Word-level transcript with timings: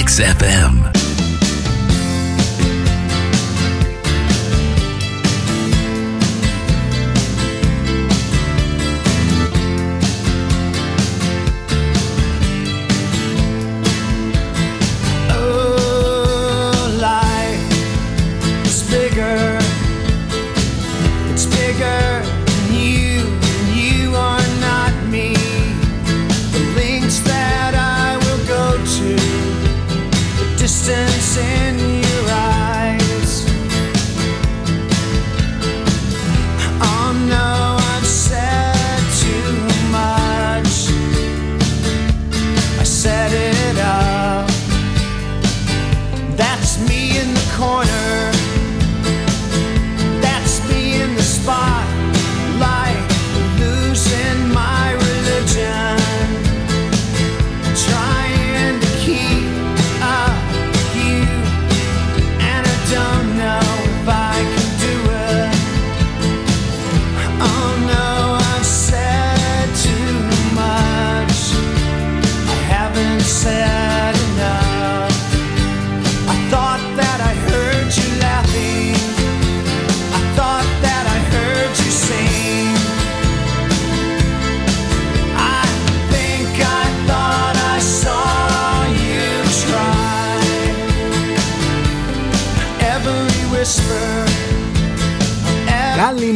XFM. 0.00 0.99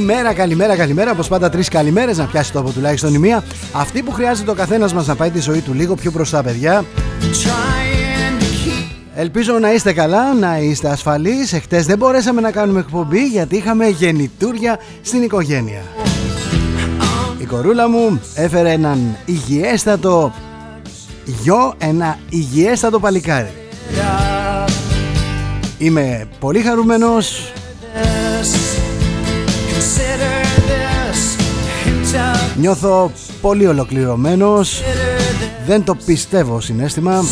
Καλημέρα, 0.07 0.35
καλημέρα, 0.35 0.77
καλημέρα. 0.77 1.11
Όπως 1.11 1.29
πάντα, 1.29 1.51
τρεις 1.51 1.69
καλημέρες 1.69 2.19
να 2.19 2.25
πιάσει 2.25 2.53
το 2.53 2.59
από 2.59 2.71
τουλάχιστον 2.71 3.15
η 3.15 3.19
μία. 3.19 3.45
Αυτή 3.73 4.03
που 4.03 4.11
χρειάζεται 4.11 4.51
ο 4.51 4.55
καθένας 4.55 4.95
μας 4.95 5.07
να 5.07 5.15
πάει 5.15 5.31
τη 5.31 5.41
ζωή 5.41 5.61
του 5.61 5.75
λίγο 5.75 5.95
πιο 5.95 6.11
μπροστά, 6.11 6.43
παιδιά. 6.43 6.85
Ελπίζω 9.15 9.59
να 9.59 9.73
είστε 9.73 9.93
καλά, 9.93 10.35
να 10.35 10.59
είστε 10.59 10.89
ασφαλείς. 10.89 11.53
Εχθές 11.53 11.87
δεν 11.87 11.99
μπορέσαμε 11.99 12.41
να 12.41 12.51
κάνουμε 12.51 12.81
εκπομπή 12.81 13.27
γιατί 13.27 13.57
είχαμε 13.57 13.87
γεννητούρια 13.87 14.79
στην 15.03 15.23
οικογένεια. 15.23 15.83
Η 17.39 17.45
κορούλα 17.45 17.89
μου 17.89 18.21
έφερε 18.35 18.71
έναν 18.71 19.17
υγιέστατο 19.25 20.33
γιο, 21.25 21.75
ένα 21.79 22.19
υγιέστατο 22.29 23.01
παλικάρι. 23.01 23.53
Είμαι 25.79 26.29
πολύ 26.39 26.61
χαρούμενος 26.61 27.53
Νιώθω 32.65 33.13
πολύ 33.41 33.67
ολοκληρωμένος. 33.67 34.83
Δεν 35.67 35.85
το 35.85 35.95
πιστεύω 35.95 36.61
συνέστημα. 36.61 37.25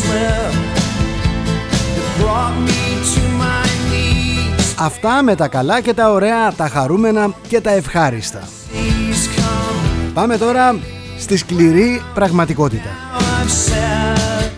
Αυτά 4.79 5.23
με 5.23 5.35
τα 5.35 5.47
καλά 5.47 5.81
και 5.81 5.93
τα 5.93 6.11
ωραία, 6.11 6.53
τα 6.53 6.67
χαρούμενα 6.67 7.33
και 7.47 7.61
τα 7.61 7.71
ευχάριστα. 7.71 8.47
Πάμε 10.13 10.37
τώρα 10.37 10.79
στη 11.17 11.37
σκληρή 11.37 12.01
πραγματικότητα. 12.13 12.89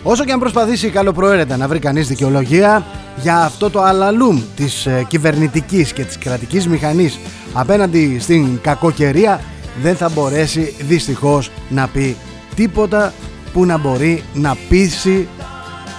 Όσο 0.02 0.24
και 0.24 0.32
αν 0.32 0.38
προσπαθήσει 0.38 0.88
καλοπροαίρετα 0.88 1.56
να 1.56 1.68
βρει 1.68 1.78
κανείς 1.78 2.08
δικαιολογία 2.08 2.86
για 3.16 3.38
αυτό 3.44 3.70
το 3.70 3.82
αλαλούμ 3.82 4.42
της 4.56 4.86
ε, 4.86 5.04
κυβερνητικής 5.08 5.92
και 5.92 6.04
της 6.04 6.18
κρατικής 6.18 6.68
μηχανής 6.68 7.18
απέναντι 7.52 8.18
στην 8.18 8.60
κακοκαιρία 8.60 9.40
δεν 9.82 9.96
θα 9.96 10.08
μπορέσει 10.08 10.74
δυστυχώς 10.80 11.50
να 11.68 11.88
πει 11.88 12.16
τίποτα 12.54 13.12
που 13.52 13.64
να 13.64 13.78
μπορεί 13.78 14.22
να 14.34 14.56
πείσει 14.68 15.28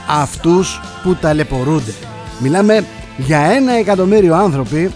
αυτούς 0.08 0.82
που 1.04 1.16
ταλαιπωρούνται. 1.16 1.94
Μιλάμε 2.40 2.86
για 3.18 3.40
ένα 3.40 3.72
εκατομμύριο 3.72 4.36
άνθρωποι 4.36 4.92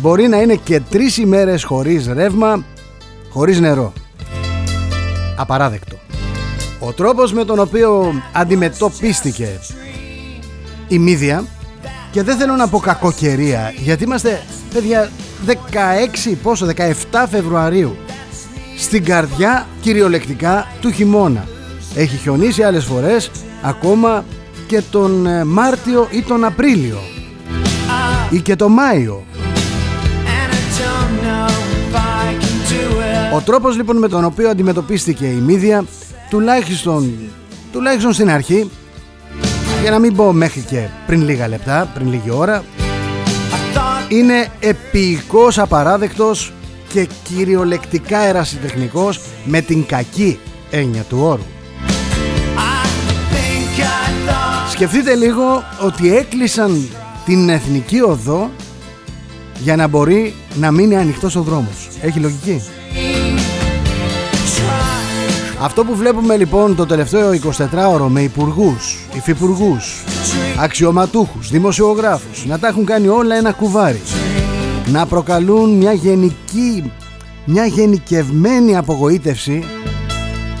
μπορεί 0.00 0.28
να 0.28 0.40
είναι 0.40 0.54
και 0.54 0.80
τρεις 0.80 1.16
ημέρες 1.16 1.64
χωρίς 1.64 2.06
ρεύμα, 2.06 2.64
χωρίς 3.30 3.60
νερό. 3.60 3.92
Απαράδεκτο. 5.36 5.96
Ο 6.80 6.92
τρόπος 6.92 7.32
με 7.32 7.44
τον 7.44 7.58
οποίο 7.58 8.12
αντιμετωπίστηκε 8.32 9.60
η 10.88 10.98
μύδια 10.98 11.44
και 12.10 12.22
δεν 12.22 12.36
θέλω 12.36 12.54
να 12.54 12.68
πω 12.68 12.78
κακοκαιρία 12.78 13.72
γιατί 13.76 14.04
είμαστε 14.04 14.42
παιδιά 14.72 15.10
16 15.46 16.32
πόσο 16.42 16.66
17 16.76 17.24
Φεβρουαρίου. 17.30 17.96
Στην 18.78 19.04
καρδιά 19.04 19.66
κυριολεκτικά 19.80 20.66
του 20.80 20.90
χειμώνα. 20.90 21.44
Έχει 21.94 22.16
χιονίσει 22.16 22.62
άλλες 22.62 22.84
φορές 22.84 23.30
ακόμα 23.62 24.24
και 24.66 24.82
τον 24.90 25.26
ε, 25.26 25.44
Μάρτιο 25.44 26.08
ή 26.10 26.22
τον 26.22 26.44
Απρίλιο. 26.44 26.98
Ή 28.30 28.40
και 28.40 28.56
τον 28.56 28.72
Μάιο. 28.72 29.24
Ο 33.34 33.40
τρόπος 33.40 33.76
λοιπόν 33.76 33.96
με 33.96 34.08
τον 34.08 34.24
οποίο 34.24 34.48
αντιμετωπίστηκε 34.48 35.26
η 35.26 35.40
μύδια 35.46 35.84
τουλάχιστον, 36.30 37.12
τουλάχιστον 37.72 38.12
στην 38.12 38.30
αρχή 38.30 38.70
για 39.82 39.90
να 39.90 39.98
μην 39.98 40.16
πω 40.16 40.32
μέχρι 40.32 40.60
και 40.60 40.88
πριν 41.06 41.22
λίγα 41.22 41.48
λεπτά, 41.48 41.90
πριν 41.94 42.08
λίγη 42.08 42.30
ώρα 42.30 42.62
είναι 44.08 44.48
επίοικος 44.60 45.58
απαράδεκτος 45.58 46.52
και 46.88 47.08
κυριολεκτικά 47.22 48.18
ερασιτεχνικός 48.18 49.20
με 49.44 49.60
την 49.60 49.86
κακή 49.86 50.38
έννοια 50.70 51.02
του 51.02 51.18
όρου. 51.20 51.42
Σκεφτείτε 54.70 55.14
λίγο 55.14 55.64
ότι 55.80 56.16
έκλεισαν 56.16 56.88
την 57.24 57.48
εθνική 57.48 58.00
οδό 58.00 58.50
για 59.58 59.76
να 59.76 59.86
μπορεί 59.88 60.34
να 60.54 60.70
μείνει 60.70 60.96
ανοιχτός 60.96 61.36
ο 61.36 61.42
δρόμος. 61.42 61.88
Έχει 62.00 62.18
λογική. 62.18 62.62
Αυτό 65.60 65.84
που 65.84 65.94
βλέπουμε 65.96 66.36
λοιπόν 66.36 66.76
το 66.76 66.86
τελευταίο 66.86 67.30
24ωρο 67.32 68.06
με 68.08 68.20
υπουργούς, 68.20 69.05
υφυπουργούς, 69.16 70.04
αξιωματούχους, 70.58 71.50
δημοσιογράφους 71.50 72.46
να 72.46 72.58
τα 72.58 72.68
έχουν 72.68 72.84
κάνει 72.84 73.08
όλα 73.08 73.36
ένα 73.36 73.52
κουβάρι. 73.52 74.00
Να 74.86 75.06
προκαλούν 75.06 75.70
μια 75.70 75.92
γενική 75.92 76.92
μια 77.46 77.66
γενικευμένη 77.66 78.76
απογοήτευση 78.76 79.64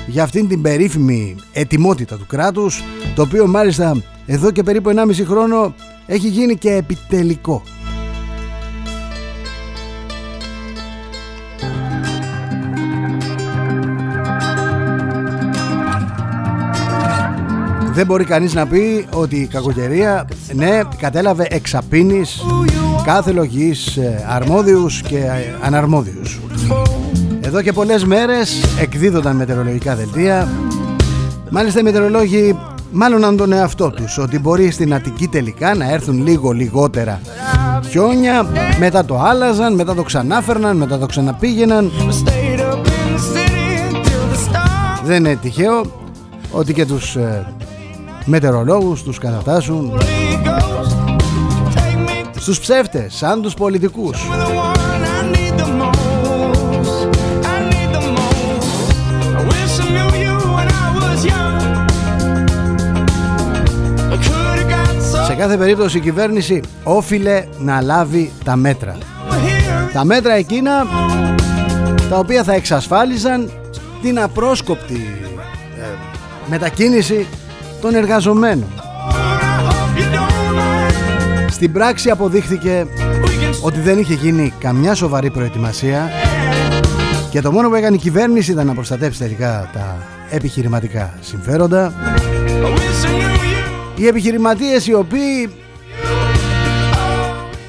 για 0.06 0.22
αυτήν 0.22 0.48
την 0.48 0.62
περίφημη 0.62 1.36
ετοιμότητα 1.52 2.16
του 2.16 2.26
κράτους 2.26 2.82
το 3.14 3.22
οποίο 3.22 3.46
μάλιστα 3.46 4.02
εδώ 4.26 4.50
και 4.50 4.62
περίπου 4.62 4.90
1,5 4.96 5.24
χρόνο 5.26 5.74
έχει 6.06 6.28
γίνει 6.28 6.56
και 6.56 6.70
επιτελικό 6.70 7.62
Δεν 17.96 18.06
μπορεί 18.06 18.24
κανείς 18.24 18.54
να 18.54 18.66
πει 18.66 19.06
ότι 19.12 19.36
η 19.36 19.46
κακοκαιρία 19.46 20.28
ναι 20.52 20.80
κατέλαβε 20.98 21.46
εξαπίνης 21.50 22.44
κάθε 23.04 23.32
λογής 23.32 23.96
ε, 23.96 24.24
αρμόδιους 24.28 25.02
και 25.02 25.16
ε, 25.16 25.54
αναρμόδιους. 25.60 26.40
Εδώ 27.40 27.62
και 27.62 27.72
πολλές 27.72 28.04
μέρες 28.04 28.62
εκδίδονταν 28.80 29.36
μετεωρολογικά 29.36 29.94
δελτία. 29.94 30.48
Μάλιστα 31.50 31.80
οι 31.80 31.82
μετεωρολόγοι 31.82 32.58
μάλλον 32.92 33.24
αν 33.24 33.36
τον 33.36 33.52
εαυτό 33.52 33.90
τους 33.90 34.18
ότι 34.18 34.38
μπορεί 34.38 34.70
στην 34.70 34.94
Αττική 34.94 35.28
τελικά 35.28 35.74
να 35.74 35.90
έρθουν 35.90 36.22
λίγο 36.26 36.50
λιγότερα 36.50 37.20
χιόνια. 37.88 38.46
Μετά 38.78 39.04
το 39.04 39.18
άλλαζαν, 39.20 39.74
μετά 39.74 39.94
το 39.94 40.02
ξανάφερναν, 40.02 40.76
μετά 40.76 40.98
το 40.98 41.06
ξαναπήγαιναν. 41.06 41.90
Δεν 45.04 45.24
είναι 45.24 45.34
τυχαίο 45.34 45.82
ότι 46.50 46.72
και 46.72 46.86
τους 46.86 47.16
ε, 47.16 47.55
μετεωρολόγους 48.26 49.02
τους 49.02 49.18
κατατάσσουν 49.18 49.92
στους 52.36 52.60
ψεύτες 52.60 53.14
σαν 53.14 53.42
τους 53.42 53.54
πολιτικούς. 53.54 54.18
Σε 65.26 65.34
κάθε 65.34 65.56
περίπτωση 65.56 65.96
η 65.96 66.00
κυβέρνηση 66.00 66.60
όφιλε 66.82 67.44
να 67.58 67.80
λάβει 67.80 68.32
τα 68.44 68.56
μέτρα. 68.56 68.98
Τα 69.92 70.04
μέτρα 70.04 70.34
εκείνα 70.34 70.86
τα 72.10 72.18
οποία 72.18 72.42
θα 72.42 72.52
εξασφάλιζαν 72.52 73.50
την 74.02 74.20
απρόσκοπτη 74.20 75.06
ε, 75.76 75.96
μετακίνηση 76.46 77.26
των 77.80 77.94
εργαζομένων. 77.94 78.68
Στην 81.50 81.72
πράξη 81.72 82.10
αποδείχθηκε 82.10 82.86
ότι 83.62 83.80
δεν 83.80 83.98
είχε 83.98 84.14
γίνει 84.14 84.52
καμιά 84.58 84.94
σοβαρή 84.94 85.30
προετοιμασία 85.30 86.10
και 87.30 87.40
το 87.40 87.52
μόνο 87.52 87.68
που 87.68 87.74
έκανε 87.74 87.96
η 87.96 87.98
κυβέρνηση 87.98 88.52
ήταν 88.52 88.66
να 88.66 88.74
προστατεύσει 88.74 89.18
τελικά 89.18 89.70
τα 89.72 89.96
επιχειρηματικά 90.30 91.14
συμφέροντα. 91.20 91.92
Οι 93.96 94.06
επιχειρηματίες 94.06 94.86
οι 94.86 94.94
οποίοι 94.94 95.50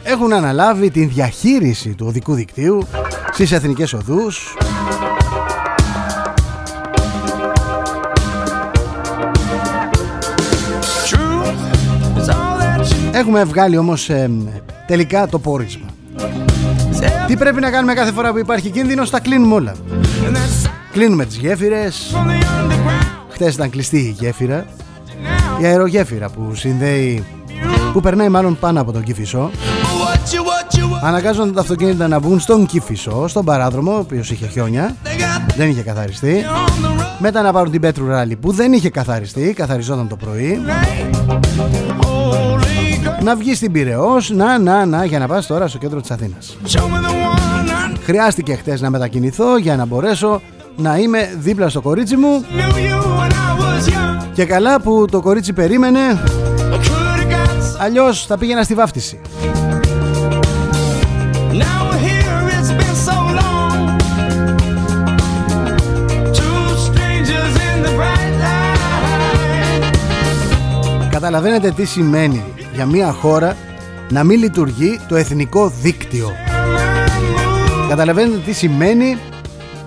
έχουν 0.03 0.33
αναλάβει 0.33 0.91
την 0.91 1.09
διαχείριση 1.09 1.89
του 1.89 2.05
οδικού 2.07 2.33
δικτύου 2.33 2.87
στις 3.31 3.51
εθνικές 3.51 3.93
οδούς 3.93 4.57
Έχουμε 13.17 13.43
βγάλει 13.43 13.77
όμως 13.77 14.09
ε, 14.09 14.31
τελικά 14.87 15.27
το 15.27 15.39
πόρισμα. 15.39 15.85
Τι 17.27 17.37
πρέπει 17.37 17.59
να 17.61 17.69
κάνουμε 17.69 17.93
κάθε 17.93 18.11
φορά 18.11 18.31
που 18.31 18.37
υπάρχει 18.37 18.69
κίνδυνος 18.69 19.09
Τα 19.09 19.19
κλείνουμε 19.19 19.53
όλα. 19.53 19.75
Κλείνουμε 20.91 21.25
τις 21.25 21.37
γέφυρες. 21.37 22.15
Χθες 23.29 23.53
ήταν 23.53 23.69
κλειστή 23.69 23.97
η 23.97 24.15
γέφυρα. 24.19 24.65
Η 25.61 25.65
αερογέφυρα 25.65 26.29
που 26.29 26.55
συνδέει 26.55 27.23
Που 27.93 28.01
περνάει 28.01 28.29
μάλλον 28.29 28.57
πάνω 28.59 28.81
από 28.81 28.91
τον 28.91 29.03
Κηφισό. 29.03 29.51
Αναγκάζονται 31.01 31.51
τα 31.51 31.61
αυτοκίνητα 31.61 32.07
να 32.07 32.19
μπουν 32.19 32.39
στον 32.39 32.65
Κηφισό 32.65 33.27
Στον 33.27 33.45
παράδρομο, 33.45 33.91
ο 33.91 33.97
οποίος 33.97 34.31
είχε 34.31 34.47
χιόνια. 34.47 34.95
Δεν 35.57 35.69
είχε 35.69 35.81
καθαριστεί. 35.81 36.45
Μετά 37.19 37.41
να 37.41 37.51
πάρουν 37.51 37.71
την 37.71 37.81
Πέτρου 37.81 38.07
Ράλι 38.07 38.35
που 38.35 38.51
δεν 38.51 38.73
είχε 38.73 38.89
καθαριστεί 38.89 39.53
Καθαριζόταν 39.53 40.07
το 40.07 40.15
πρωί 40.15 40.61
να 43.23 43.35
βγει 43.35 43.55
στην 43.55 43.71
Πυραιός, 43.71 44.29
να, 44.29 44.57
να, 44.57 44.85
να, 44.85 45.05
για 45.05 45.19
να 45.19 45.27
πας 45.27 45.47
τώρα 45.47 45.67
στο 45.67 45.77
κέντρο 45.77 46.01
της 46.01 46.11
Αθήνας. 46.11 46.57
Χρειάστηκε 48.03 48.55
χτες 48.55 48.81
να 48.81 48.89
μετακινηθώ 48.89 49.57
για 49.57 49.75
να 49.75 49.85
μπορέσω 49.85 50.41
να 50.75 50.97
είμαι 50.97 51.35
δίπλα 51.37 51.69
στο 51.69 51.81
κορίτσι 51.81 52.15
μου 52.15 52.45
και 54.33 54.45
καλά 54.45 54.81
που 54.81 55.05
το 55.11 55.21
κορίτσι 55.21 55.53
περίμενε 55.53 55.99
αλλιώς 57.79 58.25
θα 58.25 58.37
πήγαινα 58.37 58.63
στη 58.63 58.73
βάφτιση. 58.73 59.19
Καταλαβαίνετε 71.09 71.71
τι 71.71 71.85
σημαίνει 71.85 72.43
για 72.77 72.85
μια 72.85 73.11
χώρα 73.11 73.55
να 74.09 74.23
μην 74.23 74.39
λειτουργεί 74.39 74.99
το 75.07 75.15
εθνικό 75.15 75.71
δίκτυο. 75.81 76.31
Καταλαβαίνετε 77.89 78.37
τι 78.45 78.53
σημαίνει 78.53 79.17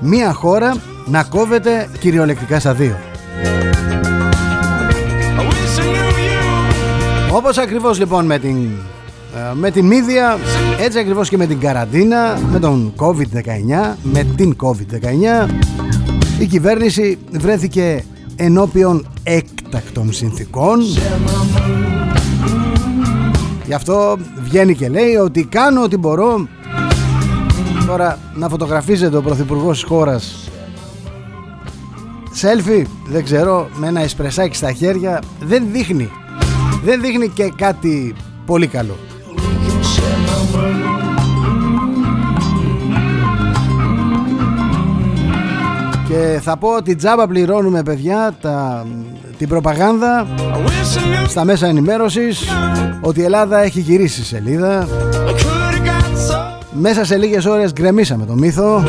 μια 0.01 0.33
χώρα 0.33 0.77
να 1.07 1.23
κόβεται 1.23 1.89
κυριολεκτικά 1.99 2.61
στα 2.61 2.75
δύο. 2.75 2.99
Όπως 7.33 7.59
ακριβώς 7.59 7.99
λοιπόν 7.99 8.27
με 8.27 8.39
την, 8.39 8.57
ε, 9.37 9.55
με 9.55 9.71
την 9.71 9.87
μύδια, 9.87 10.39
έτσι 10.81 10.99
ακριβώς 10.99 11.29
και 11.29 11.37
με 11.37 11.47
την 11.47 11.61
καραντίνα, 11.61 12.39
με 12.51 12.59
τον 12.59 12.93
COVID-19, 12.97 13.97
με 14.03 14.27
την 14.37 14.57
COVID-19, 14.63 15.49
η 16.41 16.47
κυβέρνηση 16.47 17.19
βρέθηκε 17.31 18.05
ενώπιον 18.37 19.09
έκτακτων 19.23 20.13
συνθήκων 20.13 20.81
Γι' 23.70 23.76
αυτό 23.76 24.19
βγαίνει 24.43 24.75
και 24.75 24.88
λέει 24.88 25.14
ότι 25.17 25.44
κάνω 25.44 25.82
ό,τι 25.82 25.96
μπορώ. 25.96 26.49
Τώρα 27.87 28.19
να 28.34 28.49
φωτογραφίζεται 28.49 29.17
ο 29.17 29.22
πρωθυπουργός 29.22 29.81
της 29.81 29.88
χώρας. 29.88 30.50
Σέλφι, 32.31 32.87
δεν 33.06 33.25
ξέρω, 33.25 33.69
με 33.75 33.87
ένα 33.87 34.00
εσπρεσάκι 34.00 34.56
στα 34.56 34.72
χέρια 34.72 35.22
Δεν 35.40 35.64
δείχνει. 35.72 36.11
Δεν 36.84 37.00
δείχνει 37.00 37.28
και 37.28 37.52
κάτι 37.56 38.14
πολύ 38.46 38.67
καλό. 38.67 38.96
Και 46.08 46.40
θα 46.43 46.56
πω 46.56 46.69
ότι 46.69 46.94
τζάμπα 46.94 47.26
πληρώνουμε 47.26 47.82
παιδιά 47.82 48.37
τα, 48.40 48.87
την 49.41 49.49
προπαγάνδα 49.49 50.27
στα 51.29 51.45
μέσα 51.45 51.67
ενημέρωσης 51.67 52.45
ότι 53.01 53.21
η 53.21 53.23
Ελλάδα 53.23 53.59
έχει 53.59 53.81
γυρίσει 53.81 54.25
σελίδα. 54.25 54.89
Μέσα 56.73 57.05
σε 57.05 57.17
λίγες 57.17 57.45
ώρες 57.45 57.73
γκρεμίσαμε 57.73 58.27
το 58.27 58.35
μύθο. 58.35 58.83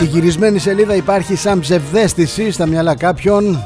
Η 0.00 0.04
γυρισμένη 0.04 0.58
σελίδα 0.58 0.94
υπάρχει 0.94 1.36
σαν 1.36 1.60
ψευδέστηση 1.60 2.50
στα 2.50 2.66
μυαλά 2.66 2.94
κάποιων 2.96 3.64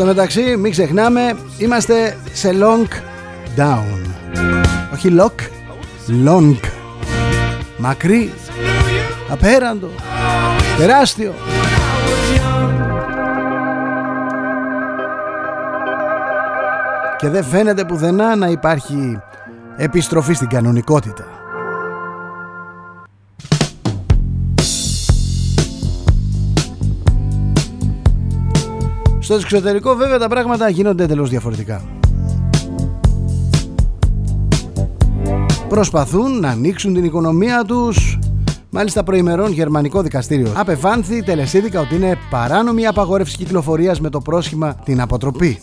Στο 0.00 0.08
μεταξύ 0.08 0.56
μην 0.56 0.70
ξεχνάμε 0.70 1.36
είμαστε 1.58 2.16
σε 2.32 2.50
long 2.52 2.86
down. 3.56 4.10
Όχι 4.92 5.16
lock, 5.18 5.32
long. 6.26 6.56
Μακρύ, 7.76 8.32
απέραντο, 9.30 9.90
τεράστιο. 10.78 11.34
Και 17.16 17.28
δεν 17.28 17.44
φαίνεται 17.44 17.84
πουθενά 17.84 18.36
να 18.36 18.46
υπάρχει 18.46 19.20
επιστροφή 19.76 20.32
στην 20.34 20.48
κανονικότητα 20.48 21.39
Στο 29.30 29.38
εξωτερικό 29.38 29.94
βέβαια 29.94 30.18
τα 30.18 30.28
πράγματα 30.28 30.68
γίνονται 30.68 31.04
εντελώς 31.04 31.30
διαφορετικά. 31.30 31.82
Προσπαθούν 35.68 36.40
να 36.40 36.48
ανοίξουν 36.48 36.94
την 36.94 37.04
οικονομία 37.04 37.64
τους 37.64 38.18
Μάλιστα 38.70 39.02
προημερών 39.02 39.52
γερμανικό 39.52 40.02
δικαστήριο 40.02 40.52
απεφάνθη 40.56 41.22
τελεσίδικα 41.22 41.80
ότι 41.80 41.94
είναι 41.94 42.16
παράνομη 42.30 42.86
απαγόρευση 42.86 43.36
κυκλοφορίας 43.36 44.00
με 44.00 44.10
το 44.10 44.20
πρόσχημα 44.20 44.74
την 44.84 45.00
αποτροπή 45.00 45.58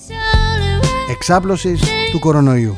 εξάπλωσης 1.10 1.82
του 2.12 2.20
κορονοϊού. 2.20 2.76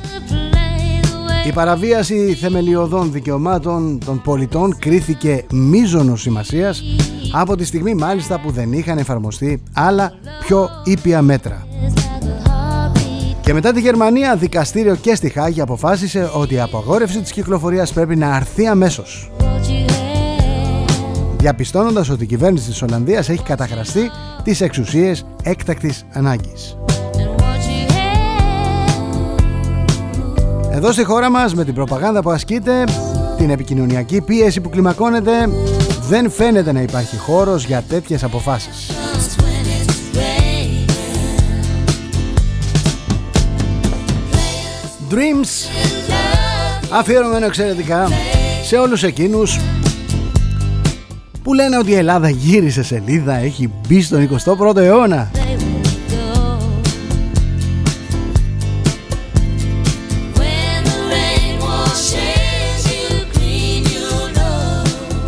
Η 1.49 1.51
παραβίαση 1.51 2.33
θεμελιωδών 2.33 3.11
δικαιωμάτων 3.11 3.99
των 4.05 4.21
πολιτών 4.21 4.77
κρίθηκε 4.79 5.45
μίζωνος 5.51 6.21
σημασίας 6.21 6.83
από 7.31 7.55
τη 7.55 7.65
στιγμή 7.65 7.93
μάλιστα 7.93 8.39
που 8.39 8.51
δεν 8.51 8.73
είχαν 8.73 8.97
εφαρμοστεί 8.97 9.63
άλλα 9.73 10.11
πιο 10.45 10.69
ήπια 10.83 11.21
μέτρα. 11.21 11.67
Και 13.41 13.53
μετά 13.53 13.73
τη 13.73 13.79
Γερμανία, 13.79 14.35
δικαστήριο 14.35 14.95
και 14.95 15.15
στη 15.15 15.29
Χάγη 15.29 15.61
αποφάσισε 15.61 16.29
ότι 16.33 16.53
η 16.53 16.59
απαγόρευση 16.59 17.21
της 17.21 17.31
κυκλοφορίας 17.31 17.93
πρέπει 17.93 18.15
να 18.15 18.33
αρθεί 18.33 18.67
αμέσως. 18.67 19.31
Διαπιστώνοντας 21.37 22.09
ότι 22.09 22.23
η 22.23 22.27
κυβέρνηση 22.27 22.69
της 22.69 22.81
Ολλανδίας 22.81 23.29
έχει 23.29 23.43
καταχραστεί 23.43 24.09
τις 24.43 24.61
εξουσίες 24.61 25.25
έκτακτης 25.43 26.05
ανάγκης. 26.13 26.78
Εδώ 30.81 30.91
στη 30.91 31.03
χώρα 31.03 31.29
μας 31.29 31.53
με 31.53 31.65
την 31.65 31.73
προπαγάνδα 31.73 32.21
που 32.21 32.31
ασκείται, 32.31 32.83
την 33.37 33.49
επικοινωνιακή 33.49 34.21
πίεση 34.21 34.61
που 34.61 34.69
κλιμακώνεται, 34.69 35.49
δεν 36.09 36.31
φαίνεται 36.31 36.71
να 36.71 36.81
υπάρχει 36.81 37.17
χώρος 37.17 37.65
για 37.65 37.83
τέτοιες 37.89 38.25
Dreams. 45.09 45.69
Αφιερωμένο 46.89 47.45
εξαιρετικά 47.45 48.07
σε 48.63 48.75
όλους 48.75 49.03
εκείνους 49.03 49.59
που 51.43 51.53
λένε 51.53 51.77
ότι 51.77 51.91
η 51.91 51.95
Ελλάδα 51.95 52.29
γύρισε 52.29 52.83
σελίδα 52.83 53.35
έχει 53.35 53.71
μπει 53.87 54.01
στον 54.01 54.29
21ο 54.45 54.75
αιώνα 54.75 55.31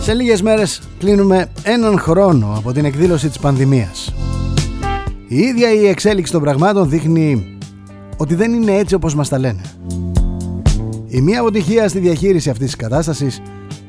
Σε 0.02 0.14
λίγες 0.14 0.42
μέρες 0.42 0.82
κλείνουμε 1.00 1.52
έναν 1.64 2.00
χρόνο 2.00 2.54
από 2.58 2.72
την 2.72 2.86
εκδήλωση 2.86 3.28
της 3.28 3.40
πανδημίας. 3.40 4.14
Η 5.28 5.38
ίδια 5.38 5.74
η 5.74 5.88
εξέλιξη 5.88 6.32
των 6.32 6.42
πραγμάτων 6.42 6.90
δείχνει 6.90 7.58
ότι 8.18 8.36
δεν 8.36 8.54
είναι 8.54 8.78
έτσι 8.78 8.96
όπως 8.96 9.16
μας 9.16 9.30
τα 9.30 9.40
λένε. 9.40 9.62
Η 11.08 11.22
μία 11.22 11.40
αποτυχία 11.40 11.88
στη 11.88 12.00
διαχείριση 12.00 12.50
αυτής 12.50 12.66
της 12.66 12.76
κατάστασης 12.76 13.42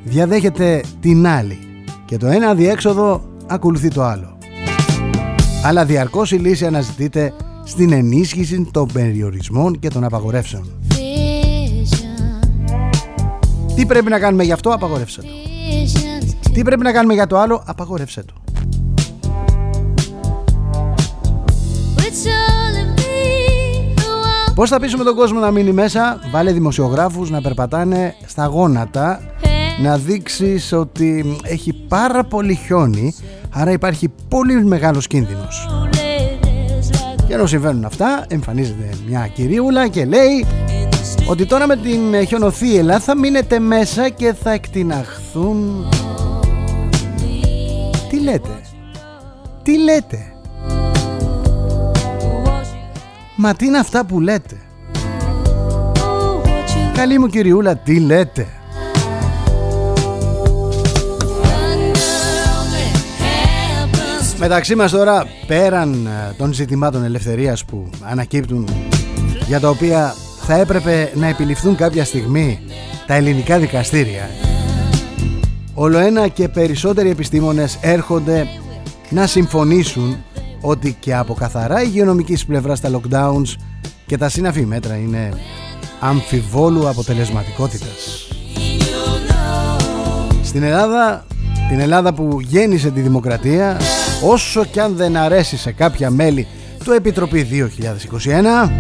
διαδέχεται 0.05 0.81
την 1.01 1.27
άλλη 1.27 1.59
και 2.05 2.17
το 2.17 2.27
ένα 2.27 2.55
διέξοδο 2.55 3.25
ακολουθεί 3.47 3.89
το 3.89 4.03
άλλο. 4.03 4.39
Αλλά 5.65 5.85
διαρκώς 5.85 6.33
η 6.33 6.37
λύση 6.37 6.67
αναζητείται 6.67 7.33
στην 7.65 7.93
ενίσχυση 7.93 8.69
των 8.71 8.89
περιορισμών 8.93 9.79
και 9.79 9.89
των 9.89 10.05
απαγορεύσεων. 10.05 10.65
Τι 13.75 13.87
πρέπει 13.87 14.11
να 14.11 14.19
κάνουμε 14.19 14.45
γι' 14.45 14.53
αυτό, 14.53 14.71
απαγορεύσε 14.71 15.21
το. 15.21 15.52
Τι 16.53 16.63
πρέπει 16.63 16.83
να 16.83 16.93
κάνουμε 16.93 17.15
για 17.15 17.27
το 17.27 17.39
άλλο, 17.39 17.63
απαγορεύσε 17.67 18.23
το. 18.23 18.35
Πώς 24.55 24.71
θα 24.71 24.81
πείσουμε 24.81 25.05
τον 25.05 25.15
κόσμο 25.15 25.41
να 25.41 25.51
μείνει 25.51 25.73
μέσα 25.73 26.21
Βάλε 26.31 26.53
δημοσιογράφους 26.53 27.31
να 27.31 27.41
περπατάνε 27.41 28.15
στα 28.27 28.47
γόνατα 28.47 29.21
Να 29.83 29.99
δείξεις 29.99 30.73
ότι 30.73 31.37
έχει 31.43 31.73
πάρα 31.73 32.25
πολύ 32.25 32.55
χιόνι 32.55 33.15
Άρα 33.51 33.71
υπάρχει 33.71 34.09
πολύ 34.29 34.65
μεγάλος 34.65 35.07
κίνδυνος 35.07 35.69
Και 37.27 37.35
ενώ 37.35 37.47
συμβαίνουν 37.47 37.85
αυτά 37.85 38.25
Εμφανίζεται 38.29 38.89
μια 39.09 39.31
κυρίουλα 39.35 39.89
και 39.89 40.05
λέει 40.05 40.47
Ότι 41.29 41.47
τώρα 41.47 41.67
με 41.67 41.77
την 41.77 42.27
χιονοθύελα 42.27 43.01
θα 43.01 43.19
μείνετε 43.19 43.59
μέσα 43.59 44.09
Και 44.09 44.33
θα 44.43 44.51
εκτιναχθούν. 44.51 45.89
Τι 48.09 48.21
λέτε; 48.21 48.61
Τι 49.63 49.79
λέτε; 49.79 50.33
Μα 53.37 53.55
τι 53.55 53.67
είναι 53.67 53.79
αυτά 53.79 54.07
που 54.07 54.21
λέτε; 54.21 54.57
Καλή 56.95 57.19
μου 57.19 57.27
κυριούλα 57.27 57.77
τι 57.77 58.01
λέτε; 58.01 58.47
Μεταξύ 64.39 64.75
μας 64.75 64.91
τώρα 64.91 65.27
πέραν 65.47 66.07
ε, 66.07 66.35
των 66.37 66.53
ζητημάτων 66.53 67.05
ελευθερίας 67.05 67.65
που 67.65 67.91
ανακύπτουν 68.03 68.69
για 69.47 69.61
τα 69.61 69.69
οποία 69.69 70.15
θα 70.43 70.55
έπρεπε 70.55 71.13
να 71.15 71.27
επιληφθούν 71.27 71.77
κάποια 71.77 72.05
στιγμή 72.05 72.61
τα 73.07 73.15
ελληνικά 73.15 73.59
δικαστήρια 73.59 74.29
Όλο 75.75 75.99
ένα 75.99 76.29
και 76.29 76.49
περισσότεροι 76.49 77.11
επιστήμονες 77.11 77.79
έρχονται 77.81 78.47
να 79.11 79.27
συμφωνήσουν 79.27 80.17
ότι 80.61 80.97
και 81.01 81.15
από 81.15 81.35
καθαρά 81.35 81.83
υγειονομικής 81.83 82.47
πλευράς 82.47 82.81
τα 82.81 82.91
lockdowns 82.91 83.55
και 84.07 84.17
τα 84.17 84.29
σύναφη 84.29 84.67
μέτρα 84.67 84.97
είναι 84.97 85.31
αμφιβόλου 86.01 86.89
αποτελεσματικότητας. 86.89 88.29
Στην 90.43 90.63
Ελλάδα, 90.63 91.27
την 91.69 91.81
Ελλάδα 91.81 92.15
που 92.15 92.39
γέννησε 92.41 92.91
τη 92.91 93.01
δημοκρατία, 93.01 93.81
όσο 94.25 94.65
κι 94.65 94.81
αν 94.81 94.97
δεν 94.97 95.17
αρέσει 95.17 95.57
σε 95.57 95.73
κάποια 95.73 96.11
μέλη 96.11 96.47
του 96.85 96.93
Επιτροπή 96.93 97.71
2021, 98.67 98.71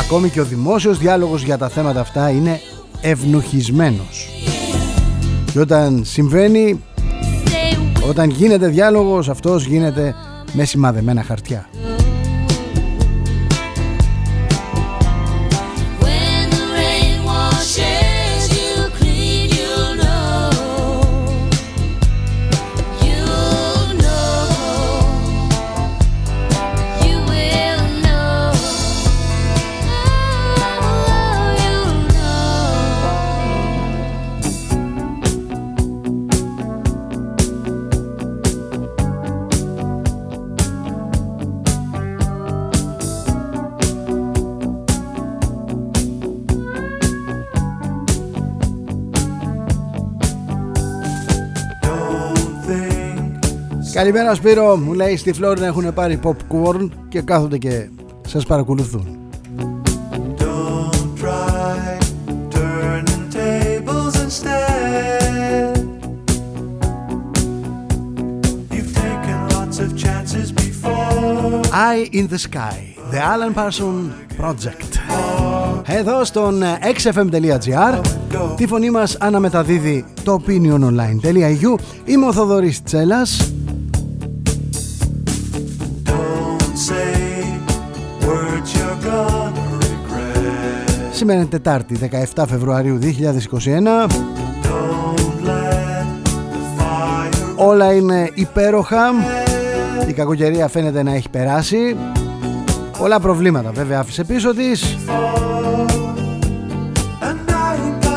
ακόμη 0.00 0.28
και 0.28 0.40
ο 0.40 0.44
δημόσιος 0.44 0.98
διάλογος 0.98 1.42
για 1.42 1.58
τα 1.58 1.68
θέματα 1.68 2.00
αυτά 2.00 2.30
είναι 2.30 2.60
ευνουχισμένος. 3.00 4.28
Και 5.52 5.60
όταν 5.60 6.04
συμβαίνει 6.04 6.80
όταν 8.08 8.30
γίνεται 8.30 8.68
διάλογος 8.68 9.28
αυτός 9.28 9.64
γίνεται 9.64 10.14
με 10.52 10.64
σημαδεμένα 10.64 11.22
χαρτιά. 11.22 11.68
Καλημέρα 54.00 54.34
Σπύρο, 54.34 54.76
μου 54.76 54.92
λέει 54.92 55.16
στη 55.16 55.32
Φλόρινα 55.32 55.66
έχουν 55.66 55.94
πάρει 55.94 56.20
popcorn 56.22 56.88
και 57.08 57.20
κάθονται 57.20 57.58
και 57.58 57.88
σας 58.26 58.46
παρακολουθούν. 58.46 59.18
Eye 71.72 72.14
in 72.14 72.26
the 72.28 72.38
Sky, 72.48 72.76
The 73.12 73.20
Alan 73.32 73.54
Parson 73.54 74.10
Project. 74.40 74.98
Εδώ 75.86 76.24
στον 76.24 76.62
xfm.gr 76.96 78.00
τη 78.56 78.66
φωνή 78.66 78.90
μας 78.90 79.16
αναμεταδίδει 79.20 80.04
το 80.24 80.42
opiniononline.eu 80.46 81.74
Είμαι 82.04 82.26
ο 82.26 82.32
Θοδωρής 82.32 82.82
Τσέλας 82.82 83.49
Σήμερα 91.30 91.48
είναι 91.48 91.58
Τετάρτη 91.60 91.98
17 92.34 92.44
Φεβρουαρίου 92.48 92.98
2021 94.06 94.10
Όλα 97.56 97.92
είναι 97.92 98.30
υπέροχα. 98.34 99.10
Η 100.08 100.12
κακοκαιρία 100.12 100.68
φαίνεται 100.68 101.02
να 101.02 101.14
έχει 101.14 101.28
περάσει. 101.28 101.96
Πολλά 102.98 103.20
προβλήματα 103.20 103.70
βέβαια 103.70 103.98
άφησε 103.98 104.24
πίσω 104.24 104.54
της. 104.54 104.96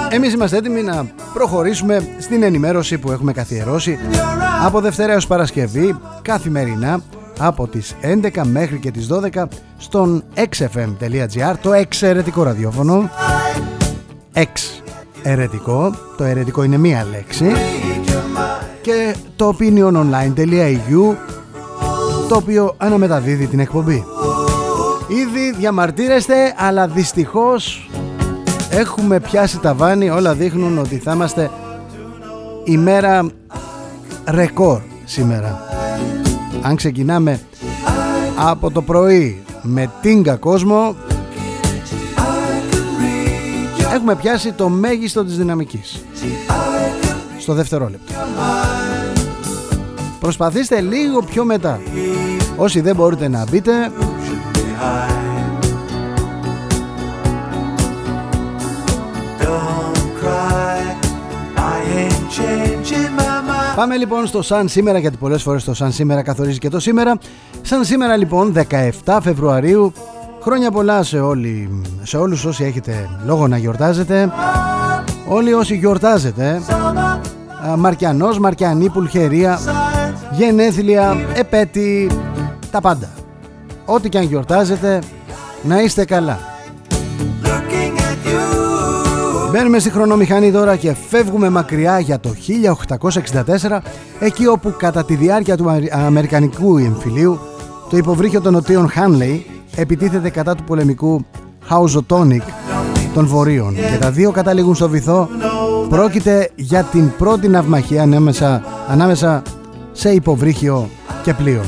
Εμείς 0.10 0.34
είμαστε 0.34 0.58
έτοιμοι 0.58 0.82
να 0.82 1.06
προχωρήσουμε 1.34 2.08
στην 2.20 2.44
ενημέρωση 2.44 2.98
που 2.98 3.12
έχουμε 3.12 3.32
καθιερώσει 3.34 4.00
από 4.66 4.82
Δευτέρα 4.82 5.12
έως 5.12 5.28
Παρασκευή 5.28 6.00
καθημερινά 6.22 7.02
από 7.40 7.68
τις 7.68 7.96
11 8.02 8.42
μέχρι 8.44 8.80
και 8.80 8.92
τις 8.92 9.08
12 9.34 9.44
στον 9.78 10.24
xfm.gr 10.36 11.56
το 11.62 11.74
εξαιρετικό 11.74 12.44
ραδιόφωνο. 12.44 13.10
Εξαιρετικό 14.34 15.96
το 16.18 16.24
ερετικό 16.24 16.64
είναι 16.64 16.78
μία 16.78 17.08
λέξη. 17.12 17.52
Και 18.82 19.16
το 19.36 19.56
opiniononline.eu 19.60 21.16
το 22.30 22.36
οποίο 22.36 22.76
αναμεταδίδει 22.78 23.48
την 23.48 23.60
εκπομπή. 23.60 24.04
Ήδη 25.08 25.54
διαμαρτύρεστε 25.58 26.54
αλλά 26.58 26.88
δυστυχώς 26.88 27.90
έχουμε 28.70 29.20
πιάσει 29.20 29.60
τα 29.60 29.74
βάνη. 29.74 30.10
Όλα 30.10 30.34
δείχνουν 30.34 30.78
ότι 30.78 30.98
θα 30.98 31.14
είμαστε 31.14 31.50
ημέρα 32.64 33.26
ρεκόρ 34.28 34.82
σήμερα 35.06 35.73
αν 36.64 36.76
ξεκινάμε 36.76 37.40
από 38.36 38.72
το 38.72 38.82
πρωί 38.82 39.44
με 39.62 39.92
τίνκα 40.02 40.36
κόσμο 40.36 40.96
έχουμε 43.94 44.16
πιάσει 44.16 44.52
το 44.52 44.70
μέγιστο 44.70 45.26
της 45.26 45.38
δυναμικής. 45.38 46.04
Στο 47.40 47.54
δευτερόλεπτο 47.54 48.14
προσπαθήστε 50.20 50.82
λίγο 50.82 51.22
πιο 51.22 51.46
μετά. 51.46 51.80
Όσοι 52.56 52.82
δεν 52.82 52.96
μπορείτε 52.96 53.28
να 53.28 53.46
μπείτε 53.50 53.92
Πάμε 63.76 63.98
λοιπόν 63.98 64.28
στο 64.28 64.42
σαν 64.42 64.68
σήμερα 64.68 64.98
γιατί 64.98 65.18
πολλές 65.18 65.42
φορές 65.42 65.64
το 65.64 65.74
σαν 65.74 65.92
σήμερα 65.92 66.22
καθορίζει 66.22 66.58
και 66.58 66.70
το 66.70 66.80
σήμερα. 66.80 67.18
Σαν 67.62 67.86
σήμερα 67.86 68.18
λοιπόν 68.18 68.54
17 69.06 69.18
Φεβρουαρίου. 69.22 69.94
Χρόνια 70.42 70.72
πολλά 70.72 71.04
σε, 71.04 71.20
όλοι, 71.20 71.82
σε 72.04 72.18
όλους 72.18 72.46
όσοι 72.46 72.64
έχετε 72.64 73.10
λόγο 73.26 73.48
να 73.48 73.58
γιορτάζετε. 73.58 74.32
Όλοι 75.28 75.54
όσοι 75.54 75.76
γιορτάζετε. 75.76 76.62
Μαρκιανός, 77.78 78.40
Μαρκιανή, 78.40 78.90
Πουλχερία 78.90 79.60
Γενέθλια, 80.32 81.18
επέτη 81.34 82.10
Τα 82.72 82.82
πάντα. 82.82 83.10
Ό,τι 83.86 84.10
και 84.10 84.18
αν 84.18 84.24
γιορτάζετε 84.24 85.02
Να 85.64 85.82
είστε 85.82 86.06
καλά 86.06 86.53
Μπαίνουμε 89.54 89.80
στη 89.80 89.90
χρονομηχανή 89.90 90.52
τώρα 90.52 90.76
και 90.76 90.94
φεύγουμε 91.10 91.50
μακριά 91.50 92.00
για 92.00 92.20
το 92.20 92.30
1864 93.00 93.80
εκεί 94.20 94.48
όπου 94.48 94.74
κατά 94.78 95.06
τη 95.06 95.16
διάρκεια 95.16 95.58
του 95.58 95.88
Αμερικανικού 95.92 96.78
εμφυλίου 96.78 97.40
το 97.90 97.98
υποβρύχιο 97.98 98.42
των 98.42 98.54
νοτίων 98.54 98.90
Χάνλεϊ 98.90 99.46
επιτίθεται 99.76 100.30
κατά 100.30 100.56
του 100.56 100.64
πολεμικού 100.64 101.26
Housatonic 101.70 102.42
των 103.14 103.26
Βορείων. 103.26 103.76
Και 103.76 103.98
τα 104.00 104.12
δύο 104.12 104.32
καταλήγουν 104.32 104.76
στο 104.76 104.90
βυθό. 104.90 105.30
Πρόκειται 105.90 106.50
για 106.56 106.84
την 106.84 107.12
πρώτη 107.18 107.48
ναυμαχία 107.48 108.02
ανάμεσα, 108.02 108.64
ανάμεσα 108.88 109.42
σε 109.92 110.10
υποβρύχιο 110.10 110.90
και 111.24 111.34
πλοίο 111.34 111.62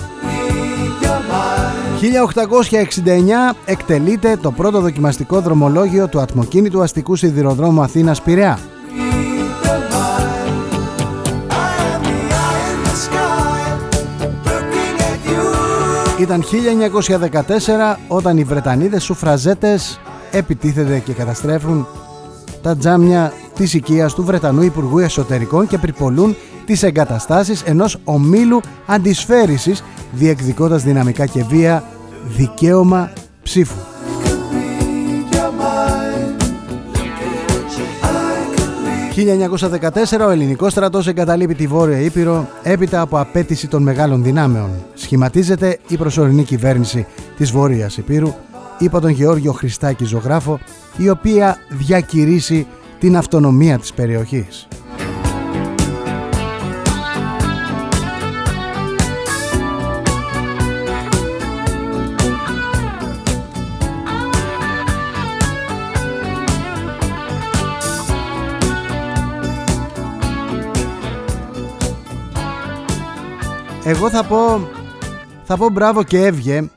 1869 2.05 3.55
εκτελείται 3.65 4.37
το 4.41 4.51
πρώτο 4.51 4.81
δοκιμαστικό 4.81 5.41
δρομολόγιο 5.41 6.07
του 6.07 6.19
ατμοκίνητου 6.19 6.81
αστικού 6.81 7.15
σιδηροδρόμου 7.15 7.81
Αθήνας 7.81 8.21
Πειραιά. 8.21 8.59
Ήταν 16.19 16.43
1914 16.43 17.95
όταν 18.07 18.37
οι 18.37 18.43
Βρετανίδες 18.43 19.03
σουφραζέτες 19.03 19.99
επιτίθεται 20.31 20.99
και 20.99 21.13
καταστρέφουν 21.13 21.87
τα 22.61 22.77
τζάμια 22.77 23.33
της 23.55 23.73
οικίας 23.73 24.13
του 24.13 24.23
Βρετανού 24.23 24.61
Υπουργού 24.61 24.99
Εσωτερικών 24.99 25.67
και 25.67 25.77
πριπολούν 25.77 26.35
τις 26.65 26.83
εγκαταστάσεις 26.83 27.61
ενός 27.61 27.97
ομίλου 28.03 28.61
αντισφαίρησης 28.85 29.83
διεκδικώντας 30.11 30.83
δυναμικά 30.83 31.25
και 31.25 31.43
βία 31.43 31.83
δικαίωμα 32.27 33.11
ψήφου. 33.43 33.75
«1914 39.15 40.25
ο 40.27 40.29
ελληνικός 40.29 40.71
στρατός 40.71 41.07
εγκαταλείπει 41.07 41.55
τη 41.55 41.67
Βόρεια 41.67 41.99
Ήπειρο 41.99 42.47
έπειτα 42.63 43.01
από 43.01 43.19
απέτηση 43.19 43.67
των 43.67 43.83
μεγάλων 43.83 44.23
δυνάμεων. 44.23 44.69
Σχηματίζεται 44.93 45.79
η 45.87 45.97
προσωρινή 45.97 46.43
κυβέρνηση 46.43 47.05
της 47.37 47.51
Βόρειας 47.51 47.97
Ήπειρου 47.97 48.33
υπό 48.79 48.99
τον 48.99 49.09
Γεώργιο 49.09 49.51
Χριστάκη 49.51 50.05
ζωγράφο 50.05 50.59
η 50.97 51.09
οποία 51.09 51.57
διακηρύσει 51.69 52.67
την 52.99 53.17
αυτονομία 53.17 53.79
της 53.79 53.93
περιοχής. 53.93 54.67
Εγώ 73.87 74.09
θα 74.09 74.23
πω, 74.23 74.67
θα 75.43 75.57
πω 75.57 75.69
μπράβο 75.69 76.03
και 76.03 76.25
έβγε 76.25 76.69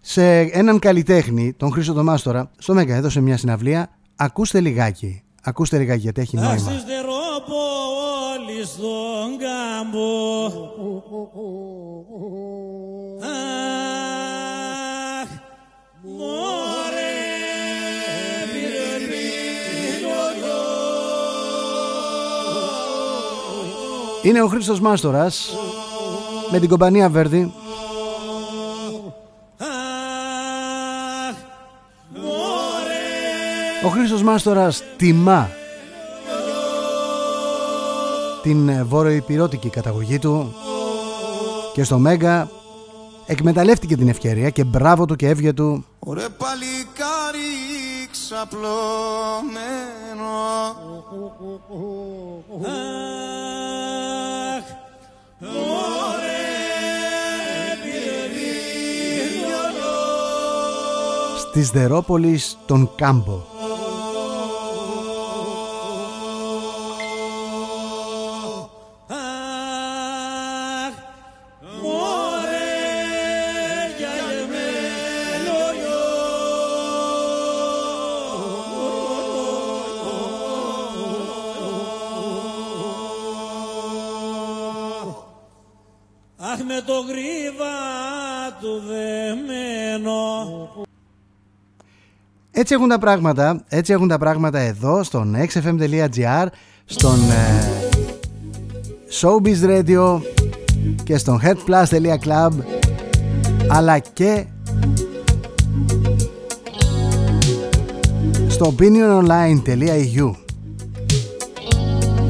σε 0.00 0.38
έναν 0.40 0.78
καλλιτέχνη, 0.78 1.52
τον 1.52 1.72
Χρήστο 1.72 1.92
τον 1.92 2.04
Μάστορα, 2.04 2.50
στο 2.58 2.74
Μέγκα 2.74 2.94
έδωσε 2.94 3.20
μια 3.20 3.36
συναυλία. 3.36 3.90
Ακούστε 4.16 4.60
λιγάκι. 4.60 5.22
Ακούστε 5.42 5.78
λιγάκι 5.78 6.00
γιατί 6.00 6.20
έχει 6.20 6.36
νόημα. 6.36 6.72
Είναι 24.22 24.42
ο 24.42 24.46
Χρήστος 24.46 24.80
Μάστορας 24.80 25.54
με 26.52 26.58
την 26.58 26.68
κομπανία 26.68 27.08
Βέρδη. 27.08 27.52
Ο 33.84 33.88
Χρήστος 33.88 34.22
Μάστορας 34.22 34.82
τιμά 34.96 35.50
την 38.42 38.86
βόρειο-υπηρώτικη 38.86 39.68
καταγωγή 39.68 40.18
του 40.18 40.54
και 41.72 41.84
στο 41.84 41.98
Μέγκα 41.98 42.50
εκμεταλλεύτηκε 43.26 43.96
την 43.96 44.08
ευκαιρία 44.08 44.50
και 44.50 44.64
μπράβο 44.64 45.04
του 45.04 45.16
και 45.16 45.28
έβγε 45.28 45.52
του. 45.52 45.84
Ωραία 45.98 46.28
παλικάρι 46.30 47.50
ξαπλωμένο 48.10 48.80
Στις 61.50 61.70
Δερόπολης 61.70 62.58
τον 62.66 62.90
Κάμπο 62.96 63.49
Έτσι 92.72 92.82
έχουν 92.82 92.98
τα 92.98 93.06
πράγματα, 93.06 93.64
έτσι 93.68 93.92
έχουν 93.92 94.08
τα 94.08 94.18
πράγματα 94.18 94.58
εδώ 94.58 95.02
στον 95.02 95.36
xfm.gr, 95.36 96.46
στον 96.84 97.18
ε, 97.30 97.64
Showbiz 99.20 99.68
Radio 99.68 100.20
και 101.04 101.16
στον 101.16 101.40
headplus.club 101.44 102.50
αλλά 103.68 103.98
και 103.98 104.44
στο 108.48 108.74
opiniononline.eu 108.78 110.30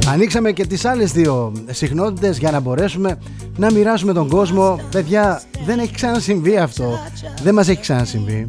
Ανοίξαμε 0.09 0.53
και 0.53 0.67
τις 0.67 0.85
άλλες 0.85 1.13
δύο 1.13 1.53
συχνότητες 1.71 2.39
για 2.39 2.51
να 2.51 2.61
μπορέσουμε 2.61 3.19
να 3.57 3.73
μοιράσουμε 3.73 4.13
τον 4.13 4.29
κόσμο. 4.29 4.81
Παιδιά, 4.91 5.43
δεν 5.65 5.79
έχει 5.79 5.95
ξανασυμβεί 5.95 6.57
αυτό. 6.57 6.99
Δεν 7.43 7.55
μας 7.55 7.69
έχει 7.69 7.81
ξανασυμβεί. 7.81 8.49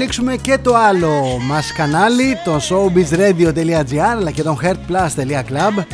ανοίξουμε 0.00 0.36
και 0.36 0.58
το 0.62 0.76
άλλο 0.76 1.38
μας 1.48 1.72
κανάλι, 1.72 2.36
το 2.44 2.60
showbizradio.gr 2.68 3.98
αλλά 3.98 4.30
και 4.30 4.42
το 4.42 4.58
heartplus.club 4.62 5.84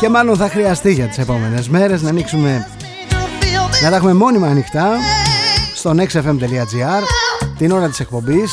και 0.00 0.08
μάλλον 0.08 0.36
θα 0.36 0.48
χρειαστεί 0.48 0.92
για 0.92 1.06
τις 1.06 1.18
επόμενες 1.18 1.68
μέρες 1.68 2.02
να 2.02 2.08
ανοίξουμε 2.08 2.66
να 3.82 3.90
τα 3.90 3.96
έχουμε 3.96 4.12
μόνιμα 4.12 4.46
ανοιχτά 4.46 4.96
στο 5.74 5.94
nextfm.gr 5.96 7.02
την 7.58 7.70
ώρα 7.70 7.88
της 7.88 8.00
εκπομπής. 8.00 8.52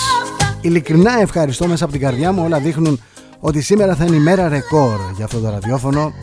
Ειλικρινά 0.62 1.20
ευχαριστώ 1.22 1.68
μέσα 1.68 1.84
από 1.84 1.94
την 1.94 2.02
καρδιά 2.02 2.32
μου 2.32 2.44
όλα 2.46 2.60
δείχνουν 2.60 3.02
ότι 3.40 3.62
σήμερα 3.62 3.96
θα 3.96 4.06
είναι 4.06 4.16
η 4.16 4.20
μέρα 4.20 4.48
ρεκόρ 4.48 5.00
για 5.16 5.26
αυτό 5.26 5.40
το 5.40 5.50
ραδιόφωνο. 5.50 6.14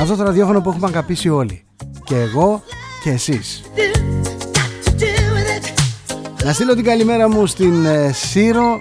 Αυτό 0.00 0.16
το 0.16 0.22
ραδιόφωνο 0.22 0.60
που 0.60 0.68
έχουμε 0.68 0.86
αγαπήσει 0.86 1.28
όλοι. 1.28 1.64
Και 2.04 2.14
εγώ 2.14 2.62
και 3.02 3.10
εσείς 3.10 3.62
να 6.44 6.52
στείλω 6.52 6.74
την 6.74 6.84
καλημέρα 6.84 7.28
μου 7.28 7.46
στην 7.46 7.84
ε, 7.84 8.12
Σύρο 8.12 8.80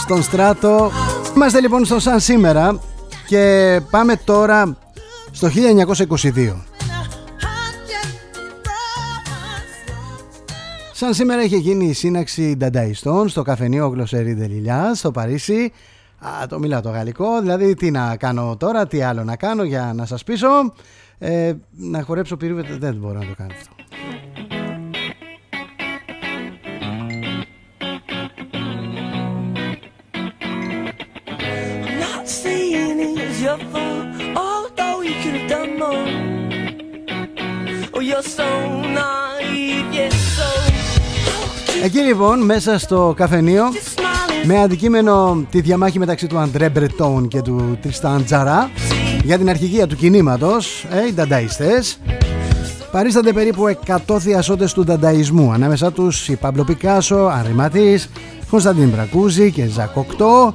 Στον 0.00 0.22
Στράτο 0.22 0.90
Είμαστε 1.34 1.60
λοιπόν 1.60 1.84
στο 1.84 1.98
Σαν 2.00 2.20
σήμερα 2.20 2.80
Και 3.26 3.80
πάμε 3.90 4.16
τώρα 4.24 4.76
στο 5.30 5.48
1922 6.34 6.54
Σαν 10.92 11.14
σήμερα 11.14 11.42
είχε 11.42 11.56
γίνει 11.56 11.86
η 11.86 11.92
σύναξη 11.92 12.56
Ντανταϊστών 12.56 13.28
στο 13.28 13.42
καφενείο 13.42 13.88
Γλωσσερή 13.88 14.32
Δελιλιά 14.32 14.94
στο 14.94 15.10
Παρίσι. 15.10 15.72
Α, 16.18 16.46
το 16.48 16.58
μιλάω 16.58 16.80
το 16.80 16.90
γαλλικό, 16.90 17.40
δηλαδή 17.40 17.74
τι 17.74 17.90
να 17.90 18.16
κάνω 18.16 18.56
τώρα, 18.56 18.86
τι 18.86 19.02
άλλο 19.02 19.24
να 19.24 19.36
κάνω 19.36 19.64
για 19.64 19.92
να 19.94 20.06
σας 20.06 20.24
πείσω. 20.24 20.48
Ε, 21.18 21.52
να 21.70 22.02
χορέψω 22.02 22.36
πυρούβε, 22.36 22.76
δεν 22.78 22.94
μπορώ 22.94 23.18
να 23.18 23.26
το 23.26 23.34
κάνω 23.36 23.52
αυτό. 23.60 23.75
Εκεί 41.84 41.98
λοιπόν 41.98 42.44
μέσα 42.44 42.78
στο 42.78 43.14
καφενείο 43.16 43.64
με 44.44 44.62
αντικείμενο 44.62 45.46
τη 45.50 45.60
διαμάχη 45.60 45.98
μεταξύ 45.98 46.26
του 46.26 46.38
Αντρέ 46.38 46.68
Μπρετόν 46.68 47.28
και 47.28 47.42
του 47.42 47.78
Τριστάν 47.82 48.24
Τζαρά 48.24 48.70
για 49.24 49.38
την 49.38 49.48
αρχηγία 49.48 49.86
του 49.86 49.96
κινήματος, 49.96 50.86
ε, 50.90 51.06
οι 51.06 51.12
ντανταϊστές. 51.12 51.98
Παρίστανται 52.90 53.32
περίπου 53.32 53.66
100 53.66 54.18
θειασότες 54.18 54.72
του 54.72 54.84
ντανταϊσμού 54.84 55.52
ανάμεσά 55.52 55.92
τους 55.92 56.28
η 56.28 56.36
Παμπλο 56.36 56.64
Πικάσο, 56.64 57.16
Αρηματής, 57.16 58.08
Κωνσταντίν 58.50 58.88
Μπρακούζη 58.88 59.50
και 59.50 59.66
Ζακοκτό 59.66 60.54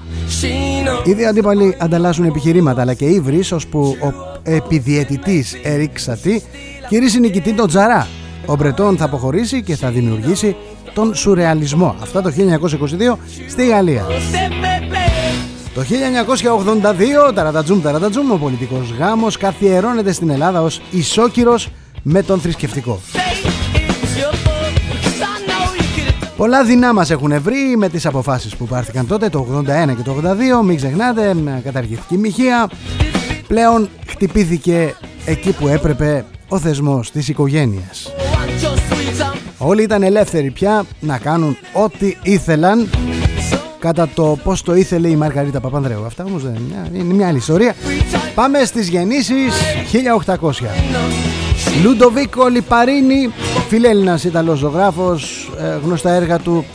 Οι 1.04 1.14
δύο 1.14 1.30
αντίπαλοι 1.30 1.76
ανταλλάσσουν 1.80 2.26
επιχειρήματα 2.26 2.82
αλλά 2.82 2.94
και 2.94 3.06
ύβρις 3.06 3.52
ώσπου 3.52 3.98
ο 4.02 4.40
επιδιαιτητής 4.44 5.56
Ερικ 5.64 6.00
Σατή 6.00 6.44
κηρύσσει 6.88 7.20
νικητή 7.20 7.54
τον 7.54 7.68
Τζαρά. 7.68 8.08
Ο 8.46 8.56
Μπρετόν 8.56 8.98
θα 8.98 9.06
αποχωρήσει 9.06 9.64
και 9.64 9.76
θα 9.76 9.90
δημιουργήσει 9.90 10.56
τον 10.94 11.16
σουρεαλισμό. 11.16 11.96
Αυτά 12.02 12.22
το 12.22 12.32
1922 12.38 13.18
στη 13.48 13.68
Γαλλία. 13.68 14.06
Το 15.74 15.82
1982, 17.30 17.34
ταρατατζούμ 17.34 17.82
ταρατατζούμ, 17.82 18.32
ο 18.32 18.36
πολιτικός 18.36 18.94
γάμος 19.00 19.38
καθιερώνεται 19.38 20.12
στην 20.12 20.30
Ελλάδα 20.30 20.62
ως 20.62 20.82
ισόκυρος 20.92 21.70
με 22.04 22.24
τον 22.24 22.40
θρησκευτικό. 22.40 23.00
Πολλά 26.42 26.64
δεινά 26.64 26.94
μας 26.94 27.10
έχουν 27.10 27.42
βρει 27.42 27.78
με 27.78 27.90
τις 27.90 28.06
αποφάσεις 28.06 28.56
που 28.56 28.66
πάρθηκαν 28.66 29.08
τότε 29.08 29.30
το 29.30 29.64
81 29.68 29.96
και 29.96 30.02
το 30.04 30.16
82 30.62 30.66
μην 30.66 30.76
ξεχνάτε 30.76 31.36
καταργήθηκε 31.64 32.16
η 32.16 32.18
μοιχεία 32.18 32.70
πλέον 33.48 33.90
χτυπήθηκε 34.08 34.96
εκεί 35.26 35.52
που 35.52 35.68
έπρεπε 35.68 36.26
ο 36.48 36.60
θεσμός 36.60 37.12
της 37.12 37.28
οικογένειας 37.28 38.14
Όλοι 39.58 39.84
ήταν 39.84 40.04
ελεύθεροι 40.04 40.52
πια 40.52 40.86
να 41.00 41.18
κάνουν 41.18 41.58
ό,τι 41.74 42.16
ήθελαν 42.24 42.90
κατά 43.80 44.08
το 44.08 44.38
πώς 44.44 44.62
το 44.62 44.76
ήθελε 44.76 45.08
η 45.08 45.16
Μαργαρίτα 45.16 45.60
Παπανδρέου. 45.60 46.06
Αυτά 46.06 46.24
όμως 46.24 46.44
δεν 46.44 46.58
είναι 46.94 47.14
μια 47.14 47.28
άλλη 47.28 47.38
ιστορία. 47.38 47.76
Πάμε 48.36 48.64
στις 48.64 48.90
γεννήσεις 48.90 49.54
1800. 50.26 51.41
Λουντοβίκο 51.84 52.48
Λιπαρίνη, 52.48 53.34
φιλέλληνας 53.68 54.24
Ιταλός 54.24 54.60
ζωγράφος, 54.60 55.52
ε, 55.60 55.80
γνωστά 55.84 56.12
έργα 56.12 56.40
του 56.40 56.66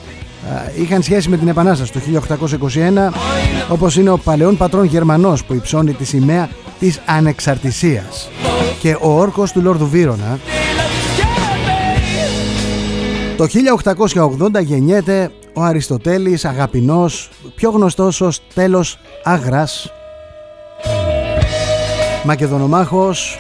ε, 0.76 0.82
είχαν 0.82 1.02
σχέση 1.02 1.28
με 1.28 1.36
την 1.36 1.48
Επανάσταση 1.48 1.92
του 1.92 2.00
1821 2.00 3.12
όπως 3.68 3.96
είναι 3.96 4.10
ο 4.10 4.18
παλαιόν 4.18 4.56
πατρόν 4.56 4.84
Γερμανός 4.84 5.44
που 5.44 5.54
υψώνει 5.54 5.92
τη 5.92 6.04
σημαία 6.04 6.48
της 6.78 7.00
ανεξαρτησίας. 7.06 8.30
Και 8.80 8.96
ο 9.00 9.18
όρκος 9.18 9.52
του 9.52 9.62
Λόρδου 9.62 9.88
Βίρονα 9.88 10.38
το 13.36 13.46
1880 13.46 14.62
γεννιέται 14.62 15.30
ο 15.54 15.62
Αριστοτέλης 15.62 16.44
αγαπηνός, 16.44 17.30
πιο 17.54 17.70
γνωστός 17.70 18.20
ως 18.20 18.40
τέλος 18.54 18.98
Άγρας. 19.22 19.92
Μακεδονομάχος 22.24 23.38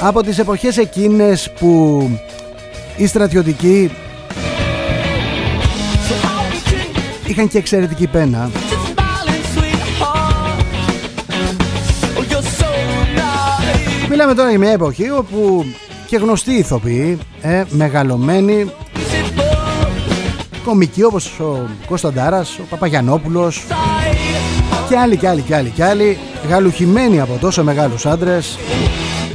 από 0.00 0.22
τις 0.22 0.38
εποχές 0.38 0.76
εκείνες 0.76 1.50
που 1.58 2.10
οι 2.96 3.06
στρατιωτικοί 3.06 3.90
είχαν 7.26 7.48
και 7.48 7.58
εξαιρετική 7.58 8.06
πένα. 8.06 8.50
Μιλάμε 14.08 14.34
τώρα 14.34 14.50
για 14.50 14.58
μια 14.58 14.70
εποχή 14.70 15.10
όπου 15.10 15.64
και 16.06 16.16
γνωστοί 16.16 16.52
ηθοποιοί, 16.52 17.18
ε, 17.40 17.64
μεγαλωμένοι, 17.68 18.70
κομικοί 20.64 21.02
όπως 21.02 21.40
ο 21.40 21.68
Κωνσταντάρας, 21.86 22.58
ο 22.58 22.62
Παπαγιανόπουλος 22.70 23.64
και 24.88 24.96
άλλοι 24.96 25.16
και 25.16 25.28
άλλοι 25.28 25.40
και 25.40 25.54
άλλοι 25.54 25.70
και 25.70 25.84
άλλοι, 25.84 26.18
γαλουχημένοι 26.48 27.20
από 27.20 27.36
τόσο 27.40 27.64
μεγάλους 27.64 28.06
άντρες, 28.06 28.58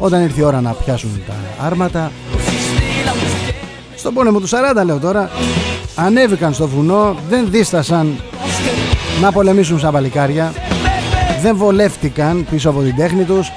όταν 0.03 0.21
ήρθε 0.21 0.41
η 0.41 0.43
ώρα 0.43 0.61
να 0.61 0.71
πιάσουν 0.71 1.21
τα 1.27 1.65
άρματα. 1.65 2.11
Στον 3.95 4.13
πόλεμο 4.13 4.39
του 4.39 4.49
40 4.49 4.85
λέω 4.85 4.99
τώρα, 4.99 5.29
ανέβηκαν 5.95 6.53
στο 6.53 6.67
βουνό, 6.67 7.15
δεν 7.29 7.47
δίστασαν 7.49 8.19
να 9.21 9.31
πολεμήσουν 9.31 9.79
σαν 9.79 9.91
παλικάρια, 9.91 10.53
δεν 11.41 11.55
βολεύτηκαν 11.55 12.45
πίσω 12.49 12.69
από 12.69 12.81
την 12.81 12.95
τέχνη 12.95 13.23
τους 13.23 13.51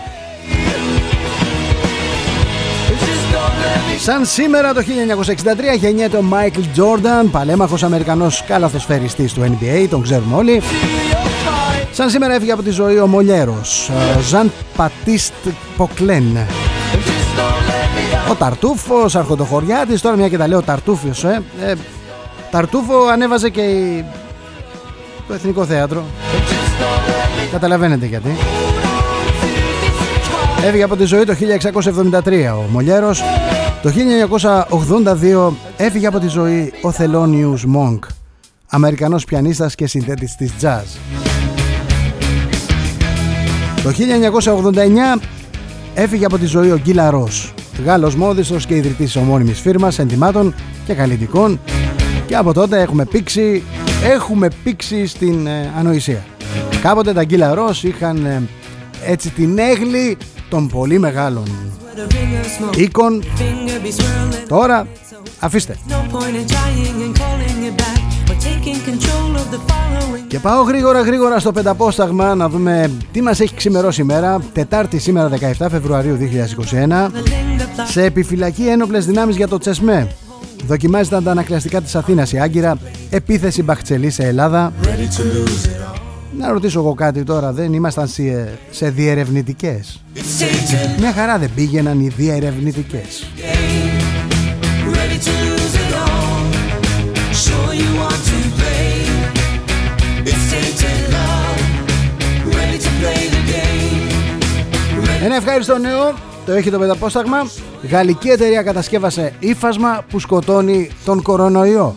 Σαν 3.98 4.24
σήμερα 4.26 4.74
το 4.74 4.83
1963 5.74 5.78
γεννιέται 5.78 6.16
ο 6.16 6.22
Μάικλ 6.22 6.61
Τζόρνταν, 6.72 7.30
παλέμαχος 7.30 7.83
Αμερικανός 7.83 8.44
καλαθοσφαιριστής 8.46 9.33
του 9.33 9.42
NBA, 9.42 9.87
τον 9.90 10.02
ξέρουμε 10.02 10.37
όλοι. 10.37 10.62
Σαν 11.94 12.11
σήμερα 12.11 12.35
έφυγε 12.35 12.52
από 12.52 12.62
τη 12.62 12.70
ζωή 12.70 12.98
ο 12.98 13.07
Μολιέρος, 13.07 13.90
Ζαν 14.28 14.52
Πατίστ 14.76 15.33
Ποκλέν. 15.76 16.37
Ο 18.30 18.35
Ταρτούφος, 18.35 19.16
Αρχοντοχωριάτης, 19.16 20.00
τώρα 20.00 20.16
μια 20.16 20.28
και 20.28 20.37
τα 20.37 20.48
λέω 20.48 20.62
Ταρτούφιος, 20.62 21.24
ε. 21.24 21.42
ε 21.64 21.74
Ταρτούφο 22.50 23.07
ανέβαζε 23.12 23.48
και 23.48 23.61
η... 23.61 24.04
το 25.28 25.35
Εθνικό 25.35 25.64
Θέατρο. 25.64 26.04
Καταλαβαίνετε 27.52 28.07
γιατί. 28.07 28.37
Έφυγε 30.64 30.83
από 30.83 30.96
τη 30.96 31.04
ζωή 31.04 31.24
το 31.24 31.35
1673 32.24 32.57
ο 32.59 32.70
Μολιέρος. 32.70 33.22
Το 33.83 33.92
1982 35.50 35.52
έφυγε 35.76 36.07
από 36.07 36.18
τη 36.18 36.26
ζωή 36.26 36.72
ο 36.83 36.90
Θελόνιους 36.90 37.64
Μόγκ, 37.64 38.02
Αμερικανός 38.68 39.24
πιανίστας 39.24 39.74
και 39.74 39.87
συνθέτης 39.87 40.37
της 40.37 40.52
jazz. 40.61 40.98
Το 43.85 43.92
1989 45.16 45.20
έφυγε 45.94 46.25
από 46.25 46.38
τη 46.38 46.47
ζωή 46.47 46.70
ο 46.70 46.79
Γκίλα 46.79 47.11
Ρος, 47.11 47.55
Γάλλος 47.85 48.14
μόδιστος 48.14 48.66
και 48.66 48.75
ιδρυτής 48.75 49.16
ομώνυμης 49.16 49.61
φίρμας 49.61 49.99
ενδυμάτων 49.99 50.55
και 50.87 50.94
καλλιτικών 50.94 51.61
και 52.27 52.37
από 52.37 52.53
τότε 52.53 52.81
έχουμε 52.81 53.05
πήξει, 53.05 53.62
έχουμε 54.05 54.49
πήξει 54.64 55.07
στην 55.07 55.47
ε, 55.47 55.73
ανοησία. 55.79 56.25
Κάποτε 56.83 57.12
τα 57.12 57.25
Γκίλα 57.25 57.55
Ρος 57.55 57.83
είχαν 57.83 58.25
ε, 58.25 58.42
έτσι 59.07 59.31
την 59.31 59.59
έγλη 59.59 60.16
των 60.49 60.68
πολύ 60.68 60.99
μεγάλων 60.99 61.44
οίκων. 62.77 63.23
Τώρα 64.49 64.87
αφήστε. 65.38 65.77
Και 70.35 70.38
πάω 70.38 70.62
γρήγορα 70.62 71.00
γρήγορα 71.00 71.38
στο 71.38 71.52
πενταπόσταγμα 71.52 72.35
να 72.35 72.48
δούμε 72.48 72.90
τι 73.12 73.22
μας 73.22 73.40
έχει 73.40 73.54
ξημερώσει 73.54 74.00
η 74.00 74.04
μέρα. 74.04 74.40
Τετάρτη 74.52 74.98
σήμερα 74.98 75.30
17 75.59 75.66
Φεβρουαρίου 75.70 76.18
2021 76.70 77.09
Σε 77.85 78.02
επιφυλακή 78.02 78.66
ένοπλες 78.66 79.07
δυνάμεις 79.07 79.37
για 79.37 79.48
το 79.48 79.59
Τσεσμέ. 79.59 80.09
Δοκιμάζει 80.66 81.09
τα 81.09 81.16
αντανακλαστικά 81.16 81.80
της 81.80 81.94
Αθήνας 81.94 82.33
η 82.33 82.38
Άγκυρα. 82.38 82.78
Επίθεση 83.11 83.62
Μπαχτσελή 83.62 84.11
σε 84.11 84.22
Ελλάδα. 84.22 84.72
Να 86.38 86.52
ρωτήσω 86.52 86.78
εγώ 86.78 86.94
κάτι 86.94 87.22
τώρα 87.22 87.52
Δεν 87.52 87.72
ήμασταν 87.72 88.09
σε, 88.09 88.59
σε 88.70 88.90
διερευνητικές; 88.90 90.02
Μια 90.98 91.12
χαρά 91.12 91.38
δεν 91.38 91.50
πήγαιναν 91.54 92.00
οι 92.00 92.09
διερευνητικές 92.09 93.24
Ένα 105.24 105.37
ευχάριστο 105.37 105.78
νέο, 105.78 106.14
το 106.46 106.52
έχει 106.52 106.70
το 106.70 106.78
πενταπόσταγμα. 106.78 107.46
Γαλλική 107.90 108.28
εταιρεία 108.28 108.62
κατασκεύασε 108.62 109.32
ύφασμα 109.38 110.04
που 110.10 110.18
σκοτώνει 110.18 110.90
τον 111.04 111.22
κορονοϊό. 111.22 111.94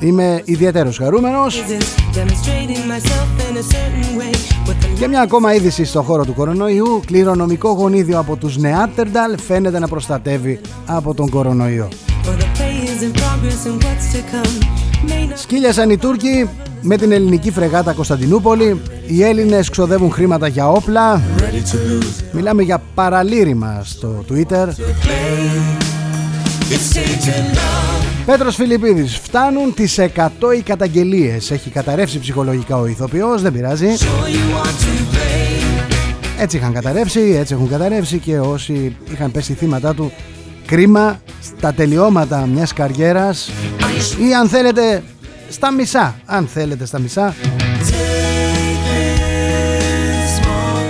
Είμαι 0.00 0.42
ιδιαίτερος 0.44 0.98
χαρούμενος 0.98 1.64
Και 4.98 5.08
μια 5.08 5.20
ακόμα 5.20 5.54
είδηση 5.54 5.84
στον 5.84 6.02
χώρο 6.02 6.24
του 6.24 6.34
κορονοϊού 6.34 7.00
Κληρονομικό 7.06 7.70
γονίδιο 7.72 8.18
από 8.18 8.36
τους 8.36 8.56
Νεάτερνταλ 8.56 9.38
φαίνεται 9.38 9.78
να 9.78 9.88
προστατεύει 9.88 10.60
από 10.86 11.14
τον 11.14 11.28
κορονοϊό 11.28 11.88
Σκύλιασαν 15.34 15.90
οι 15.90 15.96
Τούρκοι 15.96 16.48
με 16.80 16.96
την 16.96 17.12
ελληνική 17.12 17.50
φρεγάτα 17.50 17.92
Κωνσταντινούπολη. 17.92 18.80
Οι 19.06 19.22
Έλληνες 19.22 19.68
ξοδεύουν 19.68 20.10
χρήματα 20.10 20.46
για 20.46 20.68
όπλα. 20.68 21.22
Μιλάμε 22.32 22.62
για 22.62 22.82
παραλήρημα 22.94 23.82
στο 23.84 24.24
Twitter. 24.30 24.68
Πέτρος 28.26 28.56
Φιλιππίδης 28.56 29.18
Φτάνουν 29.18 29.74
τις 29.74 29.98
100 29.98 30.08
οι 30.56 30.60
καταγγελίες 30.60 31.50
Έχει 31.50 31.70
καταρρεύσει 31.70 32.18
ψυχολογικά 32.18 32.76
ο 32.76 32.86
ηθοποιός 32.86 33.42
Δεν 33.42 33.52
πειράζει 33.52 33.88
Έτσι 36.38 36.56
είχαν 36.56 36.72
καταρρεύσει 36.72 37.36
Έτσι 37.38 37.54
έχουν 37.54 37.68
καταρρεύσει 37.68 38.18
και 38.18 38.38
όσοι 38.38 38.96
είχαν 39.12 39.30
πέσει 39.30 39.52
θύματα 39.52 39.94
του 39.94 40.12
Κρίμα 40.66 41.20
στα 41.42 41.72
τελειώματα 41.72 42.46
μιας 42.46 42.72
καριέρας 42.72 43.50
Ή 44.28 44.34
αν 44.34 44.48
θέλετε 44.48 45.02
στα 45.48 45.70
μισά. 45.72 46.20
Αν 46.24 46.46
θέλετε 46.46 46.86
στα 46.86 46.98
μισά. 46.98 47.34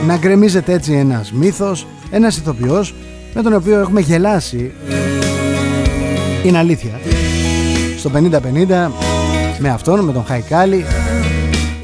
Να 0.07 0.17
γκρεμίζεται 0.17 0.73
έτσι 0.73 0.93
ένας 0.93 1.33
μύθος 1.33 1.87
Ένας 2.11 2.37
ηθοποιός 2.37 2.95
Με 3.35 3.43
τον 3.43 3.53
οποίο 3.53 3.79
έχουμε 3.79 4.01
γελάσει. 4.01 4.73
Είναι 6.45 6.59
αλήθεια. 6.59 7.01
Στο 7.99 8.11
50-50 8.15 8.91
Με 9.59 9.69
αυτόν, 9.69 10.01
με 10.01 10.13
τον 10.13 10.25
Χαϊκάλη. 10.25 10.85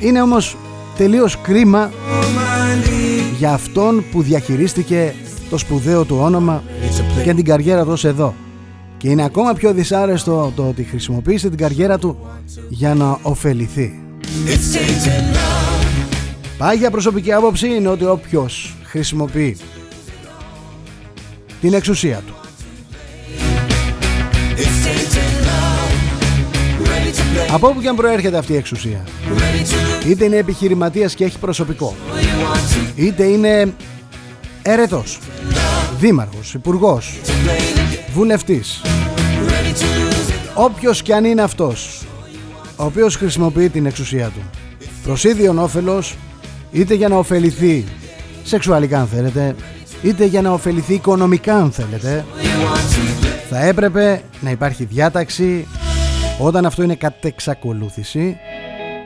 Είναι 0.00 0.22
όμως 0.22 0.56
τελείως 0.96 1.38
κρίμα 1.40 1.90
Για 3.38 3.52
αυτόν 3.52 4.04
που 4.11 4.22
διαχειρίστηκε 4.22 5.14
το 5.50 5.58
σπουδαίο 5.58 6.04
του 6.04 6.16
όνομα 6.20 6.62
και 7.24 7.35
την 7.35 7.44
καριέρα 7.44 7.85
του 7.85 8.06
εδώ. 8.06 8.35
Και 9.02 9.08
είναι 9.08 9.24
ακόμα 9.24 9.52
πιο 9.52 9.72
δυσάρεστο 9.72 10.52
το 10.56 10.68
ότι 10.68 10.82
χρησιμοποίησε 10.82 11.48
την 11.48 11.58
καριέρα 11.58 11.98
του 11.98 12.18
για 12.68 12.94
να 12.94 13.18
ωφεληθεί. 13.22 14.00
Πάγια 16.58 16.90
προσωπική 16.90 17.32
άποψη 17.32 17.68
είναι 17.68 17.88
ότι 17.88 18.04
όποιος 18.04 18.76
χρησιμοποιεί 18.84 19.56
την 21.60 21.74
εξουσία 21.74 22.22
του 22.26 22.34
Από 27.52 27.68
όπου 27.68 27.80
και 27.80 27.88
αν 27.88 27.96
προέρχεται 27.96 28.38
αυτή 28.38 28.52
η 28.52 28.56
εξουσία 28.56 29.04
Είτε 30.06 30.24
είναι 30.24 30.36
επιχειρηματίας 30.36 31.14
και 31.14 31.24
έχει 31.24 31.38
προσωπικό 31.38 31.94
Είτε 32.94 33.24
είναι 33.24 33.74
έρετος 34.62 35.18
Δήμαρχος, 35.98 36.54
υπουργός 36.54 37.20
Βουλευτής. 38.12 38.81
Όποιος 40.55 41.03
και 41.03 41.14
αν 41.14 41.25
είναι 41.25 41.42
αυτός 41.42 42.05
Ο 42.77 42.85
οποίος 42.85 43.16
χρησιμοποιεί 43.16 43.68
την 43.68 43.87
εξουσία 43.87 44.27
του 44.27 44.40
Προς 45.03 45.25
ίδιον 45.25 45.59
όφελος 45.59 46.16
Είτε 46.72 46.94
για 46.94 47.09
να 47.09 47.16
ωφεληθεί 47.16 47.85
Σεξουαλικά 48.42 49.01
αν 49.01 49.07
θέλετε 49.07 49.55
Είτε 50.03 50.25
για 50.25 50.42
να 50.42 50.51
ωφεληθεί 50.51 50.94
οικονομικά 50.94 51.57
αν 51.57 51.70
θέλετε 51.72 52.25
Θα 53.48 53.59
έπρεπε 53.64 54.22
να 54.40 54.51
υπάρχει 54.51 54.85
διάταξη 54.85 55.66
Όταν 56.38 56.66
αυτό 56.66 56.83
είναι 56.83 56.94
κατ' 56.94 57.25
εξακολούθηση 57.25 58.37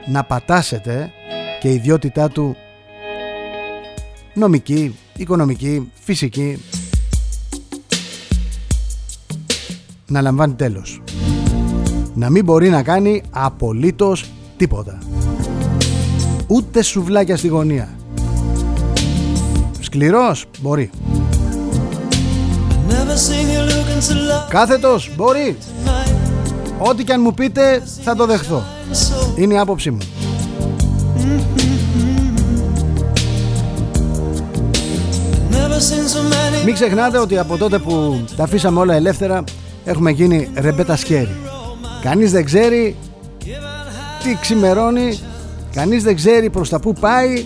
Να 0.07 0.23
πατάσετε 0.23 1.11
Και 1.59 1.67
η 1.67 1.73
ιδιότητά 1.73 2.29
του 2.29 2.55
Νομική, 4.33 4.95
οικονομική, 5.15 5.91
φυσική 6.03 6.61
να 10.09 10.21
λαμβάνει 10.21 10.53
τέλος. 10.53 11.01
Να 12.13 12.29
μην 12.29 12.43
μπορεί 12.43 12.69
να 12.69 12.83
κάνει 12.83 13.23
απολύτως 13.29 14.25
τίποτα. 14.57 14.97
Ούτε 16.47 16.81
σουβλάκια 16.81 17.37
στη 17.37 17.47
γωνία. 17.47 17.89
Σκληρός 19.79 20.45
μπορεί. 20.61 20.89
Κάθετος 24.49 25.11
μπορεί. 25.15 25.57
Ό,τι 26.79 27.03
και 27.03 27.13
αν 27.13 27.21
μου 27.21 27.33
πείτε 27.33 27.83
θα 28.03 28.15
το 28.15 28.25
δεχθώ. 28.25 28.63
Είναι 29.35 29.53
η 29.53 29.57
άποψή 29.57 29.91
μου. 29.91 29.99
Μην 36.65 36.73
ξεχνάτε 36.73 37.17
ότι 37.17 37.37
από 37.37 37.57
τότε 37.57 37.79
που 37.79 38.23
τα 38.35 38.43
αφήσαμε 38.43 38.79
όλα 38.79 38.93
ελεύθερα 38.93 39.43
έχουμε 39.87 40.11
γίνει 40.11 40.49
ρεμπέτα 40.55 40.95
σκέρι. 40.95 41.35
Κανείς 42.01 42.31
δεν 42.31 42.45
ξέρει 42.45 42.95
τι 44.23 44.37
ξημερώνει, 44.41 45.19
κανείς 45.73 46.03
δεν 46.03 46.15
ξέρει 46.15 46.49
προς 46.49 46.69
τα 46.69 46.79
που 46.79 46.93
πάει. 46.93 47.45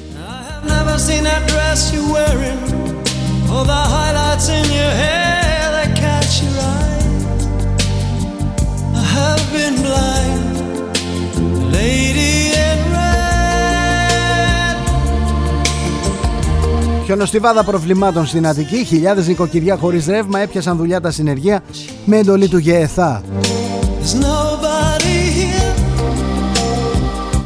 Χιονοστιβάδα 17.12 17.63
προβλημάτων 17.63 18.26
στην 18.26 18.47
Αττική, 18.47 18.84
χιλιάδες 18.84 19.28
νοικοκυριά 19.28 19.78
χωρίς 19.78 20.06
ρεύμα 20.06 20.39
έπιασαν 20.39 20.78
δουλειά 20.78 21.02
τα 21.02 21.12
συνεργεία 21.12 21.63
με 22.06 22.17
εντολή 22.17 22.47
του 22.47 22.58
ΓΕΘΑ. 22.58 23.24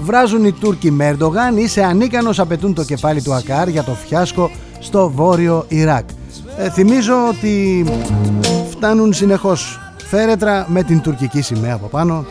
Βράζουν 0.02 0.44
οι 0.46 0.52
Τούρκοι 0.52 0.92
με 0.92 1.08
Ερντογάν, 1.08 1.58
είσαι 1.58 1.84
ανίκανος 1.84 2.40
απαιτούν 2.40 2.74
το 2.74 2.84
κεφάλι 2.84 3.22
του 3.22 3.34
Ακάρ 3.34 3.68
για 3.68 3.84
το 3.84 3.92
φιάσκο 3.92 4.52
στο 4.80 5.10
βόρειο 5.10 5.66
Ιράκ. 5.68 6.10
ε, 6.58 6.70
θυμίζω 6.70 7.28
ότι 7.28 7.86
φτάνουν 8.70 9.14
συνεχώς 9.14 9.80
φέρετρα 9.98 10.66
με 10.70 10.84
την 10.84 11.02
τουρκική 11.02 11.42
σημαία 11.42 11.74
από 11.74 11.88
πάνω 11.88 12.26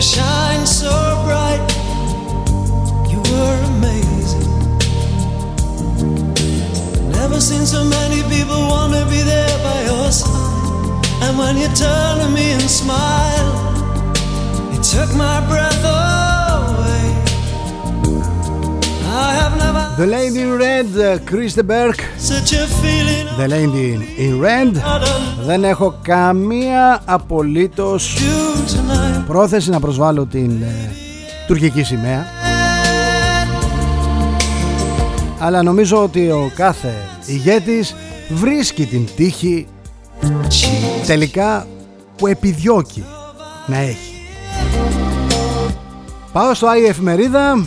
shine 0.00 0.66
so 0.66 0.90
bright. 1.26 1.60
You 3.08 3.20
were 3.30 3.60
amazing. 3.76 4.50
Never 7.10 7.40
seen 7.40 7.66
so 7.66 7.84
many 7.84 8.22
people 8.34 8.56
want 8.56 8.94
to 8.94 9.04
be 9.06 9.22
there 9.22 9.58
by 9.62 9.82
your 9.84 10.10
side. 10.10 11.22
And 11.22 11.38
when 11.38 11.56
you 11.58 11.68
turn 11.68 12.18
to 12.18 12.28
me 12.30 12.52
and 12.52 12.62
smile, 12.62 13.52
it 14.72 14.82
took 14.82 15.14
my 15.14 15.46
breath 15.48 15.84
away. 15.84 16.29
The 20.00 20.06
Lady 20.06 20.40
in 20.40 20.56
Red, 20.56 20.88
uh, 20.96 21.18
Chris 21.26 21.54
de 21.54 21.62
Berg. 21.62 21.96
The 23.36 23.48
Lady 23.48 23.98
in 24.18 24.40
Red. 24.40 24.80
Δεν 25.44 25.64
έχω 25.64 25.98
καμία 26.02 27.02
απολύτως 27.04 28.16
πρόθεση 29.26 29.70
να 29.70 29.80
προσβάλλω 29.80 30.26
την 30.26 30.62
ε, 30.62 30.90
τουρκική 31.46 31.82
σημαία 31.82 32.26
αλλά 35.38 35.62
νομίζω 35.62 36.02
ότι 36.02 36.30
ο 36.30 36.50
κάθε 36.54 36.94
ηγέτης 37.26 37.94
βρίσκει 38.28 38.86
την 38.86 39.08
τύχη 39.16 39.66
τελικά 41.06 41.66
που 42.16 42.26
επιδιώκει 42.26 43.04
να 43.66 43.76
έχει. 43.76 44.22
Πάω 46.32 46.54
στο 46.54 46.66
Άι 46.66 46.84
Εφημερίδα. 46.84 47.66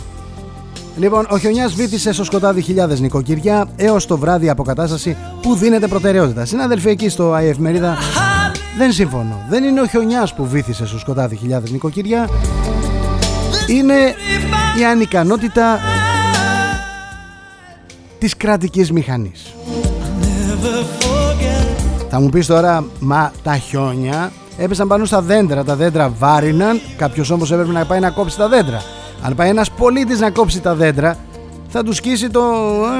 Λοιπόν, 0.96 1.26
ο 1.30 1.38
χιονιάς 1.38 1.74
βήθησε 1.74 2.12
στο 2.12 2.24
σκοτάδι 2.24 2.60
χιλιάδες 2.60 3.00
νοικοκυριά 3.00 3.66
έως 3.76 4.06
το 4.06 4.18
βράδυ 4.18 4.48
αποκατάσταση 4.48 5.16
που 5.42 5.54
δίνεται 5.54 5.88
προτεραιότητα. 5.88 6.44
Συνάδελφοι 6.44 6.88
εκεί 6.88 7.08
στο 7.08 7.32
Άι 7.32 7.48
Εφημερίδα 7.48 7.96
δεν 8.78 8.92
συμφωνώ. 8.92 9.44
Δεν 9.48 9.64
είναι 9.64 9.80
ο 9.80 9.86
χιονιάς 9.86 10.34
που 10.34 10.46
βήθησε 10.46 10.86
στο 10.86 10.98
σκοτάδι 10.98 11.36
χιλιάδες 11.36 11.70
νοικοκυριά. 11.70 12.28
Είναι 13.68 13.94
η 14.80 14.84
ανικανότητα 14.84 15.78
της 18.18 18.36
κρατικής 18.36 18.92
μηχανής. 18.92 19.54
Θα 22.10 22.20
μου 22.20 22.28
πεις 22.28 22.46
τώρα, 22.46 22.84
μα 23.00 23.32
τα 23.42 23.56
χιόνια 23.56 24.32
έπεσαν 24.58 24.88
πάνω 24.88 25.04
στα 25.04 25.20
δέντρα. 25.20 25.64
Τα 25.64 25.76
δέντρα 25.76 26.08
βάριναν, 26.18 26.80
κάποιος 26.96 27.30
όμως 27.30 27.52
έπρεπε 27.52 27.72
να 27.72 27.84
πάει 27.84 28.00
να 28.00 28.10
κόψει 28.10 28.36
τα 28.36 28.48
δέντρα. 28.48 28.82
Αν 29.26 29.34
πάει 29.34 29.48
ένας 29.48 29.70
πολίτης 29.70 30.20
να 30.20 30.30
κόψει 30.30 30.60
τα 30.60 30.74
δέντρα, 30.74 31.16
θα 31.68 31.82
του 31.82 31.92
σκίσει 31.92 32.30
το, 32.30 32.40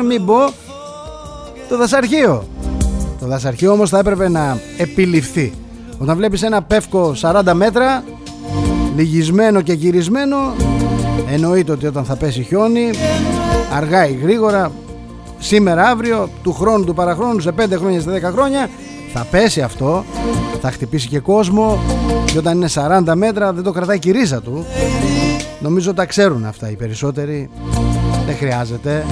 ε, 0.00 0.02
μην 0.02 0.24
πω, 0.24 0.36
το 1.68 1.76
δασαρχείο. 1.76 2.44
Το 3.20 3.26
δασαρχείο 3.26 3.72
όμως 3.72 3.90
θα 3.90 3.98
έπρεπε 3.98 4.28
να 4.28 4.58
επιληφθεί. 4.76 5.52
Όταν 5.98 6.16
βλέπεις 6.16 6.42
ένα 6.42 6.62
πεύκο 6.62 7.14
40 7.20 7.52
μέτρα 7.54 8.04
λυγισμένο 8.96 9.60
και 9.60 9.72
γυρισμένο 9.72 10.36
εννοείται 11.32 11.72
ότι 11.72 11.86
όταν 11.86 12.04
θα 12.04 12.16
πέσει 12.16 12.42
χιόνι 12.42 12.90
αργά 13.74 14.08
ή 14.08 14.12
γρήγορα 14.12 14.72
σήμερα 15.38 15.88
αύριο 15.88 16.28
του 16.42 16.52
χρόνου 16.52 16.84
του 16.84 16.94
παραχρόνου 16.94 17.40
σε 17.40 17.52
5 17.60 17.64
χρόνια 17.78 18.00
σε 18.00 18.10
10 18.10 18.32
χρόνια 18.32 18.68
θα 19.12 19.26
πέσει 19.30 19.60
αυτό 19.60 20.04
θα 20.60 20.70
χτυπήσει 20.70 21.08
και 21.08 21.18
κόσμο 21.18 21.78
και 22.24 22.38
όταν 22.38 22.56
είναι 22.56 22.68
40 23.06 23.12
μέτρα 23.14 23.52
δεν 23.52 23.62
το 23.62 23.72
κρατάει 23.72 23.98
και 23.98 24.08
η 24.08 24.12
ρίζα 24.12 24.40
του 24.40 24.64
νομίζω 25.64 25.94
τα 25.94 26.06
ξέρουν 26.06 26.44
αυτά 26.44 26.70
οι 26.70 26.76
περισσότεροι. 26.76 27.50
Δεν 28.26 28.36
χρειάζεται. 28.36 29.04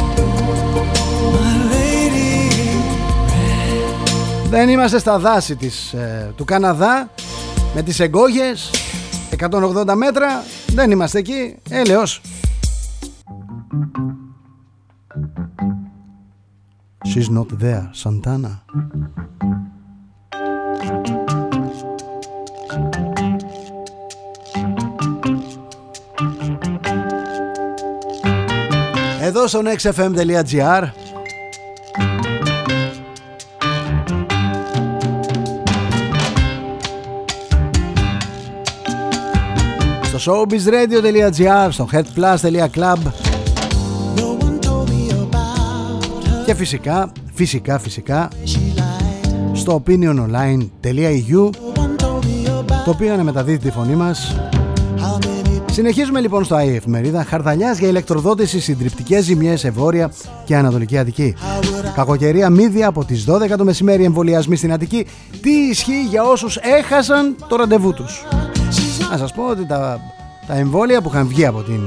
Δεν 4.50 4.68
είμαστε 4.68 4.98
στα 4.98 5.18
δάση 5.18 5.56
της, 5.56 5.92
ε, 5.92 6.32
του 6.36 6.44
Καναδά. 6.44 7.10
Με 7.74 7.82
τις 7.82 8.00
εγκόγες 8.00 8.70
180 9.30 9.94
μέτρα 9.94 10.44
δεν 10.66 10.90
είμαστε 10.90 11.18
εκεί. 11.18 11.56
Έλεος. 11.70 12.20
She's 17.14 17.28
not 17.38 17.48
there, 17.62 17.84
Santana 18.02 18.54
Εδώ 29.24 29.46
στο 29.46 29.60
nextfm.gr 29.64 30.82
showbizradio.gr, 40.24 41.68
στο 41.70 41.88
headplus.club 41.92 42.96
και 46.46 46.54
φυσικά, 46.54 47.12
φυσικά, 47.34 47.78
φυσικά 47.78 48.28
στο 49.52 49.82
opiniononline.eu 49.86 51.50
το 52.84 52.90
οποίο 52.90 53.12
αναμεταδίδει 53.12 53.58
τη 53.58 53.70
φωνή 53.70 53.94
μας 53.94 54.36
Συνεχίζουμε 55.72 56.20
λοιπόν 56.20 56.44
στο 56.44 56.54
ΑΕ 56.54 56.74
εφημερίδα 56.74 57.24
Χαρδαλιάς 57.24 57.78
για 57.78 57.88
ηλεκτροδότησης, 57.88 58.64
συντριπτικές 58.64 59.24
ζημιές, 59.24 59.64
ευόρια 59.64 60.12
και 60.44 60.56
Ανατολική 60.56 60.98
Αττική. 60.98 61.34
Κακοκαιρία 61.94 62.50
μύδια 62.50 62.86
από 62.86 63.04
τις 63.04 63.24
12 63.28 63.56
το 63.56 63.64
μεσημέρι 63.64 64.04
εμβολιασμοί 64.04 64.56
στην 64.56 64.72
Αττική. 64.72 65.06
Τι 65.42 65.50
ισχύει 65.50 66.04
για 66.08 66.24
όσους 66.24 66.56
έχασαν 66.56 67.36
το 67.48 67.56
ραντεβού 67.56 67.92
τους; 67.92 68.24
Να 69.10 69.16
σας 69.16 69.32
πω 69.32 69.48
ότι 69.48 69.66
τα, 69.66 70.00
τα 70.46 70.54
εμβόλια 70.54 71.00
που 71.02 71.08
είχαν 71.08 71.26
βγει 71.28 71.46
από 71.46 71.62
την 71.62 71.80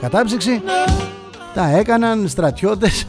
κατάψυξη 0.00 0.62
τα 1.54 1.76
έκαναν 1.76 2.28
στρατιώτες 2.28 3.06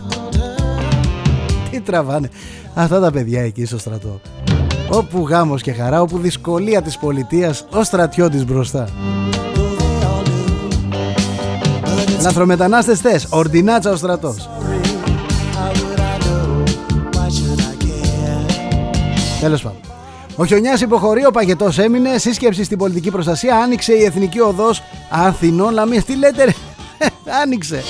Τι 1.71 1.79
τραβάνε 1.79 2.29
Αυτά 2.73 2.99
τα 2.99 3.12
παιδιά 3.12 3.41
εκεί 3.41 3.65
στο 3.65 3.77
στρατό 3.77 4.21
Όπου 4.89 5.27
γάμος 5.27 5.62
και 5.62 5.73
χαρά 5.73 6.01
Όπου 6.01 6.17
δυσκολία 6.17 6.81
της 6.81 6.97
πολιτείας 6.97 7.65
Ο 7.71 7.83
στρατιώτης 7.83 8.45
μπροστά 8.45 8.88
Λαθρομετανάστες 12.24 12.99
θες 12.99 13.28
Ορδινάτσα 13.30 13.91
ο 13.91 13.95
στρατός 13.95 14.49
Τέλος 19.41 19.61
πάντων 19.61 19.80
ο 20.36 20.45
Χιονιάς 20.45 20.82
υποχωρεί, 20.82 21.26
ο 21.26 21.32
Παγετός 21.32 21.78
έμεινε, 21.78 22.17
σύσκεψη 22.17 22.63
στην 22.63 22.78
πολιτική 22.78 23.11
προστασία, 23.11 23.55
άνοιξε 23.55 23.93
η 23.93 24.03
Εθνική 24.03 24.39
Οδός 24.39 24.84
Αθηνών 25.09 25.74
Λαμίας. 25.74 26.03
Τι 26.03 26.15
λέτε 26.15 26.43
ρε, 26.43 26.51
άνοιξε. 27.43 27.84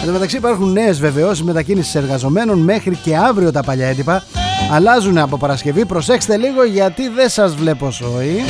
Εν 0.00 0.06
τω 0.06 0.12
μεταξύ 0.12 0.36
υπάρχουν 0.36 0.72
νέες 0.72 1.00
βεβαιώσεις 1.00 1.42
μετακίνησης 1.44 1.94
εργαζομένων 1.94 2.58
μέχρι 2.58 2.96
και 2.96 3.16
αύριο 3.16 3.52
τα 3.52 3.62
παλιά 3.62 3.86
έντυπα. 3.86 4.24
Αλλάζουν 4.72 5.18
από 5.18 5.36
Παρασκευή, 5.36 5.84
προσέξτε 5.84 6.36
λίγο 6.36 6.64
γιατί 6.64 7.08
δεν 7.08 7.28
σας 7.28 7.54
βλέπω 7.54 7.90
σόι. 7.90 8.44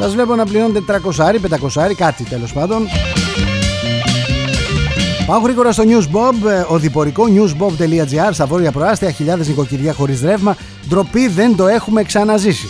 Σας 0.00 0.12
βλέπω 0.14 0.34
να 0.34 0.44
πληρώνετε 0.44 1.00
300, 1.16 1.40
500, 1.76 1.94
κάτι 1.96 2.24
τέλος 2.24 2.52
πάντων. 2.52 2.86
Πάω 5.26 5.38
γρήγορα 5.38 5.72
στο 5.72 5.82
Newsbob, 5.86 6.48
ε, 6.48 6.64
οδηπορικό 6.68 7.24
newsbob.gr 7.34 8.30
στα 8.32 8.46
βόρεια 8.46 8.72
προάστια, 8.72 9.10
χιλιάδες 9.10 9.48
νοικοκυριά 9.48 9.92
χωρίς 9.92 10.20
ρεύμα. 10.22 10.56
Ντροπή 10.88 11.28
δεν 11.28 11.56
το 11.56 11.66
έχουμε 11.66 12.02
ξαναζήσει. 12.02 12.66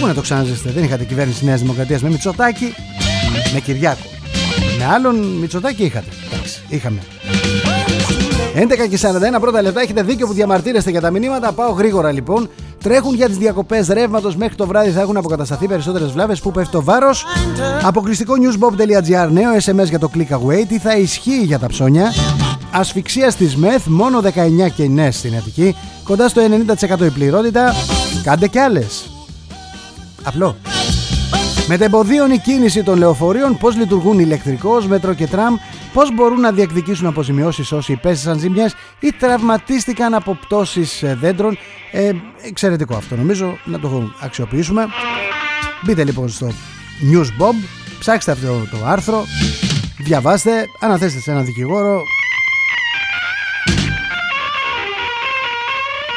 Πού 0.00 0.06
να 0.06 0.14
το 0.14 0.20
ξαναζήσετε, 0.20 0.70
δεν 0.70 0.84
είχατε 0.84 1.04
κυβέρνηση 1.04 1.44
Νέας 1.44 1.60
Δημοκρατίας 1.60 2.02
με 2.02 2.08
Μητσοτάκη, 2.08 2.74
με 3.52 3.60
Κυριάκο. 3.60 4.06
Με 4.78 4.84
άλλον 4.84 5.16
Μητσοτάκη 5.16 5.84
είχατε. 5.84 6.08
Εντάξει, 6.32 6.60
είχαμε. 6.68 6.98
11 8.54 8.86
και 8.90 8.98
41 9.36 9.40
πρώτα 9.40 9.62
λεπτά 9.62 9.80
έχετε 9.80 10.02
δίκιο 10.02 10.26
που 10.26 10.32
διαμαρτύρεστε 10.32 10.90
για 10.90 11.00
τα 11.00 11.10
μηνύματα. 11.10 11.52
Πάω 11.52 11.70
γρήγορα 11.70 12.12
λοιπόν. 12.12 12.48
Τρέχουν 12.84 13.14
για 13.14 13.26
τις 13.26 13.36
διακοπές 13.36 13.88
ρεύματος 13.88 14.36
μέχρι 14.36 14.54
το 14.54 14.66
βράδυ 14.66 14.90
θα 14.90 15.00
έχουν 15.00 15.16
αποκατασταθεί 15.16 15.66
περισσότερες 15.66 16.10
βλάβες 16.10 16.40
που 16.40 16.50
πέφτει 16.50 16.70
το 16.70 16.82
βάρος; 16.82 17.24
Αποκλειστικό 17.82 18.34
newsbob.gr 18.34 19.28
νέο 19.30 19.52
SMS 19.64 19.88
για 19.88 19.98
το 19.98 20.10
click 20.14 20.34
away. 20.34 20.64
Τι 20.68 20.78
θα 20.78 20.96
ισχύει 20.96 21.42
για 21.42 21.58
τα 21.58 21.66
ψώνια; 21.66 22.12
Ασφυξία 22.70 23.30
στη 23.30 23.52
ΜΕΘ, 23.56 23.86
μόνο 23.86 24.20
19 24.20 24.68
και 24.74 24.88
ναι 24.88 25.10
στην 25.10 25.36
Αττική. 25.36 25.76
Κοντά 26.04 26.28
στο 26.28 26.42
90% 27.00 27.04
η 27.04 27.10
πληρότητα. 27.10 27.74
Κάντε 28.22 28.48
κι 28.48 28.58
άλλες. 28.58 29.10
Απλό. 30.22 30.56
Μετεμποδίων 31.68 32.30
η 32.30 32.38
κίνηση 32.38 32.82
των 32.82 32.98
λεωφορείων, 32.98 33.58
πώς 33.58 33.76
λειτουργούν 33.76 34.18
ηλεκτρικός, 34.18 34.86
μέτρο 34.86 35.14
και 35.14 35.26
τραμ, 35.26 35.56
πώς 35.94 36.14
μπορούν 36.14 36.40
να 36.40 36.52
διεκδικήσουν 36.52 37.06
αποζημιώσεις 37.06 37.72
όσοι 37.72 37.92
υπέστησαν 37.92 38.38
ζημιές 38.38 38.74
ή 39.00 39.12
τραυματίστηκαν 39.12 40.14
από 40.14 40.34
πτώσεις 40.34 41.02
ε, 41.02 41.16
δέντρων. 41.20 41.58
Ε, 41.92 42.12
εξαιρετικό 42.42 42.96
αυτό 42.96 43.16
νομίζω 43.16 43.58
να 43.64 43.78
το 43.78 44.10
αξιοποιήσουμε. 44.20 44.86
Μπείτε 45.84 46.04
λοιπόν 46.04 46.28
στο 46.28 46.50
News 47.12 47.42
Bob, 47.42 47.54
ψάξτε 47.98 48.30
αυτό 48.32 48.66
το 48.70 48.76
άρθρο, 48.86 49.24
διαβάστε, 49.98 50.66
αναθέστε 50.80 51.20
σε 51.20 51.30
έναν 51.30 51.44
δικηγόρο. 51.44 52.02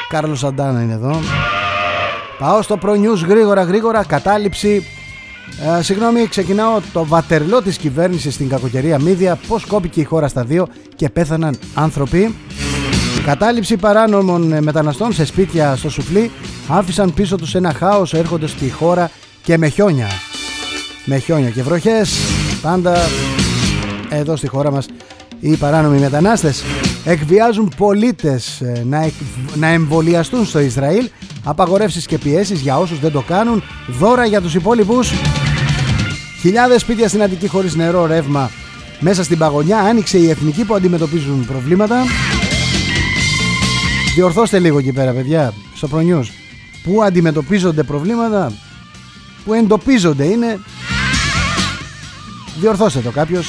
Κάρλος 0.07 0.39
Σαντάνα 0.39 0.81
είναι 0.81 0.93
εδώ. 0.93 1.19
Πάω 2.39 2.61
στο 2.61 2.77
Pro 2.81 2.89
News 2.89 3.27
γρήγορα 3.27 3.63
γρήγορα, 3.63 4.03
κατάληψη 4.03 4.87
ε, 5.77 5.81
συγγνώμη, 5.81 6.27
ξεκινάω 6.27 6.79
το 6.93 7.05
βατερλό 7.05 7.61
της 7.61 7.77
κυβέρνησης 7.77 8.33
στην 8.33 8.49
κακοκαιρία 8.49 8.99
Μίδια. 8.99 9.39
Πώς 9.47 9.65
κόπηκε 9.65 10.01
η 10.01 10.03
χώρα 10.03 10.27
στα 10.27 10.43
δύο 10.43 10.67
και 10.95 11.09
πέθαναν 11.09 11.59
άνθρωποι. 11.73 12.35
Κατάληψη 13.25 13.77
παράνομων 13.77 14.51
ε, 14.51 14.61
μεταναστών 14.61 15.13
σε 15.13 15.25
σπίτια 15.25 15.75
στο 15.75 15.89
Σουφλί 15.89 16.31
άφησαν 16.67 17.13
πίσω 17.13 17.35
τους 17.35 17.55
ένα 17.55 17.73
χάος 17.73 18.13
έρχονται 18.13 18.47
στη 18.47 18.69
χώρα 18.69 19.11
και 19.43 19.57
με 19.57 19.67
χιόνια. 19.67 20.07
Με 21.05 21.17
χιόνια 21.17 21.49
και 21.49 21.63
βροχές 21.63 22.17
πάντα 22.61 22.97
εδώ 24.09 24.35
στη 24.35 24.47
χώρα 24.47 24.71
μας 24.71 24.85
οι 25.39 25.55
παράνομοι 25.55 25.99
μετανάστες 25.99 26.63
εκβιάζουν 27.05 27.71
πολίτες 27.77 28.61
ε, 28.61 28.83
να, 28.85 29.09
να 29.55 29.67
εμβολιαστούν 29.67 30.45
στο 30.45 30.59
Ισραήλ 30.59 31.09
απαγορεύσεις 31.47 32.05
και 32.05 32.17
πιέσεις 32.17 32.59
για 32.59 32.77
όσους 32.77 32.99
δεν 32.99 33.11
το 33.11 33.21
κάνουν. 33.21 33.63
Δώρα 33.87 34.25
για 34.25 34.41
τους 34.41 34.55
υπόλοιπους. 34.55 35.11
Χιλιάδες 36.39 36.81
σπίτια 36.81 37.07
στην 37.07 37.23
Αττική 37.23 37.47
χωρίς 37.47 37.75
νερό, 37.75 38.05
ρεύμα. 38.05 38.51
Μέσα 38.99 39.23
στην 39.23 39.37
παγωνιά 39.37 39.79
άνοιξε 39.79 40.17
η 40.17 40.29
εθνική 40.29 40.65
που 40.65 40.73
αντιμετωπίζουν 40.73 41.45
προβλήματα. 41.45 42.03
Διορθώστε 44.15 44.59
λίγο 44.59 44.77
εκεί 44.77 44.93
πέρα 44.93 45.11
παιδιά. 45.11 45.53
Στο 45.75 45.87
προνιούς 45.87 46.31
Πού 46.83 47.03
αντιμετωπίζονται 47.03 47.83
προβλήματα; 47.83 48.51
Που 49.45 49.53
εντοπίζονται 49.53 50.23
είναι; 50.23 50.59
Διορθώστε 52.59 52.99
το 52.99 53.11
κάποιος. 53.11 53.47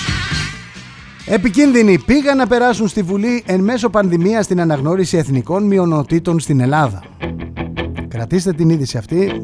Επικίνδυνοι 1.27 1.99
πήγαν 1.99 2.37
να 2.37 2.47
περάσουν 2.47 2.89
στη 2.89 3.03
Βουλή 3.03 3.43
εν 3.47 3.61
μέσω 3.61 3.89
πανδημίας 3.89 4.45
στην 4.45 4.61
αναγνώριση 4.61 5.17
εθνικών 5.17 5.65
μειονοτήτων 5.65 6.41
στην 6.41 6.61
Ελλάδα. 6.61 7.03
Κρατήστε 8.19 8.53
την 8.53 8.71
είδηση 8.71 8.99
αυτή. 8.99 9.43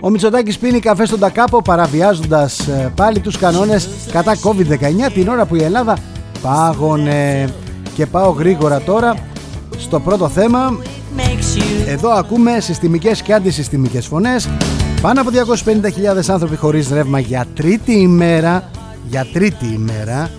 Ο 0.00 0.10
Μητσοτάκης 0.10 0.58
πίνει 0.58 0.80
καφέ 0.80 1.06
στον 1.06 1.18
Τακάπο 1.18 1.62
παραβιάζοντας 1.62 2.68
ε, 2.68 2.92
πάλι 2.96 3.20
τους 3.20 3.38
κανόνες 3.38 3.88
κατά 4.12 4.36
COVID-19 4.42 5.10
την 5.14 5.28
ώρα 5.28 5.46
που 5.46 5.54
η 5.54 5.62
Ελλάδα 5.62 5.98
πάγωνε. 6.42 7.48
Και 7.94 8.06
πάω 8.06 8.30
γρήγορα 8.30 8.80
τώρα 8.80 9.16
στο 9.78 10.00
πρώτο 10.00 10.28
θέμα. 10.28 10.78
Εδώ 11.86 12.10
ακούμε 12.10 12.60
συστημικές 12.60 13.22
και 13.22 13.34
αντισυστημικές 13.34 14.06
φωνές. 14.06 14.48
Πάνω 15.00 15.20
από 15.20 15.30
250.000 15.64 16.28
άνθρωποι 16.28 16.56
χωρίς 16.56 16.88
ρεύμα 16.88 17.18
για 17.18 17.46
τρίτη 17.54 17.92
ημέρα 17.92 18.70
για 19.08 19.26
τρίτη 19.32 19.66
ημέρα 19.66 20.30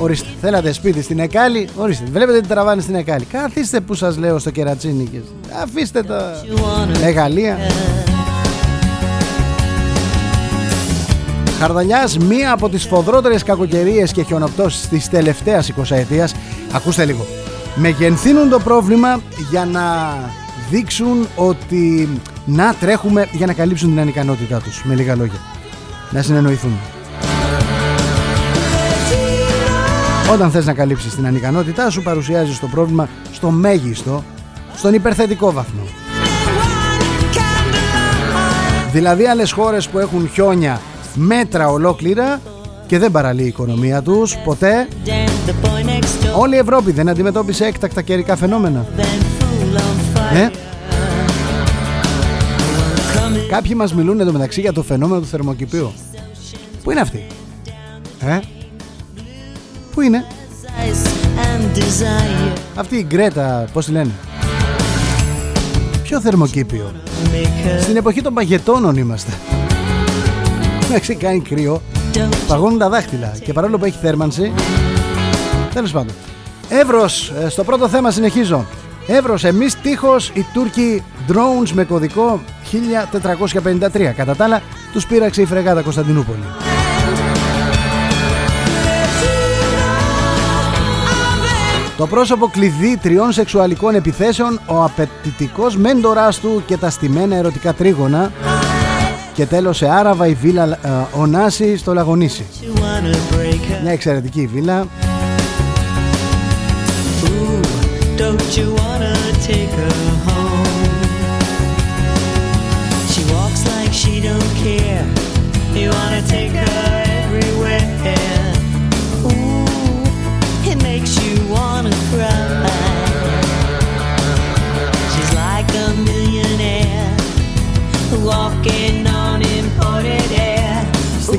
Ορίστε, 0.00 0.28
θέλατε 0.40 0.72
σπίτι 0.72 1.02
στην 1.02 1.18
Εκάλη; 1.18 1.68
Ορίστε, 1.76 2.04
βλέπετε 2.10 2.40
τι 2.40 2.48
τραβάνε 2.48 2.80
στην 2.80 2.94
Εκάλη. 2.94 3.24
Καθίστε 3.24 3.80
που 3.80 3.94
σας 3.94 4.16
λέω 4.16 4.38
στο 4.38 4.50
κερατσίνι 4.50 5.22
Αφήστε 5.62 6.02
τα 6.02 6.44
Μεγαλεία. 7.00 7.58
Χαρδαλιάς 11.58 12.18
μία 12.18 12.52
από 12.52 12.68
τις 12.68 12.84
φοδρότερες 12.84 13.42
κακοκαιρίες 13.42 14.12
και 14.12 14.22
χιονοπτώσεις 14.22 14.88
της 14.88 15.08
τελευταίας 15.08 15.68
20 15.68 15.96
ετίας 15.96 16.34
Ακούστε 16.72 17.04
λίγο. 17.04 17.26
Μεγενθύνουν 17.74 18.48
το 18.48 18.58
πρόβλημα 18.58 19.20
για 19.50 19.64
να 19.64 20.16
δείξουν 20.70 21.26
ότι 21.36 22.08
να 22.44 22.74
τρέχουμε 22.74 23.28
για 23.32 23.46
να 23.46 23.52
καλύψουν 23.52 23.88
την 23.88 24.00
ανικανότητά 24.00 24.60
τους 24.60 24.84
Με 24.84 24.94
λίγα 24.94 25.16
λόγια. 25.16 25.38
Να 26.10 26.22
συνεννοηθούν. 26.22 26.97
Όταν 30.32 30.50
θες 30.50 30.66
να 30.66 30.74
καλύψεις 30.74 31.14
την 31.14 31.26
ανικανότητά 31.26 31.90
σου 31.90 32.02
παρουσιάζεις 32.02 32.58
το 32.58 32.66
πρόβλημα 32.66 33.08
στο 33.32 33.50
μέγιστο, 33.50 34.24
στον 34.76 34.94
υπερθετικό 34.94 35.52
βαθμό. 35.52 35.82
Δηλαδή 38.92 39.26
άλλες 39.26 39.52
χώρες 39.52 39.88
που 39.88 39.98
έχουν 39.98 40.28
χιόνια 40.28 40.80
μέτρα 41.14 41.68
ολόκληρα 41.68 42.40
και 42.86 42.98
δεν 42.98 43.10
παραλύει 43.10 43.44
η 43.44 43.48
οικονομία 43.48 44.02
τους 44.02 44.36
ποτέ 44.44 44.88
Όλη 46.38 46.54
η 46.54 46.58
Ευρώπη 46.58 46.92
δεν 46.92 47.08
αντιμετώπισε 47.08 47.64
έκτακτα 47.64 48.02
καιρικά 48.02 48.36
φαινόμενα 48.36 48.86
ε; 50.34 50.48
Κάποιοι 53.48 53.72
μας 53.76 53.94
μιλούν 53.94 54.20
εντωμεταξύ 54.20 54.60
για 54.60 54.72
το 54.72 54.82
φαινόμενο 54.82 55.20
του 55.20 55.26
θερμοκηπίου. 55.26 55.92
Πού 56.82 56.90
είναι 56.90 57.00
αυτοί; 57.00 57.26
Ε; 58.20 58.38
Πού 59.98 60.04
είναι; 60.04 60.24
Αυτή 62.74 62.96
η 62.96 63.04
Γκρέτα, 63.08 63.64
πώς 63.72 63.84
τη 63.84 63.92
λένε; 63.92 64.10
Ποιο 66.02 66.20
θερμοκήπιο; 66.20 66.92
Στην 67.80 67.96
εποχή 67.96 68.22
των 68.22 68.34
παγετώνων 68.34 68.96
είμαστε. 68.96 69.32
Να 70.90 71.14
κάνει 71.14 71.40
κρύο, 71.40 71.82
παγώνουν 72.46 72.78
τα 72.78 72.88
δάχτυλα 72.88 73.36
και 73.44 73.52
παρόλο 73.52 73.78
που 73.78 73.84
έχει 73.84 73.98
θέρμανση, 74.02 74.52
τέλος 75.74 75.92
πάντων. 75.92 76.14
Εύρος, 76.68 77.32
ε, 77.44 77.48
στο 77.48 77.64
πρώτο 77.64 77.88
θέμα 77.88 78.10
συνεχίζω. 78.10 78.66
Εύρος, 79.06 79.44
εμείς 79.44 79.74
τείχος, 79.80 80.30
οι 80.34 80.46
Τούρκοι 80.52 81.02
drones 81.28 81.70
με 81.72 81.84
κωδικό 81.84 82.40
1453. 82.70 84.12
Κατά 84.12 84.36
τα 84.36 84.44
άλλα, 84.44 84.62
τους 84.92 85.06
πήραξε 85.06 85.42
η 85.42 85.44
φρεγάτα 85.44 85.82
Κωνσταντινούπολη. 85.82 86.67
Το 91.98 92.06
πρόσωπο 92.06 92.46
κλειδί 92.46 92.96
τριών 92.96 93.32
σεξουαλικών 93.32 93.94
επιθέσεων, 93.94 94.60
ο 94.66 94.84
απαιτητικός 94.84 95.76
μέντοράς 95.76 96.38
του 96.38 96.62
και 96.66 96.76
τα 96.76 96.90
στημένα 96.90 97.36
ερωτικά 97.36 97.74
τρίγωνα 97.74 98.32
και 99.34 99.46
τέλος 99.46 99.76
σε 99.76 99.88
Άραβα 99.88 100.26
η 100.26 100.34
βίλα 100.34 100.64
ε, 100.64 100.78
Ονάση 101.12 101.76
στο 101.76 101.94
Λαγονίσι. 101.94 102.46
Μια 103.82 103.92
εξαιρετική 103.92 104.46
βίλα. 104.46 104.86
Στην 108.16 108.38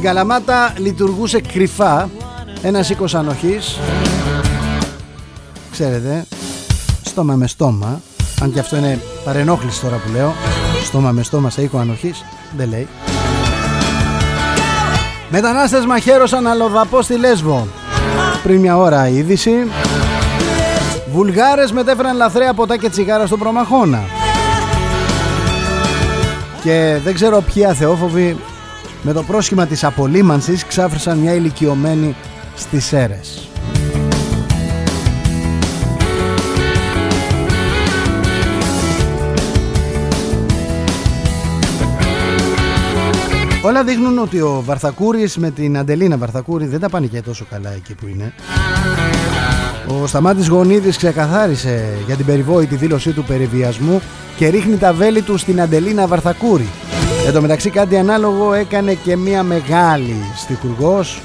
Καλαμάτα 0.10 0.74
λειτουργούσε 0.78 1.41
κρυφά. 1.41 2.10
Ένας 2.62 2.89
οίκος 2.89 3.16
ανοχής. 3.16 3.80
Ξέρετε, 5.72 6.26
στόμα 7.05 7.36
με 7.36 7.47
στόμα. 7.47 8.01
Αν 8.41 8.53
και 8.53 8.60
αυτό 8.60 8.78
είναι 8.78 8.99
παρενόχληση 9.24 9.82
τώρα 9.82 9.95
που 9.95 10.12
λέω. 10.12 10.34
Στόμα 10.84 11.12
με 11.12 11.24
στόμα 11.24 11.49
σε 11.49 11.62
οίκο 11.62 11.78
ανοχής. 11.78 12.26
Δεν 12.57 12.70
λέει. 12.70 12.88
Μετανάστες 15.30 15.86
μαχαίρωσαν 15.86 16.47
αλλοδαπό 16.47 17.01
στη 17.01 17.18
Λέσβο. 17.18 17.68
Πριν 18.43 18.60
μια 18.60 18.78
ώρα 18.78 19.07
η 19.07 19.16
είδηση. 19.16 19.68
Βουλγάρες 21.12 21.72
μετέφεραν 21.72 22.16
λαθρέα 22.16 22.53
ποτά 22.53 22.78
και 22.78 22.89
τσιγάρα 22.89 23.26
στον 23.26 23.39
Προμαχώνα. 23.39 24.03
Και 26.64 26.99
δεν 27.03 27.14
ξέρω 27.14 27.41
ποιοι 27.53 27.66
αθεόφοβοι 27.66 28.38
με 29.02 29.14
το 29.14 29.24
πρόσχημα 29.24 29.66
της 29.66 29.84
απολύμανσης 29.84 30.66
ξάφρισαν 30.66 31.18
μια 31.18 31.34
ηλικιωμένη 31.34 32.16
στις 32.56 32.93
αίρες. 32.93 33.50
Όλα 43.62 43.84
δείχνουν 43.84 44.18
ότι 44.18 44.41
ο 44.41 44.62
Βαρθακούρης 44.66 45.38
με 45.38 45.52
την 45.52 45.78
Αντελίνα 45.78 46.18
Βαρθακούρη 46.18 46.66
δεν 46.66 46.80
τα 46.80 46.89
πάνε 46.89 47.08
και 47.08 47.22
τόσο 47.22 47.45
καλά 47.50 47.74
εκεί 47.74 47.93
που 47.93 48.08
είναι. 48.08 48.34
Ο 49.88 50.08
Σταμάτης 50.08 50.47
Γονίδης 50.47 50.97
ξεκαθάρισε 50.97 51.97
για 52.06 52.16
την 52.16 52.26
περιβόητη 52.26 52.76
δήλωσή 52.76 53.12
του 53.12 53.24
περιβιασμού 53.24 54.02
και 54.38 54.47
ρίχνει 54.47 54.78
τα 54.78 54.93
βέλη 54.93 55.22
του 55.22 55.38
στην 55.38 55.62
Αντελίνα 55.62 56.08
Βαρθακούρη. 56.08 56.68
Εν 57.30 57.36
τω 57.36 57.42
μεταξύ 57.42 57.70
κάτι 57.70 57.98
ανάλογο 57.98 58.54
έκανε 58.54 58.94
και 58.94 59.16
μια 59.16 59.44
μεγάλη 59.44 60.16
στιχουργός. 60.36 61.22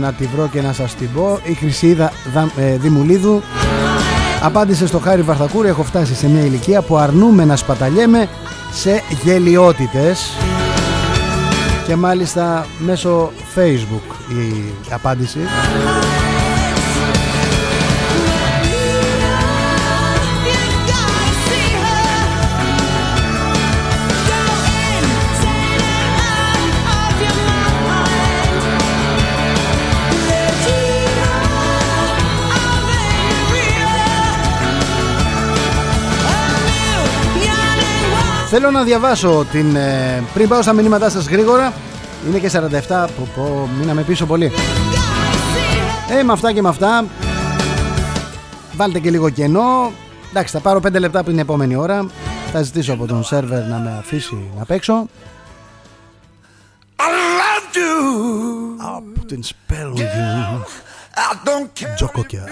Να 0.00 0.12
τη 0.12 0.24
βρω 0.24 0.48
και 0.52 0.60
να 0.60 0.72
σας 0.72 0.94
την 0.94 1.12
πω. 1.14 1.38
Η 1.42 1.52
Χρυσίδα 1.52 2.12
ε, 2.56 2.76
Δημουλίδου 2.76 3.42
απάντησε 4.42 4.86
στο 4.86 4.98
Χάρη 4.98 5.22
Βαρθακούρη 5.22 5.68
έχω 5.68 5.82
φτάσει 5.82 6.14
σε 6.14 6.28
μια 6.28 6.44
ηλικία 6.44 6.82
που 6.82 6.96
αρνούμε 6.96 7.44
να 7.44 7.56
σπαταλιέμαι 7.56 8.28
σε 8.72 9.02
γελιότητες. 9.24 10.30
Και 11.86 11.96
μάλιστα 11.96 12.66
μέσω 12.78 13.32
facebook 13.54 14.14
η 14.28 14.72
απάντηση 14.90 15.38
Θέλω 38.58 38.70
να 38.70 38.82
διαβάσω 38.82 39.46
την. 39.52 39.76
Ε, 39.76 40.22
πριν 40.34 40.48
πάω 40.48 40.62
στα 40.62 40.72
μηνύματά 40.72 41.10
σας 41.10 41.26
γρήγορα. 41.26 41.72
Είναι 42.28 42.38
και 42.38 42.50
47. 42.52 43.06
Πω, 43.16 43.28
πω, 43.34 43.68
μείναμε 43.78 44.02
πίσω 44.02 44.26
πολύ. 44.26 44.52
Ε, 46.10 46.22
με 46.22 46.32
αυτά 46.32 46.52
και 46.52 46.62
με 46.62 46.68
αυτά. 46.68 47.04
Βάλτε 48.72 48.98
και 48.98 49.10
λίγο 49.10 49.30
κενό. 49.30 49.92
Εντάξει, 50.30 50.52
θα 50.52 50.60
πάρω 50.60 50.80
5 50.86 50.98
λεπτά 50.98 51.18
από 51.18 51.28
την 51.28 51.38
επόμενη 51.38 51.76
ώρα. 51.76 52.06
Θα 52.52 52.62
ζητήσω 52.62 52.92
από 52.92 53.06
τον 53.06 53.24
σερβερ 53.24 53.66
να 53.66 53.76
με 53.76 53.96
αφήσει 53.98 54.50
να 54.58 54.64
παίξω. 54.64 55.06
Από 58.78 59.26
την 59.26 59.42
spell 59.44 59.98
you. 59.98 60.04
Τζοκοκιά. 61.94 62.44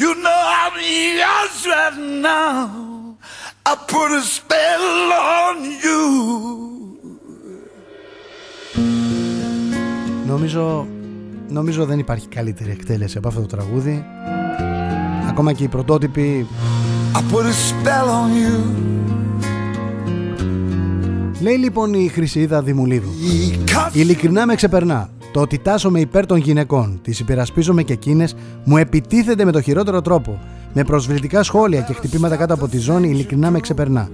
You 0.00 0.14
know 0.24 0.40
I'm 0.62 0.76
yours 1.20 1.66
right 1.72 1.98
now. 2.22 3.09
I 3.70 3.76
put 3.92 4.10
a 4.20 4.22
spell 4.36 4.86
on 5.42 5.56
you. 5.84 6.02
Νομίζω, 10.26 10.86
νομίζω 11.48 11.84
δεν 11.84 11.98
υπάρχει 11.98 12.28
καλύτερη 12.28 12.70
εκτέλεση 12.70 13.18
από 13.18 13.28
αυτό 13.28 13.40
το 13.40 13.46
τραγούδι. 13.46 14.04
Ακόμα 15.28 15.52
και 15.52 15.64
οι 15.64 15.68
πρωτότυποι. 15.68 16.46
I 17.14 17.18
put 17.18 17.42
a 17.42 17.52
spell 17.70 18.08
on 18.08 18.30
you. 18.42 18.60
Λέει 21.40 21.56
λοιπόν 21.56 21.94
η 21.94 22.08
Χρυσίδα 22.08 22.62
Δημουλίδου 22.62 23.10
Ειλικρινά 23.92 24.46
με 24.46 24.54
ξεπερνά 24.54 25.10
Το 25.32 25.40
ότι 25.40 25.58
τάσομαι 25.58 26.00
υπέρ 26.00 26.26
των 26.26 26.38
γυναικών 26.38 27.00
Τις 27.02 27.20
υπερασπίζομαι 27.20 27.82
και 27.82 27.92
εκείνες 27.92 28.34
Μου 28.64 28.76
επιτίθεται 28.76 29.44
με 29.44 29.52
το 29.52 29.60
χειρότερο 29.60 30.02
τρόπο 30.02 30.38
με 30.72 30.84
προσβλητικά 30.84 31.42
σχόλια 31.42 31.80
και 31.80 31.92
χτυπήματα 31.92 32.36
κάτω 32.36 32.54
από 32.54 32.68
τη 32.68 32.78
ζώνη 32.78 33.08
ειλικρινά 33.08 33.50
με 33.50 33.60
ξεπερνά. 33.60 34.08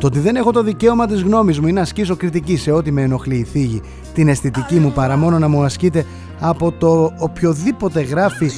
Το 0.00 0.06
ότι 0.06 0.18
δεν 0.18 0.36
έχω 0.36 0.52
το 0.52 0.62
δικαίωμα 0.62 1.06
της 1.06 1.22
γνώμης 1.22 1.60
μου 1.60 1.66
ή 1.66 1.72
να 1.72 1.80
ασκήσω 1.80 2.16
κριτική 2.16 2.56
σε 2.56 2.70
ό,τι 2.70 2.92
με 2.92 3.02
ενοχλεί 3.02 3.36
η 3.36 3.44
θίγη, 3.44 3.82
την 4.14 4.28
αισθητική 4.28 4.74
μου 4.74 4.92
παρά 4.92 5.16
μόνο 5.16 5.38
να 5.38 5.48
μου 5.48 5.62
ασκείται 5.62 6.04
από 6.40 6.72
το 6.72 7.12
οποιοδήποτε 7.18 8.00
γράφει 8.00 8.50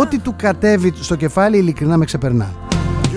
ό,τι 0.00 0.18
του 0.18 0.34
κατέβει 0.36 0.92
στο 1.00 1.16
κεφάλι 1.16 1.56
ειλικρινά 1.56 1.96
με 1.96 2.04
ξεπερνά. 2.04 2.54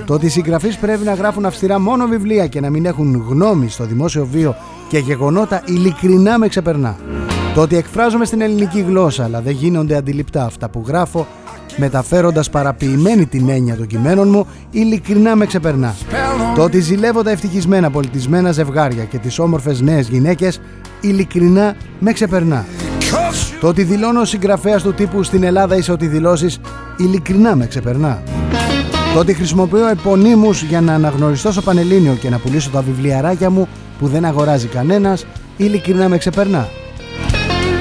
Το 0.05 0.13
ότι 0.13 0.25
οι 0.25 0.29
συγγραφείς 0.29 0.77
πρέπει 0.77 1.05
να 1.05 1.13
γράφουν 1.13 1.45
αυστηρά 1.45 1.79
μόνο 1.79 2.05
βιβλία 2.05 2.47
και 2.47 2.59
να 2.59 2.69
μην 2.69 2.85
έχουν 2.85 3.25
γνώμη 3.29 3.69
στο 3.69 3.85
δημόσιο 3.85 4.25
βίο 4.25 4.55
και 4.89 4.97
γεγονότα 4.97 5.61
ειλικρινά 5.65 6.37
με 6.37 6.47
ξεπερνά. 6.47 6.97
Το 7.53 7.61
ότι 7.61 7.75
εκφράζομαι 7.75 8.25
στην 8.25 8.41
ελληνική 8.41 8.79
γλώσσα 8.81 9.23
αλλά 9.23 9.41
δεν 9.41 9.53
γίνονται 9.53 9.95
αντιληπτά 9.95 10.45
αυτά 10.45 10.69
που 10.69 10.83
γράφω 10.87 11.27
μεταφέροντας 11.77 12.49
παραποιημένη 12.49 13.25
την 13.25 13.49
έννοια 13.49 13.75
των 13.75 13.87
κειμένων 13.87 14.29
μου, 14.29 14.47
ειλικρινά 14.71 15.35
με 15.35 15.45
ξεπερνά. 15.45 15.95
Το 16.55 16.63
ότι 16.63 16.79
ζηλεύω 16.79 17.23
τα 17.23 17.31
ευτυχισμένα 17.31 17.89
πολιτισμένα 17.89 18.51
ζευγάρια 18.51 19.03
και 19.03 19.17
τις 19.17 19.39
όμορφες 19.39 19.81
νέες 19.81 20.07
γυναίκες, 20.07 20.61
ειλικρινά 21.01 21.75
με 21.99 22.11
ξεπερνά. 22.11 22.65
Το 23.59 23.67
ότι 23.67 23.83
δηλώνω 23.83 24.25
συγγραφέας 24.25 24.83
του 24.83 24.93
τύπου 24.93 25.23
στην 25.23 25.43
Ελλάδα 25.43 25.75
είσαι 25.75 25.91
ότι 25.91 26.07
δηλώσεις, 26.07 26.59
ειλικρινά 26.97 27.55
με 27.55 27.67
ξεπερνά. 27.67 28.23
Το 29.13 29.19
ότι 29.19 29.33
χρησιμοποιώ 29.33 29.87
επωνύμους 29.87 30.63
για 30.63 30.81
να 30.81 30.93
αναγνωριστώ 30.93 31.51
στο 31.51 31.61
Πανελλήνιο 31.61 32.13
και 32.13 32.29
να 32.29 32.37
πουλήσω 32.37 32.69
τα 32.69 32.81
βιβλιαράκια 32.81 33.49
μου 33.49 33.67
που 33.99 34.07
δεν 34.07 34.25
αγοράζει 34.25 34.67
κανένας, 34.67 35.25
ειλικρινά 35.57 36.09
με 36.09 36.17
ξεπερνά. 36.17 36.67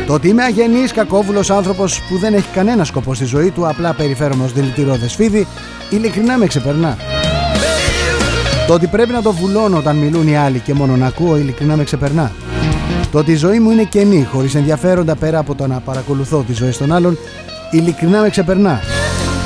Το 0.06 0.12
ότι 0.12 0.28
είμαι 0.28 0.42
αγενής 0.42 0.92
κακόβουλος 0.92 1.50
άνθρωπος 1.50 2.02
που 2.08 2.18
δεν 2.18 2.34
έχει 2.34 2.48
κανένα 2.48 2.84
σκοπό 2.84 3.14
στη 3.14 3.24
ζωή 3.24 3.50
του 3.50 3.68
απλά 3.68 3.94
περιφέρομαι 3.94 4.44
ως 4.44 4.52
δηλητήριο 4.52 4.96
δεσφίδι 4.96 5.46
ειλικρινά 5.90 6.38
με 6.38 6.46
ξεπερνά. 6.46 6.96
Το 8.66 8.74
ότι 8.74 8.86
πρέπει 8.86 9.12
να 9.12 9.22
το 9.22 9.32
βουλώνω 9.32 9.76
όταν 9.76 9.96
μιλούν 9.96 10.28
οι 10.28 10.36
άλλοι 10.36 10.58
και 10.58 10.74
μόνο 10.74 10.96
να 10.96 11.06
ακούω 11.06 11.36
ειλικρινά 11.36 11.76
με 11.76 11.84
ξεπερνά. 11.84 12.32
Το 13.10 13.18
ότι 13.18 13.32
η 13.32 13.36
ζωή 13.36 13.58
μου 13.58 13.70
είναι 13.70 13.84
κενή 13.84 14.26
χωρίς 14.32 14.54
ενδιαφέροντα 14.54 15.16
πέρα 15.16 15.38
από 15.38 15.54
το 15.54 15.66
να 15.66 15.80
παρακολουθώ 15.80 16.44
τις 16.46 16.56
ζωές 16.56 16.76
των 16.76 16.92
άλλων 16.92 17.18
ειλικρινά 17.70 18.20
με 18.20 18.28
ξεπερνά. 18.28 18.80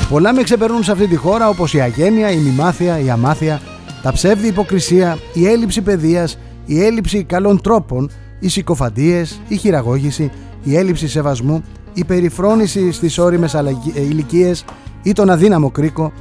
Πολλά 0.08 0.32
με 0.32 0.42
ξεπερνούν 0.42 0.82
σε 0.82 0.92
αυτή 0.92 1.06
τη 1.06 1.16
χώρα 1.16 1.48
όπως 1.48 1.74
η 1.74 1.80
αγένεια, 1.80 2.30
η 2.30 2.36
μημάθεια, 2.36 3.00
η 3.00 3.10
αμάθεια, 3.10 3.60
τα 4.02 4.12
ψεύδη 4.12 4.46
υποκρισία, 4.46 5.18
η 5.32 5.46
έλλειψη 5.46 5.80
παιδείας, 5.80 6.38
η 6.66 6.84
έλλειψη 6.84 7.24
καλών 7.24 7.60
τρόπων, 7.60 8.10
οι 8.38 8.48
συκοφαντίες, 8.48 9.40
η 9.48 9.56
χειραγώγηση, 9.56 10.30
η 10.68 10.76
έλλειψη 10.76 11.08
σεβασμού, 11.08 11.62
η 11.92 12.04
περιφρόνηση 12.04 12.92
στις 12.92 13.18
όριμες 13.18 13.54
ε, 13.54 13.60
ηλικίες 13.94 14.64
ή 15.02 15.12
τον 15.12 15.30
αδύναμο 15.30 15.70
κρίκο, 15.70 16.12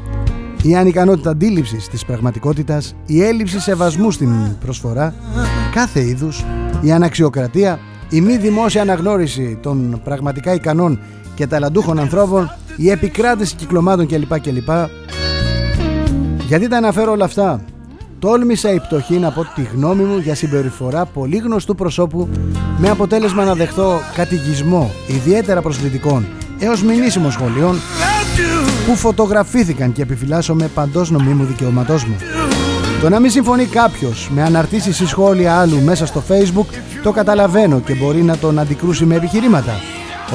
η 0.64 0.76
ανικανότητα 0.76 1.30
αντίληψης 1.30 1.88
της 1.88 2.06
πραγματικότητας, 2.06 2.95
η 3.06 3.24
έλλειψη 3.24 3.60
σεβασμού 3.60 4.12
στην 4.12 4.58
προσφορά, 4.60 5.14
κάθε 5.74 6.02
είδους, 6.02 6.45
η 6.82 6.91
αναξιοκρατία, 6.91 7.80
η 8.10 8.22
μη 8.22 8.38
δημόσια 8.38 8.82
αναγνώριση 8.82 9.60
των 9.62 10.02
πραγματικά 10.04 10.54
ικανών 10.54 11.00
και 11.36 11.48
ταλαντούχων 11.48 12.00
ανθρώπων, 12.00 12.52
η 12.76 12.89
επικράτηση 12.89 13.56
κυκλωμάτων 13.56 14.08
κλπ. 14.08 14.39
κλπ. 14.39 14.70
Γιατί 16.48 16.68
τα 16.68 16.78
αναφέρω 16.78 17.12
όλα 17.12 17.26
αυτά; 17.26 17.62
Τόλμησα 18.20 18.74
η 18.74 18.80
πτωχή 18.80 19.18
να 19.18 19.32
πω 19.32 19.45
τη 19.55 19.61
γνώμη 19.63 20.03
μου 20.03 20.18
για 20.18 20.36
συμπεριφορά 20.36 21.05
πολύ 21.05 21.38
γνωστού 21.38 21.76
προσώπου 21.76 22.30
με 22.78 22.89
αποτέλεσμα 22.89 23.43
να 23.43 23.53
δεχθώ 23.53 23.99
κατηγισμό 24.15 24.91
ιδιαίτερα 25.07 25.61
προσβλητικών 25.61 26.28
έως 26.59 26.84
μηνύσιμων 26.84 27.32
σχολείων 27.32 27.76
που 28.86 28.95
φωτογραφήθηκαν 28.95 29.91
και 29.91 30.01
επιφυλάσσομαι 30.01 30.68
παντός 30.68 31.11
νομίμου 31.11 31.43
δικαιωματός 31.43 32.05
μου. 32.05 32.15
Το 33.01 33.09
να 33.09 33.20
μην 33.20 33.32
συμφωνεί 33.32 33.65
κάποιος 33.65 34.30
με 34.34 34.43
αναρτήσεις 34.43 34.99
ή 34.99 35.07
σχόλια 35.07 35.59
άλλου 35.59 35.82
μέσα 35.82 36.05
στο 36.05 36.24
facebook 36.30 36.65
το 37.03 37.11
καταλαβαίνω 37.11 37.80
και 37.80 37.93
μπορεί 37.93 38.22
να 38.22 38.38
τον 38.38 38.59
αντικρούσει 38.59 39.05
με 39.05 39.15
επιχειρήματα. 39.15 39.74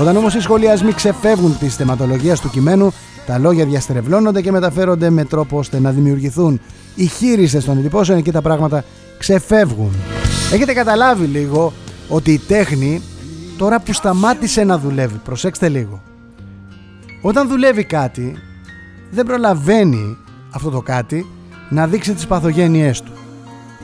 Όταν 0.00 0.16
όμως 0.16 0.34
οι 0.34 0.40
σχολιασμοί 0.40 0.92
ξεφεύγουν 0.92 1.58
της 1.58 1.76
θεματολογίας 1.76 2.40
του 2.40 2.50
κειμένου 2.50 2.92
τα 3.26 3.38
λόγια 3.38 3.64
διαστρεβλώνονται 3.64 4.40
και 4.40 4.50
μεταφέρονται 4.50 5.10
με 5.10 5.24
τρόπο 5.24 5.58
ώστε 5.58 5.80
να 5.80 5.90
δημιουργηθούν 5.90 6.60
οι 6.94 7.06
χείριστες 7.06 7.64
των 7.64 7.78
εντυπώσεων 7.78 8.22
και 8.22 8.32
τα 8.32 8.42
πράγματα 8.42 8.84
ξεφεύγουν. 9.18 9.92
Έχετε 10.52 10.72
καταλάβει 10.72 11.24
λίγο 11.24 11.72
ότι 12.08 12.32
η 12.32 12.38
τέχνη 12.38 13.02
τώρα 13.56 13.80
που 13.80 13.92
σταμάτησε 13.92 14.64
να 14.64 14.78
δουλεύει, 14.78 15.20
προσέξτε 15.24 15.68
λίγο. 15.68 16.02
Όταν 17.22 17.48
δουλεύει 17.48 17.84
κάτι 17.84 18.34
δεν 19.10 19.26
προλαβαίνει 19.26 20.16
αυτό 20.50 20.70
το 20.70 20.80
κάτι 20.80 21.26
να 21.68 21.86
δείξει 21.86 22.14
τις 22.14 22.26
παθογένειές 22.26 23.02
του. 23.02 23.12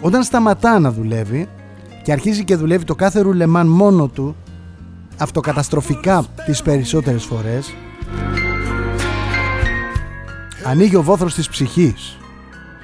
Όταν 0.00 0.22
σταματά 0.22 0.78
να 0.78 0.92
δουλεύει 0.92 1.48
και 2.02 2.12
αρχίζει 2.12 2.44
και 2.44 2.56
δουλεύει 2.56 2.84
το 2.84 2.94
κάθε 2.94 3.20
ρουλεμάν 3.20 3.66
μόνο 3.66 4.08
του 4.08 4.36
αυτοκαταστροφικά 5.18 6.24
τις 6.46 6.62
περισσότερες 6.62 7.24
φορές 7.24 7.74
ανοίγει 10.62 10.96
ο 10.96 11.02
βόθρος 11.02 11.34
της 11.34 11.48
ψυχής. 11.48 12.18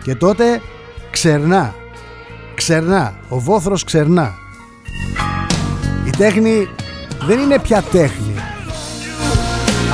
Και 0.03 0.15
τότε 0.15 0.61
ξερνά. 1.11 1.75
Ξερνά, 2.55 3.15
ο 3.29 3.39
βόθρος 3.39 3.85
ξερνά. 3.85 4.35
Η 6.07 6.11
τέχνη 6.11 6.69
δεν 7.27 7.39
είναι 7.39 7.59
πια 7.59 7.83
τέχνη. 7.83 8.35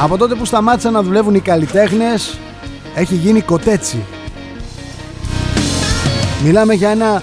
Από 0.02 0.16
τότε 0.16 0.34
που 0.34 0.44
σταμάτησαν 0.44 0.92
να 0.92 1.02
δουλεύουν 1.02 1.34
οι 1.34 1.40
καλλιτέχνες 1.40 2.38
έχει 2.94 3.14
γίνει 3.14 3.40
κοτέτσι. 3.40 4.04
Μιλάμε 6.44 6.74
για 6.74 6.90
ένα 6.90 7.22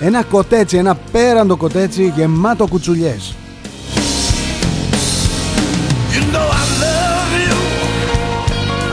Ένα 0.00 0.22
κοτέτσι, 0.22 0.76
ένα 0.76 0.94
πέραντο 1.12 1.56
κοτέτσι 1.56 2.12
γεμάτο 2.16 2.66
κουτσουλιές. 2.66 3.34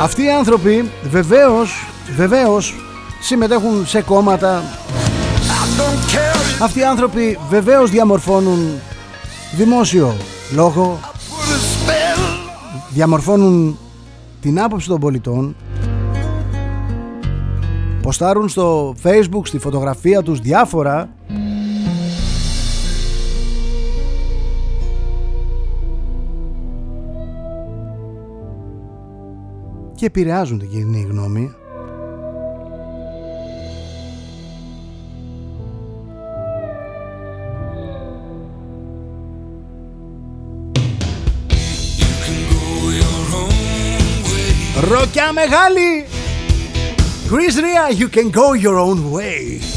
Αυτοί 0.02 0.24
οι 0.24 0.32
άνθρωποι 0.32 0.92
βεβαίως, 1.10 1.88
βεβαίως 2.16 2.76
συμμετέχουν 3.22 3.88
σε 3.88 4.02
κόμματα. 4.02 4.64
Αυτοί 6.62 6.80
οι 6.80 6.84
άνθρωποι 6.84 7.40
βεβαίως 7.50 7.90
διαμορφώνουν 7.90 8.80
δημόσιο 9.56 10.16
λόγο. 10.54 11.00
Διαμορφώνουν 12.90 13.78
την 14.42 14.62
άποψη 14.62 14.88
των 14.88 15.00
πολιτών. 15.00 15.56
Ποστάρουν 18.02 18.50
στο 18.50 18.96
facebook, 19.04 19.42
στη 19.44 19.60
φωτογραφία 19.60 20.22
τους 20.22 20.40
διάφορα 20.40 21.10
και 30.06 30.12
επηρεάζουν 30.20 30.60
την 30.60 30.70
κοινή 30.70 31.08
γνώμη. 31.10 31.56
Ροκιά 44.90 45.32
μεγάλη! 45.32 46.06
Chris 47.30 47.56
Ria, 47.58 47.90
you 47.92 48.08
can 48.08 48.30
go 48.30 48.54
your 48.54 48.78
own 48.78 49.12
way. 49.12 49.75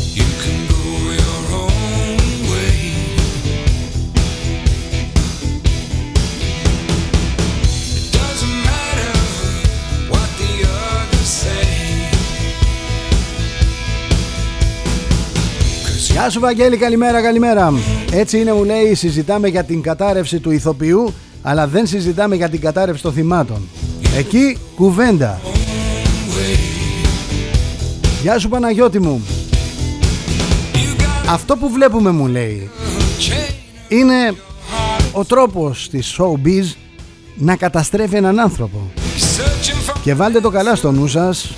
Γεια 16.19 16.31
σου 16.31 16.41
Βαγγέλη, 16.41 16.77
καλημέρα, 16.77 17.23
καλημέρα. 17.23 17.73
Έτσι 18.13 18.39
είναι 18.39 18.53
μου 18.53 18.65
λέει, 18.65 18.95
συζητάμε 18.95 19.49
για 19.49 19.65
την 19.65 19.83
κατάρρευση 19.83 20.41
του 20.41 20.51
ηθοποιού, 20.51 21.15
αλλά 21.43 21.67
δεν 21.67 21.87
συζητάμε 21.87 22.37
για 22.37 22.49
την 22.49 22.61
κατάρρευση 22.61 23.03
των 23.03 23.13
θυμάτων. 23.13 23.69
Εκεί 24.17 24.59
κουβέντα. 24.77 25.41
Γεια 28.23 28.39
σου 28.39 28.49
Παναγιώτη 28.49 28.99
μου. 28.99 29.27
Αυτό 31.29 31.57
που 31.57 31.71
βλέπουμε 31.71 32.11
μου 32.11 32.27
λέει 32.27 32.71
είναι 33.89 34.35
ο 35.13 35.25
τρόπος 35.25 35.89
της 35.91 36.17
showbiz 36.19 36.75
να 37.35 37.57
καταστρέφει 37.57 38.17
έναν 38.17 38.41
άνθρωπο. 38.41 38.91
Και 40.03 40.15
βάλτε 40.15 40.41
το 40.41 40.51
καλά 40.51 40.75
στο 40.75 40.93
νου 40.93 41.07
σας 41.07 41.55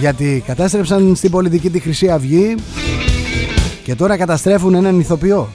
γιατί 0.00 0.42
κατάστρεψαν 0.46 1.16
στην 1.16 1.30
πολιτική 1.30 1.70
τη 1.70 1.78
Χρυσή 1.78 2.08
Αυγή 2.08 2.54
και 3.82 3.94
τώρα 3.94 4.16
καταστρέφουν 4.16 4.74
έναν 4.74 5.00
ηθοποιό. 5.00 5.48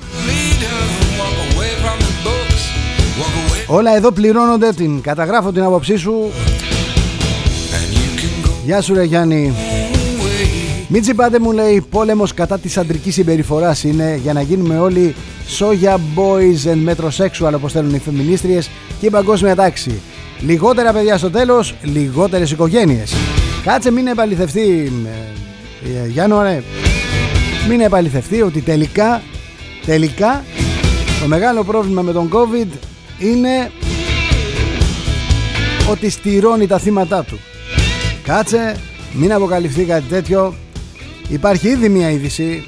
Όλα 3.67 3.95
εδώ 3.95 4.11
πληρώνονται 4.11 4.73
την 4.73 5.01
καταγράφω 5.01 5.51
την 5.51 5.63
άποψή 5.63 5.97
σου. 5.97 6.31
Γεια 8.65 8.81
σου 8.81 8.93
ρε 8.93 9.03
Γιάννη. 9.03 9.53
Μην 10.87 11.01
τσιμπάτε 11.01 11.39
μου 11.39 11.51
λέει 11.51 11.85
πόλεμος 11.89 12.33
κατά 12.33 12.59
της 12.59 12.77
αντρικής 12.77 13.13
συμπεριφοράς 13.13 13.83
είναι 13.83 14.19
για 14.21 14.33
να 14.33 14.41
γίνουμε 14.41 14.79
όλοι 14.79 15.15
σόγια 15.47 15.99
boys 16.15 16.71
and 16.73 16.89
metrosexual 16.89 17.51
όπως 17.55 17.71
θέλουν 17.71 17.93
οι 17.93 17.99
φεμινίστριες 17.99 18.69
και 18.99 19.05
η 19.05 19.09
παγκόσμια 19.09 19.55
τάξη. 19.55 20.01
Λιγότερα 20.39 20.93
παιδιά 20.93 21.17
στο 21.17 21.29
τέλος, 21.31 21.75
λιγότερες 21.81 22.51
οικογένειες. 22.51 23.13
Κάτσε 23.63 23.91
μην 23.91 24.07
επαληθευτεί 24.07 24.91
ε, 25.83 26.03
ε, 26.03 26.07
Γιάννο 26.07 26.41
ρε 26.41 26.63
μην 27.67 27.81
επαληθευτεί 27.81 28.41
ότι 28.41 28.61
τελικά 28.61 29.21
τελικά 29.85 30.43
το 31.21 31.27
μεγάλο 31.27 31.63
πρόβλημα 31.63 32.01
με 32.01 32.11
τον 32.11 32.29
COVID 32.33 32.67
είναι 33.19 33.71
ότι 35.91 36.09
στηρώνει 36.09 36.67
τα 36.67 36.77
θύματα 36.77 37.23
του. 37.23 37.39
Κάτσε, 38.23 38.75
μην 39.13 39.33
αποκαλυφθεί 39.33 39.83
κάτι 39.83 40.03
τέτοιο. 40.09 40.53
Υπάρχει 41.29 41.67
ήδη 41.67 41.89
μια 41.89 42.11
είδηση 42.11 42.63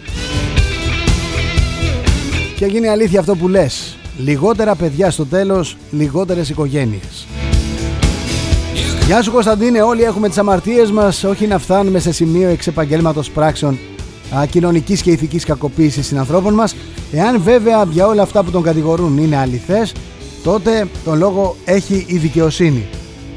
και 2.56 2.66
γίνει 2.66 2.88
αλήθεια 2.88 3.20
αυτό 3.20 3.36
που 3.36 3.48
λες. 3.48 3.98
Λιγότερα 4.18 4.76
παιδιά 4.76 5.12
στο 5.12 5.26
τέλος, 5.26 5.78
λιγότερες 5.92 6.50
οικογένειες. 6.50 7.28
Γεια 9.06 9.22
σου 9.22 9.32
Κωνσταντίνε, 9.32 9.82
όλοι 9.82 10.04
έχουμε 10.04 10.28
τις 10.28 10.38
αμαρτίες 10.38 10.92
μας, 10.92 11.24
όχι 11.24 11.48
να 11.48 11.58
φτάνουμε 11.60 12.00
σε 12.00 12.12
σημείο 12.12 12.50
εξεπαγγέλματος 12.50 13.30
πράξεων 13.30 13.80
κοινωνικής 14.50 15.02
και 15.02 15.12
ηθικής 15.12 15.46
κακοποίησης 15.46 16.06
συνανθρώπων 16.06 16.54
μας. 16.54 16.76
Εάν 17.12 17.42
βέβαια 17.42 17.86
για 17.92 18.08
όλα 18.08 18.22
αυτά 18.22 18.44
που 18.44 18.52
τον 18.52 18.64
κατηγορούν 18.64 19.18
είναι 19.18 19.38
αληθές, 19.38 19.94
τότε 20.44 20.88
τον 21.04 21.18
λόγο 21.18 21.56
έχει 21.66 22.06
η 22.08 22.18
δικαιοσύνη. 22.18 22.88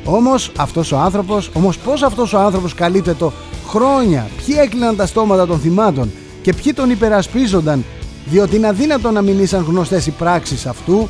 Όμως 0.05 0.53
αυτός 0.57 0.93
ο 0.93 0.99
άνθρωπος, 0.99 1.51
όμως 1.53 1.79
πώς 1.79 2.03
αυτός 2.03 2.33
ο 2.33 2.39
άνθρωπος 2.39 2.75
καλύπτεται 2.75 3.31
χρόνια, 3.67 4.27
ποιοι 4.37 4.57
έκλειναν 4.59 4.97
τα 4.97 5.07
στόματα 5.07 5.47
των 5.47 5.59
θυμάτων 5.59 6.11
και 6.43 6.53
ποιοι 6.53 6.73
τον 6.73 6.91
υπερασπίζονταν 6.91 7.85
διότι 8.25 8.57
είναι 8.57 8.67
αδύνατο 8.67 9.11
να 9.11 9.23
μην 9.23 9.39
ήσαν 9.39 9.65
γνωστές 9.65 10.07
οι 10.07 10.11
πράξεις 10.11 10.67
αυτού 10.67 11.09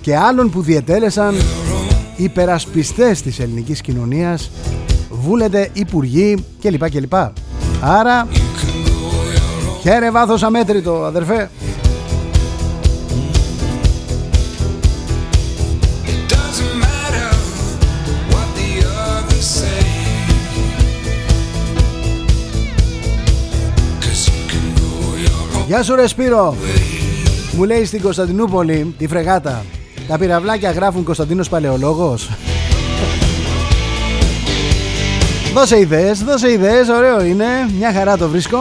και 0.00 0.16
άλλων 0.16 0.50
που 0.50 0.62
διετέλεσαν 0.62 1.34
υπερασπιστές 2.16 3.22
της 3.22 3.38
ελληνικής 3.38 3.80
κοινωνίας, 3.80 4.50
βούλετε, 5.10 5.70
υπουργοί 5.72 6.44
κλπ. 6.60 6.90
κλπ. 6.90 7.14
Άρα, 7.80 8.28
χαίρε 9.80 10.10
βάθος 10.10 10.42
αμέτρητο 10.42 11.04
αδερφέ. 11.04 11.50
Γεια 25.66 25.82
σου 25.82 25.94
ρε 25.94 26.06
Σπύρο. 26.06 26.56
Μου 27.52 27.64
λέει 27.64 27.84
στην 27.84 28.02
Κωνσταντινούπολη 28.02 28.94
τη 28.98 29.06
φρεγάτα. 29.06 29.64
Τα 30.08 30.18
πυραυλάκια 30.18 30.70
γράφουν 30.70 31.04
Κωνσταντίνος 31.04 31.48
Παλαιολόγος 31.48 32.30
Δώσε 35.54 35.80
ιδέες, 35.80 36.24
δώσε 36.24 36.50
ιδέες, 36.50 36.88
ωραίο 36.88 37.24
είναι. 37.24 37.46
Μια 37.78 37.92
χαρά 37.92 38.16
το 38.16 38.28
βρίσκω. 38.28 38.58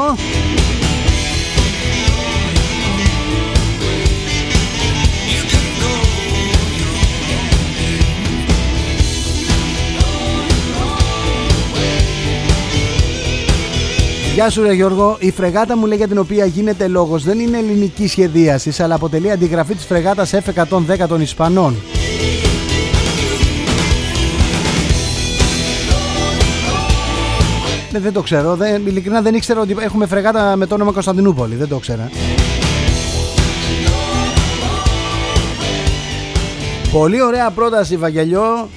Γεια 14.34 14.50
σου 14.50 14.62
ρε 14.62 14.74
Γιώργο, 14.74 15.18
η 15.20 15.32
φρεγάτα 15.32 15.78
μου 15.78 15.86
λέει 15.86 15.98
για 15.98 16.08
την 16.08 16.18
οποία 16.18 16.46
γίνεται 16.46 16.88
λόγος. 16.88 17.24
Δεν 17.24 17.40
είναι 17.40 17.58
ελληνική 17.58 18.08
σχεδίασης 18.08 18.80
αλλά 18.80 18.96
αποτελεί 18.96 19.32
αντιγραφή 19.32 19.74
της 19.76 19.86
φρεγάτας 19.86 20.34
F110 20.34 21.08
των 21.08 21.22
Ισπανών. 21.22 21.76
Ναι, 27.94 28.00
δεν 28.00 28.14
το 28.14 28.22
ξέρω, 28.22 28.56
δεν, 28.56 28.86
ειλικρινά 28.86 29.22
δεν 29.22 29.36
ήξερα 29.36 29.62
ότι 29.62 29.76
έχουμε 29.80 30.06
φρεγάτα 30.06 30.56
με 30.56 30.66
το 30.66 30.76
όνομα 30.76 30.92
Κωνσταντινούπολη, 30.92 31.56
δεν 31.56 31.68
το 31.68 31.78
ξέρα. 31.78 32.10
Πολύ 36.92 37.22
ωραία 37.22 37.50
πρόταση 37.50 37.98
Βαγγελιό 37.98 38.70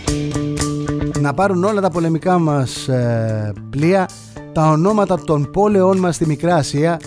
να 1.20 1.34
πάρουν 1.34 1.64
όλα 1.64 1.80
τα 1.80 1.90
πολεμικά 1.90 2.38
μας 2.38 2.88
ε, 2.88 3.52
πλοία 3.70 4.08
τα 4.52 4.70
ονόματα 4.70 5.20
των 5.20 5.50
πόλεων 5.50 5.98
μας 5.98 6.14
στη 6.14 6.26
Μικρά 6.26 6.54
Ασία 6.54 7.00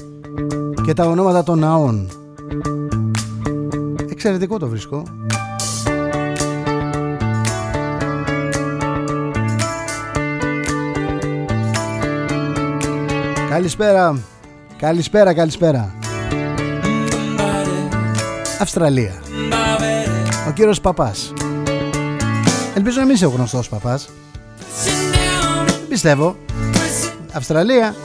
και 0.86 0.94
τα 0.94 1.06
ονόματα 1.06 1.44
των 1.44 1.60
ναών. 1.60 2.10
Εξαιρετικό 4.10 4.58
το 4.60 4.68
βρίσκω. 4.68 5.04
Καλησπέρα. 13.60 14.20
Καλησπέρα, 14.78 15.34
καλησπέρα. 15.34 15.94
Αυστραλία. 18.60 19.14
Ο 20.48 20.52
κύριος 20.52 20.82
Παπάς. 20.82 21.34
Ελπίζω 22.76 23.00
να 23.00 23.06
μην 23.06 23.16
είσαι 23.16 23.26
ο 23.26 23.30
γνωστός 23.30 23.70
Παπάς. 23.70 24.10
Πιστεύω. 25.90 26.36
Αυστραλία. 27.34 27.96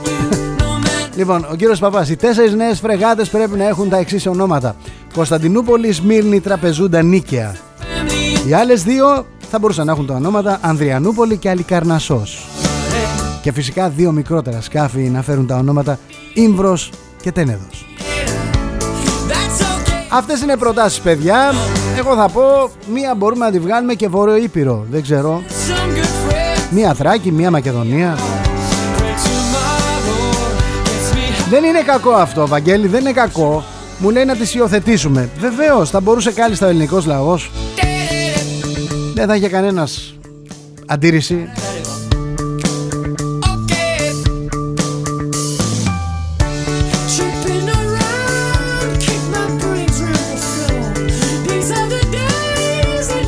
Λοιπόν, 1.15 1.47
ο 1.51 1.55
κύριος 1.55 1.79
Παπάς, 1.79 2.09
οι 2.09 2.15
τέσσερις 2.15 2.53
νέες 2.53 2.79
φρεγάτες 2.79 3.29
πρέπει 3.29 3.57
να 3.57 3.67
έχουν 3.67 3.89
τα 3.89 3.97
εξής 3.97 4.25
ονόματα. 4.25 4.75
Κωνσταντινούπολη, 5.13 5.91
Σμύρνη, 5.91 6.39
Τραπεζούντα, 6.39 7.01
Νίκαια. 7.01 7.55
Οι 8.47 8.53
άλλες 8.53 8.83
δύο 8.83 9.25
θα 9.49 9.59
μπορούσαν 9.59 9.85
να 9.85 9.91
έχουν 9.91 10.05
τα 10.05 10.13
ονόματα 10.13 10.59
Ανδριανούπολη 10.61 11.37
και 11.37 11.49
Αλικαρνασσός. 11.49 12.47
Και 13.45 13.51
φυσικά 13.51 13.89
δύο 13.89 14.11
μικρότερα 14.11 14.61
σκάφη 14.61 14.99
να 14.99 15.21
φέρουν 15.21 15.47
τα 15.47 15.55
ονόματα 15.55 15.99
Ήμβρος 16.33 16.89
και 17.21 17.31
Τένεδος. 17.31 17.85
Αυτές 20.09 20.41
είναι 20.41 20.57
προτάσεις 20.57 20.99
παιδιά. 20.99 21.53
Εγώ 21.97 22.15
θα 22.15 22.29
πω 22.29 22.41
μία 22.93 23.15
μπορούμε 23.15 23.45
να 23.45 23.51
τη 23.51 23.59
βγάλουμε 23.59 23.93
και 23.93 24.07
Βόρειο 24.07 24.35
Ήπειρο. 24.35 24.85
Δεν 24.91 25.01
ξέρω. 25.01 25.41
Μία 26.71 26.93
Θράκη, 26.93 27.31
μία 27.31 27.51
Μακεδονία. 27.51 28.17
Δεν 31.49 31.63
είναι 31.63 31.81
κακό 31.81 32.11
αυτό 32.11 32.47
Βαγγέλη 32.47 32.87
δεν 32.87 32.99
είναι 32.99 33.11
κακό. 33.11 33.63
Μου 33.99 34.09
λέει 34.09 34.25
να 34.25 34.35
τις 34.35 34.53
υιοθετήσουμε. 34.53 35.29
Βεβαίως 35.39 35.89
θα 35.89 35.99
μπορούσε 35.99 36.31
κάλλιστα 36.31 36.65
ο 36.65 36.69
ελληνικός 36.69 37.05
λαός. 37.05 37.51
Δεν 39.13 39.27
θα 39.27 39.35
είχε 39.35 39.49
κανένας 39.49 40.15
Αντίρρηση 40.85 41.49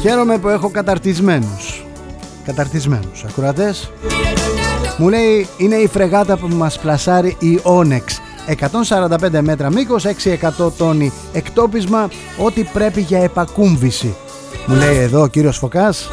Χαίρομαι 0.07 0.37
που 0.37 0.49
έχω 0.49 0.69
καταρτισμένους. 0.69 1.85
Καταρτισμένους 2.45 3.23
ακουρατές 3.23 3.91
Μου 4.97 5.09
λέει 5.09 5.47
είναι 5.57 5.75
η 5.75 5.87
φρεγάτα 5.87 6.37
που 6.37 6.47
μας 6.47 6.79
πλασάρει 6.79 7.35
η 7.39 7.59
Onyx. 7.63 8.03
145 8.47 9.41
μέτρα 9.41 9.69
μήκος, 9.69 10.05
600 10.05 10.71
τόνοι 10.77 11.11
εκτόπισμα 11.33 12.09
Ό,τι 12.37 12.63
πρέπει 12.63 13.01
για 13.01 13.23
επακούμβηση. 13.23 14.15
Μου 14.67 14.75
λέει 14.75 14.97
εδώ 14.97 15.21
ο 15.21 15.27
κύριος 15.27 15.57
Φωκάς 15.57 16.09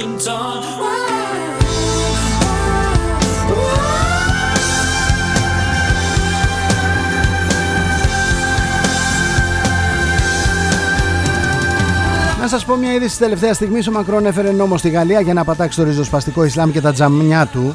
slashed 0.00 0.06
and 0.06 0.20
torn. 0.20 0.60
Να 12.40 12.48
σας 12.48 12.64
πω 12.64 12.76
μια 12.76 12.92
είδηση 12.92 13.08
της 13.08 13.18
τελευταίας 13.18 13.56
στιγμής. 13.56 13.88
Ο 13.88 13.90
Μακρόν 13.90 14.26
έφερε 14.26 14.50
νόμο 14.50 14.76
στη 14.76 14.88
Γαλλία 14.88 15.20
για 15.20 15.34
να 15.34 15.44
πατάξει 15.44 15.78
το 15.78 15.84
ριζοσπαστικό 15.84 16.44
Ισλάμ 16.44 16.70
και 16.70 16.80
τα 16.80 16.92
τζαμιά 16.92 17.46
του. 17.46 17.74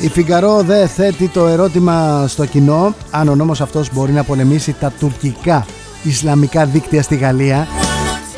Η 0.00 0.08
Φιγκαρό 0.08 0.62
δεν 0.62 0.88
θέτει 0.88 1.28
το 1.28 1.46
ερώτημα 1.46 2.24
στο 2.28 2.46
κοινό 2.46 2.94
αν 3.10 3.28
ο 3.28 3.34
νόμος 3.34 3.60
αυτός 3.60 3.92
μπορεί 3.92 4.12
να 4.12 4.22
πολεμήσει 4.22 4.72
τα 4.80 4.92
τουρκικά 4.98 5.66
Ισλαμικά 6.02 6.66
δίκτυα 6.66 7.02
στη 7.02 7.16
Γαλλία 7.16 7.66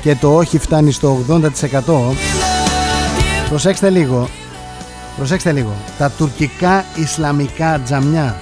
και 0.01 0.17
το 0.21 0.37
όχι 0.37 0.59
φτάνει 0.59 0.93
στο 0.93 1.19
80% 1.29 1.41
προσέξτε 3.49 3.91
λίγο. 3.91 4.29
Προσέξτε 5.17 5.53
λίγο. 5.53 5.73
Τα 5.99 6.11
τουρκικά 6.11 6.85
Ισλαμικά 6.95 7.81
τζαμιά. 7.85 8.37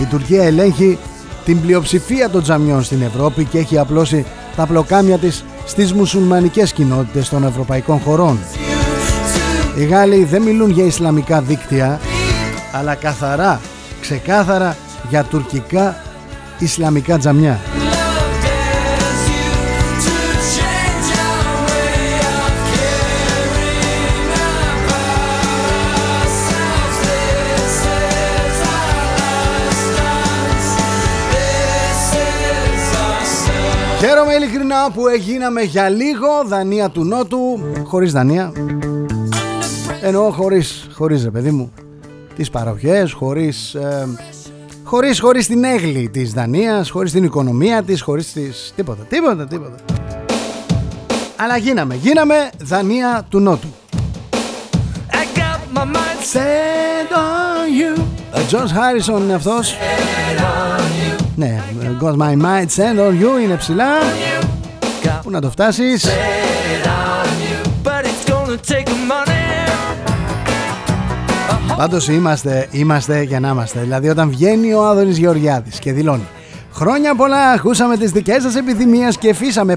Η 0.00 0.04
Τουρκία 0.04 0.44
ελέγχει 0.44 0.98
την 1.44 1.60
πλειοψηφία 1.60 2.30
των 2.30 2.42
τζαμιών 2.42 2.82
στην 2.82 3.02
Ευρώπη 3.02 3.44
και 3.44 3.58
έχει 3.58 3.78
απλώσει 3.78 4.26
τα 4.56 4.66
πλοκάμια 4.66 5.18
της 5.18 5.44
στις 5.66 5.92
μουσουλμανικές 5.92 6.72
κοινότητες 6.72 7.28
των 7.28 7.44
ευρωπαϊκών 7.44 7.98
χωρών. 7.98 8.38
Οι 9.78 9.84
Γάλλοι 9.84 10.24
δεν 10.24 10.42
μιλούν 10.42 10.70
για 10.70 10.84
Ισλαμικά 10.84 11.40
δίκτυα 11.40 12.00
αλλά 12.72 12.94
καθαρά, 12.94 13.60
ξεκάθαρα 14.00 14.76
για 15.08 15.24
τουρκικά 15.24 15.96
Ισλαμικά 16.58 17.18
τζαμιά 17.18 17.58
ειλικρινά 34.48 34.90
που 34.90 35.08
έγιναμε 35.08 35.62
για 35.62 35.88
λίγο 35.88 36.28
Δανία 36.46 36.88
του 36.88 37.04
Νότου 37.04 37.60
Χωρίς 37.84 38.12
Δανία. 38.12 38.52
Εννοώ 40.02 40.30
χωρίς, 40.30 40.88
χωρίς 40.92 41.24
ρε 41.24 41.30
παιδί 41.30 41.50
μου 41.50 41.72
Τις 42.36 42.50
παροχές 42.50 43.12
Χωρίς, 43.12 43.74
ε, 43.74 44.08
χωρίς, 44.84 45.20
χωρίς 45.20 45.46
την 45.46 45.64
έγλη 45.64 46.08
της 46.08 46.32
Δανίας 46.32 46.90
Χωρίς 46.90 47.12
την 47.12 47.24
οικονομία 47.24 47.82
της 47.82 48.00
Χωρίς 48.00 48.32
τις... 48.32 48.72
τίποτα, 48.76 49.02
τίποτα, 49.02 49.46
τίποτα. 49.46 49.76
Αλλά 51.36 51.56
γίναμε, 51.56 51.94
γίναμε 51.94 52.50
Δανία 52.62 53.26
του 53.28 53.40
Νότου. 53.40 53.68
I 55.10 55.38
got 55.38 55.78
my 55.78 55.84
mind 55.84 56.22
set 56.32 57.12
on 57.12 57.68
you. 57.80 58.02
George 58.50 58.72
Harrison 58.72 59.20
είναι 59.20 59.34
αυτός 59.34 59.76
ναι, 61.38 61.62
Got 62.00 62.16
My 62.16 62.32
Mind 62.32 62.68
Send 62.76 62.98
On 62.98 63.12
You 63.22 63.42
είναι 63.42 63.54
ψηλά. 63.54 63.86
Πού 65.22 65.30
να 65.30 65.40
το 65.40 65.50
φτάσεις; 65.50 66.06
Πάντως 71.76 72.08
είμαστε, 72.08 72.68
είμαστε 72.70 73.22
για 73.22 73.40
να 73.40 73.48
είμαστε. 73.48 73.80
Δηλαδή 73.80 74.08
όταν 74.08 74.30
βγαίνει 74.30 74.72
ο 74.72 74.86
Άδωνης 74.86 75.18
Γεωργιάδης 75.18 75.78
και 75.78 75.92
δηλώνει 75.92 76.26
Χρόνια 76.72 77.14
πολλά 77.14 77.50
ακούσαμε 77.50 77.96
τις 77.96 78.10
δικές 78.10 78.42
σας 78.42 78.56
επιθυμίες 78.56 79.18
και 79.18 79.34
φύσαμε 79.34 79.76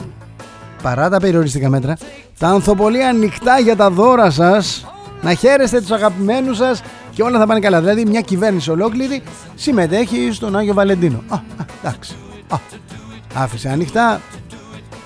Παρά 0.82 1.10
τα 1.10 1.20
περιοριστικά 1.20 1.70
μέτρα 1.70 1.98
Τα 2.40 2.48
ανθοπολία 2.48 3.10
ανοιχτά 3.10 3.60
για 3.60 3.76
τα 3.76 3.90
δώρα 3.90 4.30
σας 4.30 4.86
Να 5.22 5.34
χαίρεστε 5.34 5.80
τους 5.82 5.92
αγαπημένους 5.92 6.58
σας 6.58 6.82
και 7.22 7.28
όλα 7.28 7.40
θα 7.40 7.46
πάνε 7.46 7.60
καλά. 7.60 7.80
Δηλαδή 7.80 8.06
μια 8.06 8.22
κυβέρνηση 8.22 8.72
ολόκληρη 8.72 9.22
συμμετέχει 9.56 10.30
στον 10.32 10.58
Άγιο 10.58 10.74
Βαλεντίνο. 10.74 11.24
Α, 11.30 11.38
εντάξει. 11.84 12.16
Α, 12.48 12.58
άφησε 13.34 13.70
ανοιχτά 13.70 14.22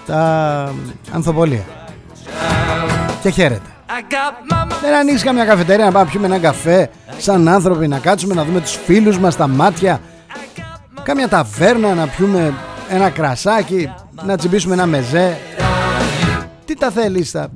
τα 0.05 0.73
ανθοπολία. 1.11 1.63
Και 3.21 3.29
χαίρεται. 3.29 3.69
Δεν 4.81 4.95
ανοίξει 4.95 5.23
καμιά 5.23 5.45
καφετέρια 5.45 5.85
να 5.85 5.91
πάμε 5.91 6.09
πιούμε 6.09 6.25
ένα 6.25 6.39
καφέ 6.39 6.89
σαν 7.17 7.47
άνθρωποι 7.47 7.87
να 7.87 7.99
κάτσουμε 7.99 8.33
να 8.33 8.43
δούμε 8.45 8.61
τους 8.61 8.79
φίλους 8.85 9.19
μας 9.19 9.33
στα 9.33 9.47
μάτια 9.47 10.01
κάμια 11.03 11.27
ταβέρνα 11.27 11.93
να 11.93 12.07
πιούμε 12.07 12.53
ένα 12.89 13.09
κρασάκι 13.09 13.93
να 14.25 14.37
τσιμπήσουμε 14.37 14.73
ένα 14.73 14.85
μεζέ 14.85 15.37
τι 16.65 16.75
τα 16.75 16.89
θέλεις 16.89 17.31
τα 17.31 17.49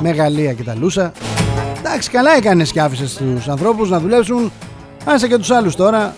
μεγαλεία 0.00 0.52
και 0.52 0.62
τα 0.62 0.74
λούσα 0.74 1.12
Εντάξει, 1.90 2.10
καλά 2.10 2.36
έκανες 2.36 2.72
και 2.72 2.80
άφησες 2.80 3.14
τους 3.14 3.48
ανθρώπους 3.48 3.90
να 3.90 4.00
δουλέψουν. 4.00 4.52
Άσε 5.04 5.28
και 5.28 5.36
τους 5.36 5.50
άλλους 5.50 5.76
τώρα. 5.76 6.14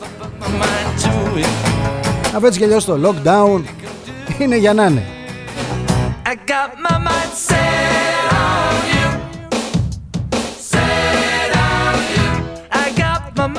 Αφού 2.35 2.47
έτσι 2.47 2.59
κι 2.59 2.65
αλλιώς 2.65 2.85
το 2.85 2.99
lockdown 3.05 3.63
είναι 4.39 4.57
για 4.57 4.75
να 4.75 4.85
είναι. 4.85 5.05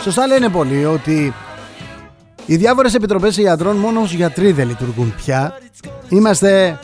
Σωστά 0.02 0.28
λένε 0.28 0.50
πολλοί 0.50 0.86
ότι 0.86 1.34
οι 2.46 2.56
διάφορες 2.56 2.94
επιτροπές 2.94 3.38
ιατρών 3.38 3.76
μόνο 3.76 4.02
ως 4.02 4.14
γιατροί 4.14 4.52
δεν 4.52 4.68
λειτουργούν 4.68 5.14
πια. 5.16 5.58
Είμαστε, 6.10 6.80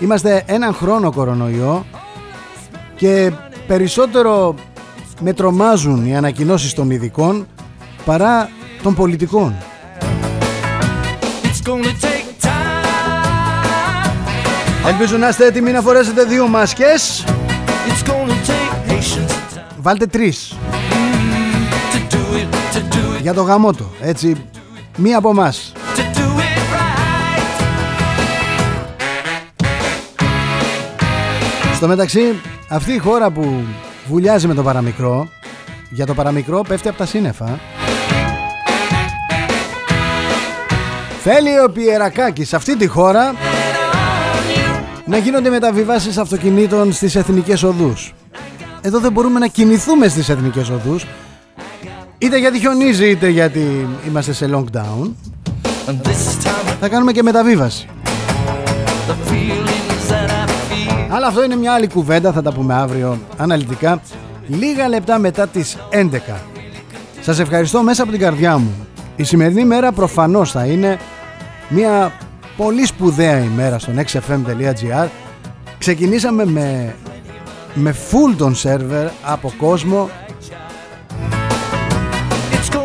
είμαστε 0.00 0.42
έναν 0.46 0.74
χρόνο 0.74 1.12
κορονοϊό 1.12 1.86
και 2.96 3.32
περισσότερο 3.66 4.54
με 5.20 5.32
τρομάζουν 5.32 6.06
οι 6.06 6.16
ανακοινώσεις 6.16 6.72
των 6.72 6.90
ειδικών 6.90 7.46
παρά 8.04 8.50
των 8.82 8.94
πολιτικών. 8.94 9.54
Ελπίζω 14.86 15.16
να 15.16 15.28
είστε 15.28 15.46
έτοιμοι 15.46 15.70
να 15.70 15.80
φορέσετε 15.80 16.24
δύο 16.24 16.48
μάσκες. 16.48 17.24
Βάλτε 19.76 20.06
τρεις. 20.06 20.56
Για 23.22 23.34
το 23.34 23.42
γαμότο, 23.42 23.90
έτσι, 24.00 24.44
μία 24.96 25.18
από 25.18 25.30
εμάς. 25.30 25.72
Στο 31.74 31.88
μεταξύ, 31.88 32.34
αυτή 32.68 32.92
η 32.92 32.98
χώρα 32.98 33.30
που 33.30 33.64
βουλιάζει 34.10 34.46
με 34.46 34.54
το 34.54 34.62
παραμικρό, 34.62 35.28
για 35.90 36.06
το 36.06 36.14
παραμικρό 36.14 36.64
πέφτει 36.68 36.88
από 36.88 36.98
τα 36.98 37.06
σύννεφα. 37.06 37.58
Θέλει 41.22 41.60
ο 41.66 41.70
Πιερακάκης 41.70 42.48
σε 42.48 42.56
αυτή 42.56 42.76
τη 42.76 42.86
χώρα 42.86 43.34
να 45.04 45.16
γίνονται 45.16 45.50
μεταβιβάσεις 45.50 46.18
αυτοκινήτων 46.18 46.92
στις 46.92 47.14
εθνικές 47.14 47.62
οδούς. 47.62 48.14
Εδώ 48.80 48.98
δεν 49.00 49.12
μπορούμε 49.12 49.38
να 49.38 49.46
κινηθούμε 49.46 50.08
στις 50.08 50.28
εθνικές 50.28 50.70
οδούς 50.70 51.06
είτε 52.18 52.38
γιατί 52.38 52.58
χιονίζει 52.58 53.10
είτε 53.10 53.28
γιατί 53.28 53.88
είμαστε 54.08 54.32
σε 54.32 54.50
lockdown. 54.52 55.10
Θα 56.80 56.88
κάνουμε 56.88 57.12
και 57.12 57.22
μεταβίβαση. 57.22 57.88
Αλλά 61.12 61.26
αυτό 61.26 61.44
είναι 61.44 61.56
μια 61.56 61.72
άλλη 61.72 61.88
κουβέντα, 61.88 62.32
θα 62.32 62.42
τα 62.42 62.52
πούμε 62.52 62.74
αύριο 62.74 63.18
αναλυτικά, 63.36 64.00
λίγα 64.46 64.88
λεπτά 64.88 65.18
μετά 65.18 65.46
τις 65.46 65.76
11. 65.90 66.18
Σας 67.20 67.38
ευχαριστώ 67.38 67.82
μέσα 67.82 68.02
από 68.02 68.10
την 68.10 68.20
καρδιά 68.20 68.58
μου. 68.58 68.86
Η 69.16 69.24
σημερινή 69.24 69.64
μέρα 69.64 69.92
προφανώς 69.92 70.50
θα 70.50 70.64
είναι 70.64 70.98
μια 71.68 72.12
πολύ 72.56 72.86
σπουδαία 72.86 73.38
ημέρα 73.38 73.78
στο 73.78 73.92
nextfm.gr. 73.96 75.08
Ξεκινήσαμε 75.78 76.44
με, 76.44 76.94
με 77.74 77.94
full 78.10 78.34
τον 78.36 78.54
σερβερ 78.54 79.08
από 79.22 79.52
κόσμο 79.58 80.10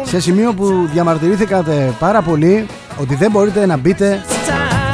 σε 0.04 0.20
σημείο 0.20 0.54
που 0.54 0.90
διαμαρτυρήθηκατε 0.94 1.94
πάρα 2.00 2.22
πολύ 2.22 2.66
ότι 3.02 3.16
δεν 3.16 3.32
μπορείτε 3.32 3.66
να 3.66 3.78
μπείτε 3.78 4.22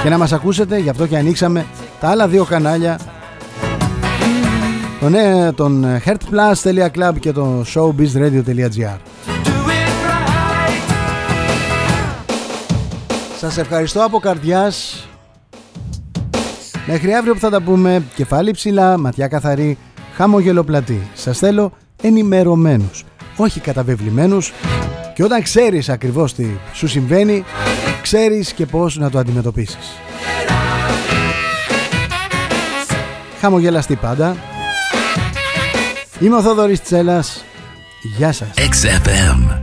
και 0.03 0.09
να 0.09 0.17
μας 0.17 0.33
ακούσετε 0.33 0.77
γι' 0.77 0.89
αυτό 0.89 1.07
και 1.07 1.17
ανοίξαμε 1.17 1.65
τα 1.99 2.09
άλλα 2.09 2.27
δύο 2.27 2.43
κανάλια 2.43 2.99
τον, 5.01 5.13
ε, 5.13 5.51
τον 5.51 5.85
heartplus.club 6.05 7.13
και 7.19 7.31
το 7.31 7.65
showbizradio.gr 7.73 8.97
Σας 13.39 13.57
ευχαριστώ 13.57 14.03
από 14.03 14.19
καρδιάς. 14.19 15.07
Μέχρι 16.87 17.13
αύριο 17.13 17.33
που 17.33 17.39
θα 17.39 17.49
τα 17.49 17.61
πούμε 17.61 18.03
Κεφάλι 18.15 18.51
ψηλά, 18.51 18.97
ματιά 18.97 19.27
καθαρή 19.27 19.77
Χαμογελοπλατή. 20.15 21.07
Σας 21.13 21.37
θέλω 21.37 21.71
ενημερωμένους 22.01 23.03
Όχι 23.37 23.59
καταβεβλημένους. 23.59 24.53
Και 25.15 25.23
όταν 25.23 25.43
ξέρεις 25.43 25.89
ακριβώς 25.89 26.33
τι 26.33 26.45
σου 26.73 26.87
συμβαίνει 26.87 27.43
Ξέρεις 28.01 28.53
και 28.53 28.65
πώς 28.65 28.97
να 28.97 29.09
το 29.09 29.19
αντιμετωπίσεις. 29.19 29.89
Χαμογελαστή 33.39 33.95
πάντα 33.95 34.35
Είμαι 36.21 36.35
ο 36.35 36.41
Θόδωρης 36.41 36.81
Τσέλας. 36.81 37.43
Γεια 38.01 38.31
σας. 38.31 38.49
XFM 38.57 39.61